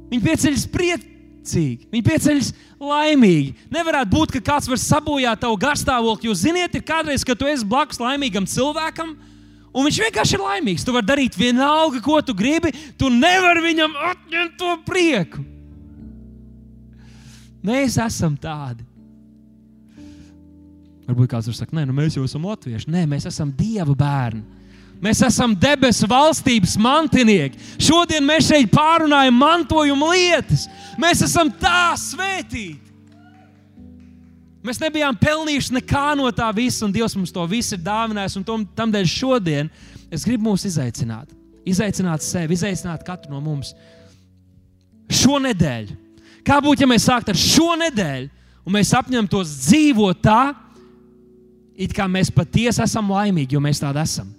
Viņi 0.09 0.23
pieceļas 0.25 0.65
priecīgi, 0.73 1.89
viņi 1.91 2.05
pieceļas 2.05 2.51
laimīgi. 2.81 3.53
Nevarētu 3.73 4.11
būt, 4.13 4.35
ka 4.35 4.43
kāds 4.53 4.69
var 4.69 4.81
sabojāt 4.81 5.41
tavu 5.41 5.57
garstāvokli. 5.61 6.29
Jūs 6.29 6.45
zināt, 6.45 6.75
ir 6.77 6.85
kādreiz, 6.85 7.25
kad 7.25 7.39
tu 7.39 7.49
esi 7.49 7.65
blakus 7.67 8.01
laimīgam 8.01 8.47
cilvēkam. 8.49 9.15
Un 9.75 9.83
viņš 9.89 9.97
vienkārši 10.05 10.37
ir 10.37 10.43
laimīgs. 10.45 10.85
Tu 10.87 10.93
vari 10.95 11.09
darīt 11.09 11.35
vienalga, 11.35 11.99
ko 12.03 12.21
tu 12.23 12.35
gribi. 12.37 12.71
Tu 12.95 13.09
nevari 13.11 13.65
viņam 13.65 13.97
atņemt 14.11 14.57
to 14.61 14.71
prieku. 14.87 15.43
Mēs 17.65 17.97
esam 17.99 18.37
tādi. 18.39 18.85
Varbūt 21.05 21.29
kāds 21.29 21.49
var 21.49 21.57
teikt, 21.59 21.73
nē, 21.77 21.85
nu 21.85 21.93
mēs 21.93 22.17
jau 22.17 22.25
esam 22.25 22.45
latvieši. 22.49 22.89
Nē, 22.89 23.03
mēs 23.09 23.27
esam 23.29 23.51
Dieva 23.53 23.93
bērni. 23.97 24.41
Mēs 25.03 25.19
esam 25.27 25.51
debesu 25.59 26.07
valstības 26.09 26.77
mantinieki. 26.81 27.59
Šodien 27.83 28.23
mēs 28.25 28.47
šeit 28.47 28.71
pārunājam 28.71 29.35
mantojuma 29.37 30.13
lietas. 30.15 30.65
Mēs 31.01 31.21
esam 31.27 31.51
tā 31.59 31.91
svētīti. 31.99 32.79
Mēs 34.65 34.79
nebijām 34.81 35.13
pelnījuši 35.21 35.75
nekā 35.75 36.15
no 36.17 36.25
tā 36.33 36.47
visa, 36.55 36.87
un 36.87 36.93
Dievs 36.95 37.13
mums 37.13 37.33
to 37.33 37.43
visu 37.45 37.75
ir 37.75 37.83
dāvinājis. 37.85 38.39
Tādēļ 38.79 39.09
šodien 39.11 39.69
es 40.09 40.25
gribu 40.25 40.47
mūs 40.47 40.65
izaicināt. 40.65 41.29
Izaicināt 41.65 42.25
sevi, 42.25 42.57
izaicināt 42.57 43.05
katru 43.05 43.35
no 43.35 43.43
mums. 43.45 43.75
Šonadēļ, 45.13 45.91
kā 46.45 46.57
būtu, 46.65 46.81
ja 46.81 46.89
mēs 46.89 47.05
sāktu 47.05 47.35
ar 47.35 47.37
šo 47.37 47.75
nedēļu, 47.83 48.31
un 48.65 48.73
mēs 48.73 48.93
apņemtos 48.97 49.53
dzīvot 49.67 50.23
tā, 50.25 50.41
it 51.75 51.93
kā 51.95 52.07
mēs 52.09 52.31
patiesi 52.33 52.83
esam 52.83 53.11
laimīgi, 53.11 53.55
jo 53.55 53.61
mēs 53.63 53.81
tādi 53.83 54.01
esam. 54.01 54.31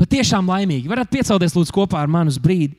Patiešām 0.00 0.48
laimīgi. 0.48 0.88
Varat 0.90 1.10
piecelties 1.12 1.54
lūdzu 1.54 1.74
kopā 1.76 2.00
ar 2.00 2.10
mani 2.10 2.32
uz 2.32 2.40
brīdi. 2.42 2.74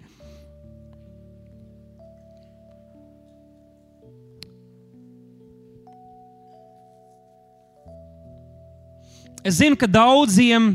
Es 9.43 9.59
zinu, 9.59 9.75
ka 9.75 9.87
daudziem 9.91 10.71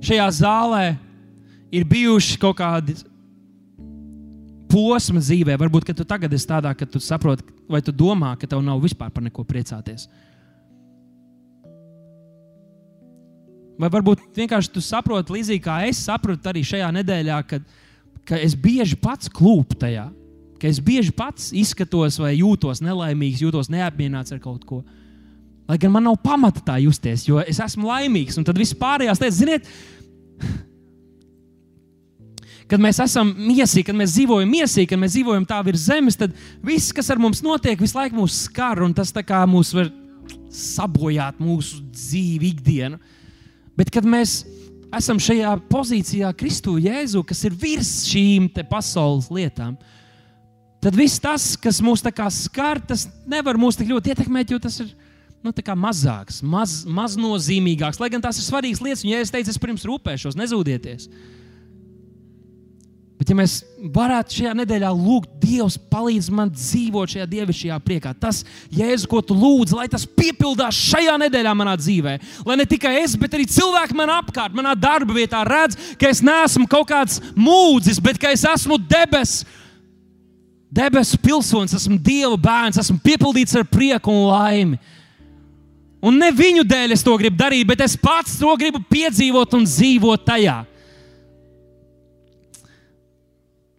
šajā 0.00 0.26
zālē 0.40 0.84
ir 1.72 1.84
bijuši 1.88 2.38
kaut 2.40 2.56
kādi 2.56 2.96
posmi 4.72 5.20
dzīvē. 5.20 5.58
Varbūt, 5.60 5.92
tu 5.92 6.06
tagad 6.08 6.32
esi 6.32 6.48
tādā, 6.48 6.72
ka 6.76 6.88
tu 6.88 7.00
saproti, 7.00 7.44
vai 7.68 7.82
tu 7.84 7.92
domā, 7.92 8.32
ka 8.40 8.48
tev 8.48 8.64
nav 8.64 8.80
vispār 8.80 9.12
par 9.12 9.24
neko 9.24 9.44
priecāties. 9.44 10.08
Vai 13.80 13.88
varbūt 13.92 14.24
vienkārši 14.36 14.72
tu 14.74 14.82
saproti, 14.84 15.32
līdzīgi 15.36 15.62
kā 15.64 15.78
es 15.88 16.02
sapratu 16.04 16.50
arī 16.50 16.64
šajā 16.66 16.90
nedēļā, 16.98 17.38
ka, 17.48 17.60
ka 18.28 18.40
es 18.40 18.56
bieži 18.58 18.98
pats 19.00 19.30
klūpu 19.32 19.78
tajā, 19.80 20.08
ka 20.60 20.68
es 20.68 20.80
bieži 20.82 21.14
pats 21.16 21.50
izskatos 21.56 22.20
vai 22.22 22.34
jūtos 22.36 22.82
nelaimīgs, 22.84 23.42
jūtos 23.42 23.72
neapmierināts 23.72 24.34
ar 24.34 24.42
kaut 24.42 24.66
ko. 24.68 24.82
Lai 25.70 25.78
gan 25.80 25.94
man 25.94 26.04
nav 26.06 26.18
pamata 26.22 26.60
tā 26.66 26.76
justies, 26.82 27.24
jo 27.26 27.40
es 27.40 27.60
esmu 27.62 27.88
laimīgs, 27.88 28.36
un 28.38 28.46
tad 28.46 28.58
viss 28.60 28.76
pārējās 28.76 29.22
lietas, 29.22 29.40
ziniet, 29.40 29.72
kad 32.70 32.82
mēs 32.82 33.00
esam 33.04 33.32
miesīgi, 33.36 33.86
kad 33.88 33.98
mēs 33.98 34.14
dzīvojam 34.16 34.52
miesīgi, 34.52 34.90
kad 34.92 35.00
mēs 35.00 35.16
dzīvojam 35.16 35.46
tā 35.48 35.58
virs 35.66 35.86
zemes, 35.88 36.18
tad 36.18 36.36
viss, 36.64 36.92
kas 36.94 37.10
ar 37.12 37.20
mums 37.22 37.42
notiek, 37.44 37.80
visu 37.80 37.98
laiku 37.98 38.18
mūs 38.20 38.44
skar, 38.46 38.82
un 38.84 38.94
tas 38.96 39.12
mūs 39.50 39.72
var 39.76 39.90
sabojāt 40.52 41.40
mūsu 41.42 41.80
dzīvi, 41.92 42.52
ikdienu. 42.52 43.00
Bet, 43.78 43.90
kad 43.92 44.04
mēs 44.04 44.42
esam 44.92 45.20
šajā 45.22 45.54
pozīcijā, 45.70 46.32
Kristu 46.36 46.76
Jēzu, 46.82 47.22
kas 47.24 47.40
ir 47.48 47.56
virs 47.56 47.92
šīm 48.10 48.50
pasaules 48.68 49.30
lietām, 49.32 49.78
tad 50.82 50.98
viss 50.98 51.22
tas, 51.22 51.52
kas 51.56 51.80
mūs 51.84 52.04
skar, 52.44 52.80
tas 52.80 53.06
nevar 53.26 53.56
mūs 53.56 53.78
tik 53.78 53.88
ļoti 53.88 54.12
ietekmēt, 54.12 54.52
jo 54.52 54.60
tas 54.60 54.80
ir 54.84 54.92
nu, 55.42 55.52
mazāks, 55.74 56.42
maz, 56.42 56.82
maznozīmīgāks. 56.86 58.00
Lai 58.00 58.10
gan 58.12 58.22
tās 58.22 58.38
ir 58.38 58.46
svarīgas 58.46 58.82
lietas, 58.82 59.04
un, 59.04 59.10
ja 59.14 59.22
es 59.22 59.32
teicu, 59.32 59.50
es 59.50 59.58
pirms 59.58 59.86
rūpēšos, 59.88 60.36
nezūdieties. 60.38 61.08
Bet, 63.22 63.28
ja 63.30 63.36
mēs 63.38 63.52
varētu 63.94 64.34
šajā 64.34 64.52
nedēļā 64.58 64.88
lūgt, 64.98 65.28
Dievs, 65.38 65.76
palīdz 65.92 66.26
man 66.34 66.48
dzīvot 66.50 67.12
šajā 67.12 67.26
dievišķajā 67.30 67.76
priekā, 67.84 68.10
tas, 68.18 68.40
Jēzu, 68.74 69.06
ko 69.06 69.20
tu 69.22 69.36
lūdz, 69.38 69.76
lai 69.78 69.84
tas 69.90 70.02
piepildās 70.10 70.74
šajā 70.90 71.14
nedēļā 71.22 71.52
manā 71.54 71.76
dzīvē. 71.78 72.16
Lai 72.48 72.56
ne 72.58 72.66
tikai 72.66 72.96
es, 73.04 73.14
bet 73.14 73.36
arī 73.38 73.46
cilvēki 73.46 73.94
man 73.94 74.10
apkārt, 74.16 74.56
manā 74.58 74.72
darba 74.74 75.14
vietā 75.14 75.44
redz, 75.46 75.78
ka 76.00 76.10
es 76.10 76.18
neesmu 76.18 76.66
kaut 76.72 76.88
kāds 76.90 77.20
mūdzis, 77.38 78.02
bet 78.02 78.18
ka 78.18 78.32
es 78.34 78.42
esmu 78.42 78.80
debesu. 78.90 79.46
Debesu 80.72 81.22
pilsonis, 81.22 81.76
esmu 81.78 82.00
Dieva 82.02 82.34
bērns, 82.42 82.82
esmu 82.82 82.98
piepildīts 83.06 83.54
ar 83.54 83.68
prieku 83.70 84.10
un 84.10 84.26
laimi. 84.32 84.82
Un 86.02 86.18
ne 86.18 86.34
viņu 86.34 86.66
dēļ 86.66 86.98
es 86.98 87.06
to 87.06 87.14
gribu 87.22 87.38
darīt, 87.38 87.70
bet 87.70 87.86
es 87.86 87.94
pats 87.94 88.34
to 88.42 88.50
gribu 88.58 88.82
piedzīvot 88.90 89.54
un 89.60 89.70
dzīvot 89.70 90.26
tajā. 90.26 90.58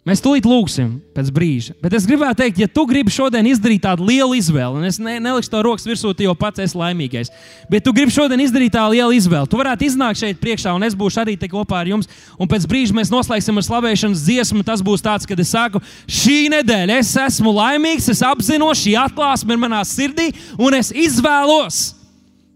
Mēs 0.04 0.20
tūlīt 0.20 0.44
lūgsim 0.44 0.98
pēc 1.16 1.30
brīža. 1.32 1.74
Bet 1.80 1.94
es 1.96 2.04
gribētu 2.04 2.42
teikt, 2.42 2.58
ja 2.60 2.68
tu 2.68 2.84
gribi 2.90 3.12
šodien 3.14 3.48
izdarīt 3.48 3.86
tādu 3.86 4.04
lielu 4.10 4.36
izvēli, 4.36 4.82
un 4.82 4.88
es 4.90 4.98
ne, 5.00 5.14
nelikšu 5.24 5.54
to 5.54 5.62
rokas 5.64 5.88
virsū, 5.88 6.12
jau 6.26 6.34
pats 6.36 6.60
esi 6.60 6.76
laimīgais, 6.76 7.32
bet 7.72 7.86
tu 7.88 7.94
gribi 7.96 8.12
šodien 8.12 8.44
izdarīt 8.44 8.76
tādu 8.76 8.98
lielu 8.98 9.16
izvēli, 9.16 9.48
tu 9.48 9.62
varētu 9.62 9.88
iznākt 9.88 10.20
šeit 10.20 10.44
priekšā, 10.44 10.76
un 10.76 10.84
es 10.84 11.00
būšu 11.00 11.24
arī 11.24 11.38
te 11.40 11.48
kopā 11.48 11.80
ar 11.80 11.94
jums. 11.94 12.12
Un 12.36 12.52
pēc 12.52 12.68
brīža 12.68 13.00
mēs 13.00 13.14
noslēgsim 13.16 13.56
ar 13.56 13.68
slavēšanas 13.70 14.28
dziesmu. 14.28 14.68
Tas 14.68 14.84
būs 14.84 15.04
tāds, 15.06 15.28
kad 15.30 15.40
es 15.40 15.56
saku, 15.56 15.80
šī 16.04 16.52
nedēļa 16.52 17.00
es 17.00 17.16
esmu 17.24 17.56
laimīgs, 17.56 18.12
es 18.12 18.28
apzinos, 18.28 18.84
šī 18.84 18.98
atklāsme 19.08 19.56
ir 19.56 19.64
manā 19.64 19.86
sirdī, 19.88 20.34
un 20.60 20.76
es 20.76 20.92
izvēlos 20.92 21.94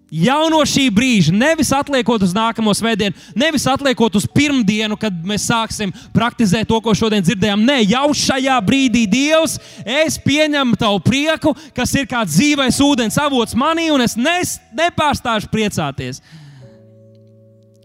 Jau 0.08 0.48
no 0.48 0.62
šī 0.64 0.86
brīža, 0.96 1.34
nevis 1.36 1.68
atliekot 1.76 2.22
uz 2.24 2.32
nākamo 2.32 2.72
svētdienu, 2.72 3.12
nevis 3.36 3.66
atliekot 3.68 4.16
uz 4.16 4.24
pirmdienu, 4.32 4.96
kad 4.96 5.12
mēs 5.28 5.50
sāksim 5.50 5.92
praktizēt 6.16 6.70
to, 6.70 6.80
ko 6.80 6.94
šodien 6.96 7.26
dzirdējām. 7.26 7.66
Nē, 7.68 7.82
jau 7.92 8.06
šajā 8.16 8.56
brīdī, 8.64 9.04
Dievs, 9.12 9.58
es 9.84 10.16
pieņemu 10.24 10.80
tavu 10.80 11.02
prieku, 11.04 11.52
kas 11.76 11.92
ir 12.00 12.08
kā 12.08 12.24
dzīvais 12.24 12.80
ūdens 12.88 13.20
avots 13.20 13.58
manī, 13.60 13.90
un 13.92 14.06
es 14.06 14.16
nes, 14.16 14.56
nepārstāšu 14.80 15.52
priecāties. 15.52 16.24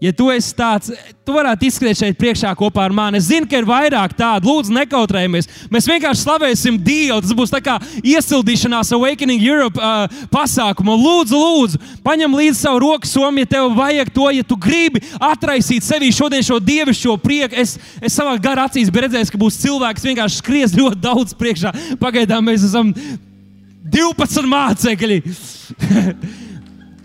Ja 0.03 0.11
tu 0.11 0.25
esi 0.33 0.51
tāds, 0.51 0.89
tu 1.23 1.31
varētu 1.31 1.63
izskriet 1.63 1.95
šeit 1.95 2.17
priekšā 2.19 2.49
kopā 2.59 2.81
ar 2.83 2.91
mani. 2.95 3.21
Es 3.21 3.29
zinu, 3.29 3.47
ka 3.47 3.61
ir 3.61 3.67
vairāk 3.69 4.11
tādu. 4.17 4.49
Lūdzu, 4.49 4.73
nekautrējamies. 4.75 5.47
Mēs 5.71 5.87
vienkārši 5.87 6.25
slavēsim 6.25 6.79
Dievu. 6.83 7.21
Tas 7.23 7.31
būs 7.37 7.53
kā 7.63 7.77
iesildīšanās 8.01 8.91
Awakening 8.97 9.39
Europe 9.39 9.79
uh, 9.79 10.11
pasākuma. 10.33 10.97
Lūdzu, 10.99 11.39
lūdzu, 11.39 11.81
paņem 12.03 12.35
līdzi 12.35 12.59
savu 12.65 12.83
roku 12.83 13.07
somu, 13.07 13.45
ja 13.45 13.51
tev 13.55 13.71
vajag 13.79 14.11
to, 14.11 14.27
ja 14.35 14.43
tu 14.43 14.59
gribi 14.59 14.99
atraisīt 15.23 15.87
sevī 15.87 16.11
šodien 16.11 16.43
šo 16.43 16.59
dievišķo 16.59 17.17
prieku. 17.23 17.63
Es, 17.63 17.77
es 18.03 18.19
savā 18.19 18.35
garā 18.43 18.67
acīs 18.67 18.91
biju 18.91 19.07
redzējis, 19.07 19.31
ka 19.31 19.39
būs 19.39 19.63
cilvēks, 19.63 20.03
kas 20.03 20.11
vienkārši 20.11 20.43
skries 20.43 20.79
ļoti 20.83 21.03
daudz 21.07 21.39
priekšā. 21.39 21.71
Pagaidām 22.03 22.43
mēs 22.51 22.67
esam 22.67 22.91
12 23.87 24.51
mācekļi. 24.51 25.23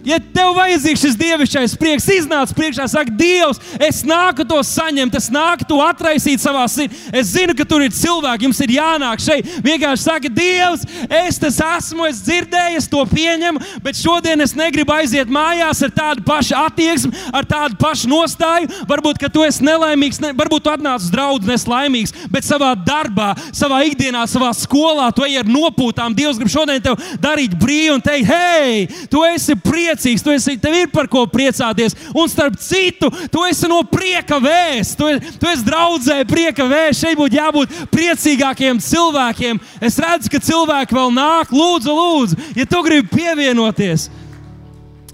Ja 0.09 0.16
tev 0.32 0.54
vajadzīgs 0.56 1.02
šis 1.04 1.16
dievišķais 1.20 1.74
prieks, 1.76 2.06
iznāc 2.09 2.52
priekšā, 2.56 2.86
saka, 2.88 3.12
Dievs, 3.18 3.59
es 3.82 4.00
nāku 4.09 4.46
to 4.48 4.56
saņemt, 4.64 5.16
es 5.18 5.26
nāku 5.32 5.66
to 5.68 5.80
atraisīt 5.84 6.40
savā 6.40 6.62
sirdī. 6.70 6.96
Es 7.12 7.34
zinu, 7.34 7.52
ka 7.56 7.66
tur 7.68 7.84
ir 7.84 7.92
cilvēki, 7.92 8.46
jums 8.48 8.61
ir 8.64 8.72
jānāk 8.78 9.20
šeit. 9.20 9.50
Vienkārši 9.64 10.06
saka, 10.06 10.30
Dievs, 10.32 10.86
es 11.12 11.40
tas 11.42 11.59
esmu, 11.66 12.06
es 12.09 12.22
dzirdēju, 12.24 12.80
es 12.80 12.88
to 12.88 13.02
pieņemu, 13.11 13.61
bet 13.84 14.00
šodien 14.00 14.40
es 14.44 14.54
negribu 14.56 14.94
aiziet 14.96 15.28
mājās 15.28 15.82
ar 15.84 15.92
tādu 15.98 16.24
pašu 16.24 16.56
attieksmi, 16.56 17.12
ar 17.34 17.48
tādu 17.48 17.76
pašu 17.82 18.09
nostāju. 18.09 18.70
Varbūt, 18.88 19.20
ka 19.20 19.28
tu 19.32 19.44
esi 19.44 19.66
nelaimīgs, 19.68 20.22
ne, 20.24 20.32
varbūt 20.38 20.64
tu 20.64 20.72
atnāc 20.72 21.04
uz 21.04 21.12
draugu 21.12 21.50
neslaimīgs, 21.50 22.16
bet 22.32 22.48
savā 22.48 22.72
darbā, 22.80 23.34
savā 23.52 23.82
ikdienā, 23.90 24.24
savā 24.30 24.54
skolā 24.56 25.11
tu 25.12 25.26
ej 25.28 25.42
ar 25.42 25.52
nopūtām. 25.52 26.16
Dievs 26.16 26.40
grib 26.40 26.54
šodien 26.54 26.80
tev 26.84 26.96
darīt 27.20 27.59
brīvi 27.61 27.92
un 27.98 28.04
teikt, 28.04 28.32
hei, 28.32 28.88
tu 29.12 29.26
esi 29.28 29.59
priecīgs 29.59 29.97
priecīgs, 29.99 30.22
tu 30.22 30.30
esi, 30.30 30.57
tev 30.59 30.74
ir 30.74 30.90
par 30.92 31.09
ko 31.09 31.26
priecāties. 31.26 31.96
Un 32.14 32.28
starp 32.28 32.57
citu, 32.59 33.11
tu 33.30 33.42
esi 33.44 33.68
no 33.68 33.82
prieka 33.82 34.38
vēsts, 34.38 34.96
tu, 34.96 35.09
tu 35.38 35.46
esi 35.46 35.64
draudzē 35.66 36.24
prieka 36.28 36.64
vēsts. 36.64 37.03
Šeit 37.03 37.18
būtu 37.18 37.36
jābūt 37.36 37.74
priecīgākiem 37.90 38.78
cilvēkiem. 38.78 39.59
Es 39.80 39.99
redzu, 39.99 40.30
ka 40.30 40.38
cilvēki 40.38 40.94
vēl 40.94 41.12
nāk, 41.14 41.53
lūdzu, 41.53 41.92
lūdzu, 41.92 42.38
ja 42.57 42.66
tu 42.66 42.82
gribi 42.82 43.09
pievienoties. 43.11 44.09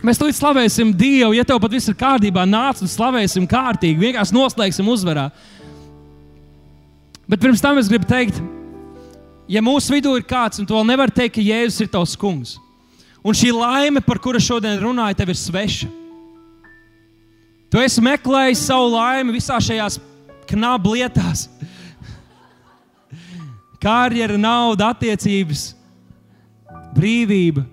Mēs 0.05 0.21
to 0.21 0.29
slavēsim 0.29 0.93
Dievu. 0.93 1.33
Ja 1.33 1.47
tev 1.49 1.63
pat 1.63 1.73
viss 1.73 1.89
ir 1.89 1.97
kārtībā, 1.97 2.45
nāc 2.45 2.83
un 2.85 2.91
slavēsim 2.91 3.47
kārtīgi. 3.49 3.97
Vienkārši 4.03 4.37
noslēgsim 4.37 4.91
uzvarā. 4.93 5.31
Bet 7.25 7.41
pirms 7.41 7.63
tam 7.65 7.81
es 7.81 7.89
gribu 7.89 8.05
teikt, 8.05 8.37
ja 9.49 9.63
mūsu 9.65 9.95
vidū 9.95 10.13
ir 10.19 10.27
kāds, 10.29 10.61
un 10.61 10.69
to 10.69 10.83
nevar 10.85 11.09
teikt, 11.09 11.39
ka 11.39 11.45
Jēzus 11.45 11.87
ir 11.87 11.89
tavs 11.89 12.13
kungs, 12.21 12.59
Un 13.25 13.33
šī 13.33 13.55
laime, 13.57 14.03
par 14.05 14.21
kuru 14.21 14.41
šodien 14.43 14.77
runāju, 14.83 15.17
tev 15.17 15.33
ir 15.33 15.39
sveša. 15.41 15.89
Tu 17.73 17.81
esi 17.81 18.03
meklējis 18.05 18.67
savu 18.69 18.91
laimi 18.93 19.33
visā 19.35 19.57
šajās 19.65 19.97
knabu 20.51 20.93
lietās. 20.93 21.47
Karjera, 23.81 24.37
nauda, 24.41 24.91
attiecības, 24.93 25.71
brīvība. 26.95 27.65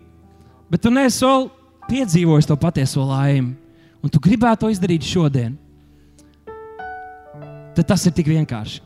Bet 0.72 0.86
tu 0.86 0.92
neesi 0.92 1.20
vēl 1.28 1.50
piedzīvojis 1.90 2.48
to 2.48 2.56
patieso 2.60 3.04
laimi. 3.06 3.54
Un 4.02 4.10
tu 4.10 4.24
gribētu 4.24 4.66
to 4.66 4.72
izdarīt 4.72 5.06
šodien. 5.06 5.60
Tad 7.76 7.86
tas 7.92 8.08
ir 8.08 8.16
tik 8.16 8.32
vienkārši. 8.32 8.80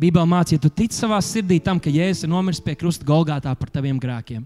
Bībelē 0.00 0.24
mācīja, 0.28 0.58
ja 0.58 0.64
tu 0.64 0.72
tici 0.72 0.96
savā 0.96 1.20
sirdī 1.24 1.60
tam, 1.64 1.78
ka 1.80 1.92
Jēzus 1.92 2.24
ir 2.24 2.32
nomiris 2.32 2.60
pie 2.64 2.74
krusta 2.76 3.04
Golgātā 3.06 3.52
par 3.56 3.70
taviem 3.72 4.00
grēkiem 4.00 4.44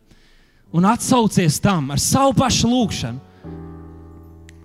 un 0.72 0.86
atsaucies 0.86 1.58
tam 1.62 1.90
ar 1.90 2.00
savu 2.00 2.34
pašu 2.38 2.70
lūgšanu, 2.70 3.20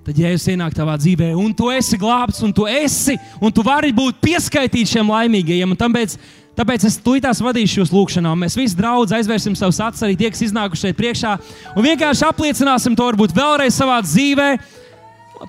tad 0.05 0.19
Jēzus 0.21 0.51
ienāk 0.53 0.75
tavā 0.77 0.95
dzīvē, 1.01 1.31
un 1.39 1.53
tu 1.57 1.71
esi 1.73 1.97
glābts, 1.97 2.43
un 2.45 2.53
tu 2.53 2.67
esi, 2.69 3.15
un 3.41 3.53
tu 3.53 3.63
vari 3.65 3.89
būt 3.95 4.19
pieskaitīts 4.21 4.93
šiem 4.93 5.09
laimīgajiem. 5.09 5.73
Tāpēc, 5.79 6.13
tāpēc 6.59 6.85
es 6.85 6.99
tūlītās 7.01 7.41
vadīšu 7.41 7.81
jūs 7.81 7.93
lūgšanā. 7.95 8.35
Mēs 8.37 8.57
visi 8.59 8.77
draugi 8.77 9.17
aizvērsim 9.17 9.57
savus 9.57 9.81
acis, 9.81 10.05
arī 10.05 10.17
tie, 10.19 10.29
kas 10.29 10.45
iznākuši 10.45 10.87
šeit 10.87 10.99
priekšā, 10.99 11.33
un 11.73 11.87
vienkārši 11.87 12.27
apliecināsim 12.29 12.97
to 12.97 13.09
varbūt 13.09 13.33
vēlreiz 13.37 13.81
savā 13.81 13.97
dzīvē. 14.05 14.49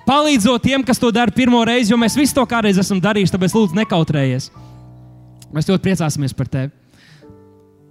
Palīdzot 0.09 0.65
tiem, 0.65 0.81
kas 0.83 0.99
to 0.99 1.13
dara 1.13 1.31
pirmo 1.31 1.61
reizi, 1.65 1.93
jo 1.93 2.01
mēs 2.01 2.17
visi 2.17 2.35
to 2.35 2.43
kādreiz 2.49 2.81
esam 2.81 2.99
darījuši, 3.03 3.37
tāpēc 3.37 3.55
lūdzu 3.55 3.77
nekautrējies. 3.77 4.49
Mēs 5.53 5.69
ļoti 5.69 5.85
priecāsimies 5.85 6.35
par 6.35 6.49
tevi. 6.51 6.76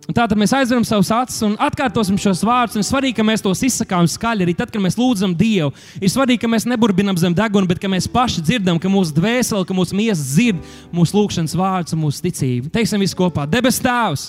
Tātad 0.06 0.38
mēs 0.38 0.52
aizveram 0.54 0.84
savus 0.86 1.08
acis 1.10 1.42
un 1.42 1.56
atkārtosim 1.58 2.18
šos 2.20 2.44
vārdus. 2.46 2.78
Ir 2.78 2.86
svarīgi, 2.86 3.16
ka 3.18 3.24
mēs 3.26 3.42
tos 3.42 3.62
izsakām 3.66 4.06
skaļi. 4.06 4.44
Arī 4.46 4.54
tad, 4.54 4.70
kad 4.70 4.82
mēs 4.82 4.94
lūdzam 4.98 5.32
Dievu, 5.34 5.72
ir 5.98 6.12
svarīgi, 6.12 6.44
ka 6.44 6.50
mēs 6.50 6.66
neburbinam 6.70 7.18
zem 7.18 7.34
deguna, 7.34 7.66
bet 7.66 7.80
ka 7.82 7.90
mēs 7.90 8.06
paši 8.10 8.44
dzirdam, 8.46 8.78
ka 8.78 8.90
mūsu 8.92 9.16
dvēsele, 9.16 9.66
ka 9.66 9.74
mūsu 9.74 9.98
miesa 9.98 10.22
dzird 10.22 10.62
mūsu 10.94 11.18
lūgšanas 11.18 11.56
vārdus 11.58 11.96
un 11.96 12.04
mūsu 12.04 12.22
ticību. 12.22 12.70
Teiksim 12.70 13.02
visi 13.02 13.18
kopā, 13.18 13.48
debes 13.50 13.82
Tēvs, 13.82 14.28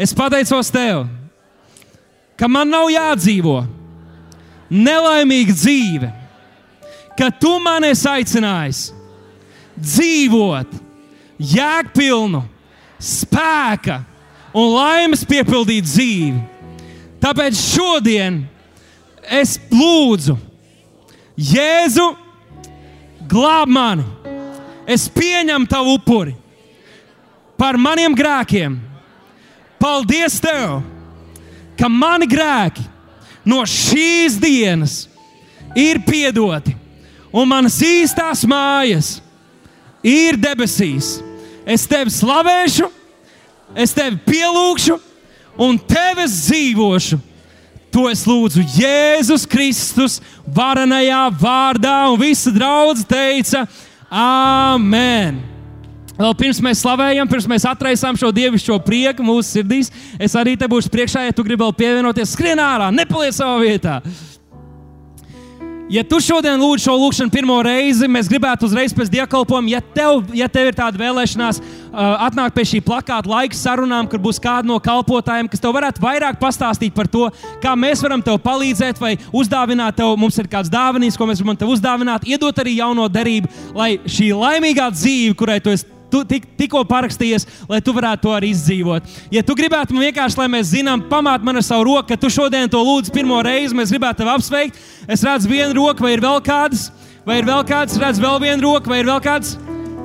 es 0.00 0.16
pateicos 0.16 0.72
Tev, 0.72 1.04
ka 2.40 2.48
man 2.48 2.72
nav 2.72 2.88
jādzīvo 2.88 3.58
nelaimīga 4.72 5.60
dzīve, 5.60 6.14
ka 7.20 7.28
Tu 7.36 7.52
man 7.60 7.84
esi 7.84 8.08
aicinājis 8.08 8.86
dzīvot 9.76 10.72
jēgpilnu, 11.52 12.40
spēku 13.00 14.06
un 14.54 14.72
laimes 14.74 15.24
piepildīt 15.28 15.86
dzīvi. 15.86 16.40
Tāpēc 17.20 17.58
šodien 17.58 18.42
es 19.40 19.58
lūdzu, 19.70 20.36
Jēzu, 21.40 22.06
glāb 23.30 23.70
mani! 23.72 24.04
Es 24.90 25.06
pieņemu 25.12 25.68
tavu 25.70 25.94
upuri 25.94 26.34
par 27.60 27.78
maniem 27.78 28.16
grēkiem. 28.16 28.74
Paldies 29.80 30.40
Tev, 30.42 30.80
ka 31.78 31.88
mani 31.88 32.26
grēki 32.28 32.84
no 33.48 33.62
šīs 33.68 34.36
dienas 34.40 34.96
ir 35.78 36.02
piedoti, 36.04 36.74
un 37.32 37.48
manas 37.48 37.78
īstās 37.84 38.42
mājas 38.48 39.18
ir 40.04 40.40
debesīs. 40.40 41.18
Es 41.64 41.86
tevi 41.88 42.12
slavēšu! 42.12 42.90
Es 43.74 43.94
tevi 43.96 44.18
pielūgšu, 44.26 44.98
un 45.60 45.78
tevi 45.78 46.26
dzīvošu 46.30 47.20
To 47.90 48.06
es 48.06 48.22
lūdzu 48.22 48.62
Jēzus 48.78 49.46
Kristus 49.50 50.20
varenajā 50.46 51.24
vārdā, 51.40 51.94
un 52.12 52.20
visa 52.20 52.52
draudzene 52.54 53.08
teica, 53.10 53.64
Āmen! 54.10 55.40
Vēl 56.20 56.34
pirms 56.36 56.58
mēs 56.62 56.82
slavējam, 56.84 57.28
pirms 57.30 57.46
mēs 57.48 57.64
atraisām 57.66 58.18
šo 58.20 58.28
dievišķo 58.34 58.76
prieku 58.84 59.24
mūsu 59.24 59.56
sirdīs, 59.56 59.88
es 60.20 60.34
arī 60.36 60.52
te 60.58 60.68
būšu 60.68 60.90
priekšā, 60.92 61.24
ja 61.26 61.34
tu 61.34 61.44
gribi 61.46 61.64
vēl 61.64 61.72
pievienoties, 61.78 62.34
skrien 62.36 62.60
ārā, 62.60 62.90
nepaliec 62.94 63.38
savā 63.38 63.56
vietā. 63.62 64.00
Ja 65.90 66.04
tu 66.06 66.20
šodien 66.22 66.60
lūdz 66.62 66.84
šo 66.84 66.92
lūgšanu 66.94 67.32
pirmo 67.34 67.56
reizi, 67.66 68.06
mēs 68.06 68.28
gribētu 68.30 68.68
uzreiz 68.68 68.92
pēc 68.94 69.08
dievkalpojuma, 69.10 69.72
ja 69.72 69.80
tev, 69.82 70.20
ja 70.38 70.46
tev 70.46 70.68
ir 70.70 70.76
tāda 70.78 71.00
vēlēšanās, 71.00 71.58
uh, 71.58 71.98
atnākt 72.28 72.54
pie 72.54 72.66
šī 72.70 72.80
plakāta 72.86 73.26
laika 73.26 73.58
sarunām, 73.58 74.06
kur 74.06 74.22
būs 74.22 74.38
kāda 74.38 74.70
no 74.70 74.78
kalpotājiem, 74.78 75.50
kas 75.50 75.58
tev 75.58 75.74
varētu 75.74 76.04
vairāk 76.04 76.38
pastāstīt 76.38 76.94
par 76.94 77.10
to, 77.10 77.26
kā 77.58 77.74
mēs 77.74 78.06
varam 78.06 78.22
tev 78.22 78.38
palīdzēt, 78.44 79.02
vai 79.02 79.16
uzdāvināt 79.34 79.98
tev, 79.98 80.14
mums 80.14 80.38
ir 80.38 80.46
kāds 80.52 80.70
dāvinājums, 80.70 81.18
ko 81.18 81.26
mēs 81.26 81.42
varam 81.42 81.58
tev 81.58 81.74
uzdāvināt, 81.74 82.28
iedot 82.30 82.62
arī 82.62 82.78
jauno 82.78 83.10
derību, 83.10 83.50
lai 83.74 83.96
šī 84.06 84.30
laimīgā 84.30 84.92
dzīve, 84.94 85.34
kurai 85.42 85.58
tu 85.58 85.74
esi 85.74 85.99
tu 86.10 86.22
tik, 86.28 86.46
tikko 86.58 86.82
parakstījies, 86.88 87.46
lai 87.70 87.80
tu 87.84 87.94
varētu 87.96 88.26
to 88.26 88.34
arī 88.36 88.52
izdzīvot. 88.54 89.08
Ja 89.32 89.42
tu 89.46 89.56
gribētu 89.58 89.96
man 89.96 90.06
vienkārši, 90.08 90.40
lai 90.40 90.48
mēs 90.52 90.72
zinām, 90.74 91.06
pamāt 91.10 91.44
man 91.46 91.60
ar 91.60 91.66
savu 91.66 91.86
roku, 91.88 92.08
ka 92.10 92.18
tu 92.20 92.30
šodien 92.32 92.70
to 92.70 92.82
lūdz 92.84 93.12
pirmo 93.14 93.40
reizi, 93.46 93.76
mēs 93.76 93.92
gribētu 93.94 94.22
tevi 94.22 94.34
apsveikt. 94.34 94.80
Es 95.08 95.24
redzu 95.26 95.50
vienu 95.50 95.74
roku, 95.78 96.04
vai 96.06 96.14
ir 96.16 96.24
vēl 96.24 96.42
kādas, 96.44 96.88
vai 97.26 97.40
ir 97.40 97.48
vēl 97.48 97.64
kāds, 97.68 97.98
redzu 98.00 98.24
vēl 98.24 98.40
vienu 98.46 98.66
roku, 98.68 98.92
vai 98.92 99.02
ir 99.04 99.10
vēl 99.10 99.22
kāds. 99.24 99.56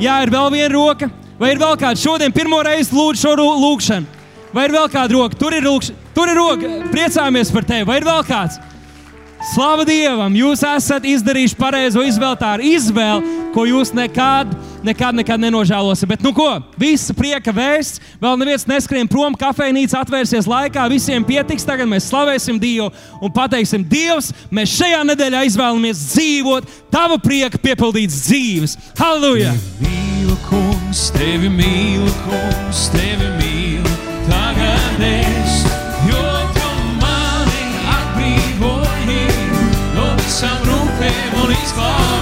Jā, 0.02 0.20
ir 0.26 0.34
vēl 0.34 0.52
viena 0.54 0.74
roka, 0.76 1.10
vai 1.40 1.54
ir 1.56 1.62
vēl 1.62 1.80
kāds. 1.80 2.04
Šodien 2.04 2.36
pirmo 2.36 2.60
reizi 2.66 2.96
lūdzu 2.96 3.22
šo 3.22 3.36
lūgšanu. 3.40 4.24
Vai 4.56 4.70
ir 4.70 4.72
vēl 4.72 4.88
kāda 4.88 5.12
roka? 5.12 5.36
Tur 5.36 5.52
ir, 5.52 5.66
lūkš... 5.68 5.92
Tur 6.16 6.30
ir 6.32 6.38
roka. 6.40 6.70
Priecājamies 6.94 7.50
par 7.52 7.66
tevi. 7.68 7.84
Vai 7.90 7.98
ir 8.00 8.06
vēl 8.08 8.22
kāds? 8.24 8.56
Slava 9.46 9.86
Dievam! 9.86 10.34
Jūs 10.34 10.64
esat 10.66 11.06
izdarījuši 11.06 11.58
pareizo 11.60 12.02
izvēli. 12.06 12.40
Tā 12.42 12.56
ir 12.58 12.64
izvēle, 12.76 13.36
ko 13.54 13.66
jūs 13.70 13.92
nekad, 13.96 14.50
nekad, 14.86 15.16
nekad 15.20 15.44
nenožēlosiet. 15.44 16.10
Bet, 16.10 16.24
nu 16.26 16.34
ko, 16.36 16.48
visa 16.82 17.14
prieka 17.16 17.54
vēsts, 17.56 18.02
vēl 18.22 18.40
neviens 18.42 18.66
neskrien 18.70 19.10
prom, 19.12 19.38
kafejnīca 19.38 20.02
atvērsies 20.02 20.50
laikā, 20.50 20.88
visiem 20.92 21.24
pietiks. 21.28 21.68
Tagad 21.68 21.90
mēs 21.92 22.10
slavēsim 22.10 22.58
Dievu 22.62 22.90
un 23.22 23.34
pateiksim, 23.36 23.86
Dievs, 23.86 24.32
mēs 24.50 24.74
šajā 24.80 25.06
nedēļā 25.14 25.46
izvēlamies 25.52 26.04
dzīvot 26.10 26.74
Tava 26.96 27.18
prieka 27.22 27.60
piepildītas 27.62 28.22
dzīves. 28.26 28.78
Halleluja! 28.98 29.52
Mīlu, 29.84 30.38
kungs, 30.48 31.10
tevi 31.14 31.52
mīlu, 31.52 32.12
kungs, 32.26 32.88
tevi 32.96 33.34
mīlu, 33.42 33.98
tagad 34.30 35.04
es. 35.10 35.45
Please 41.56 41.72
call. 41.72 42.15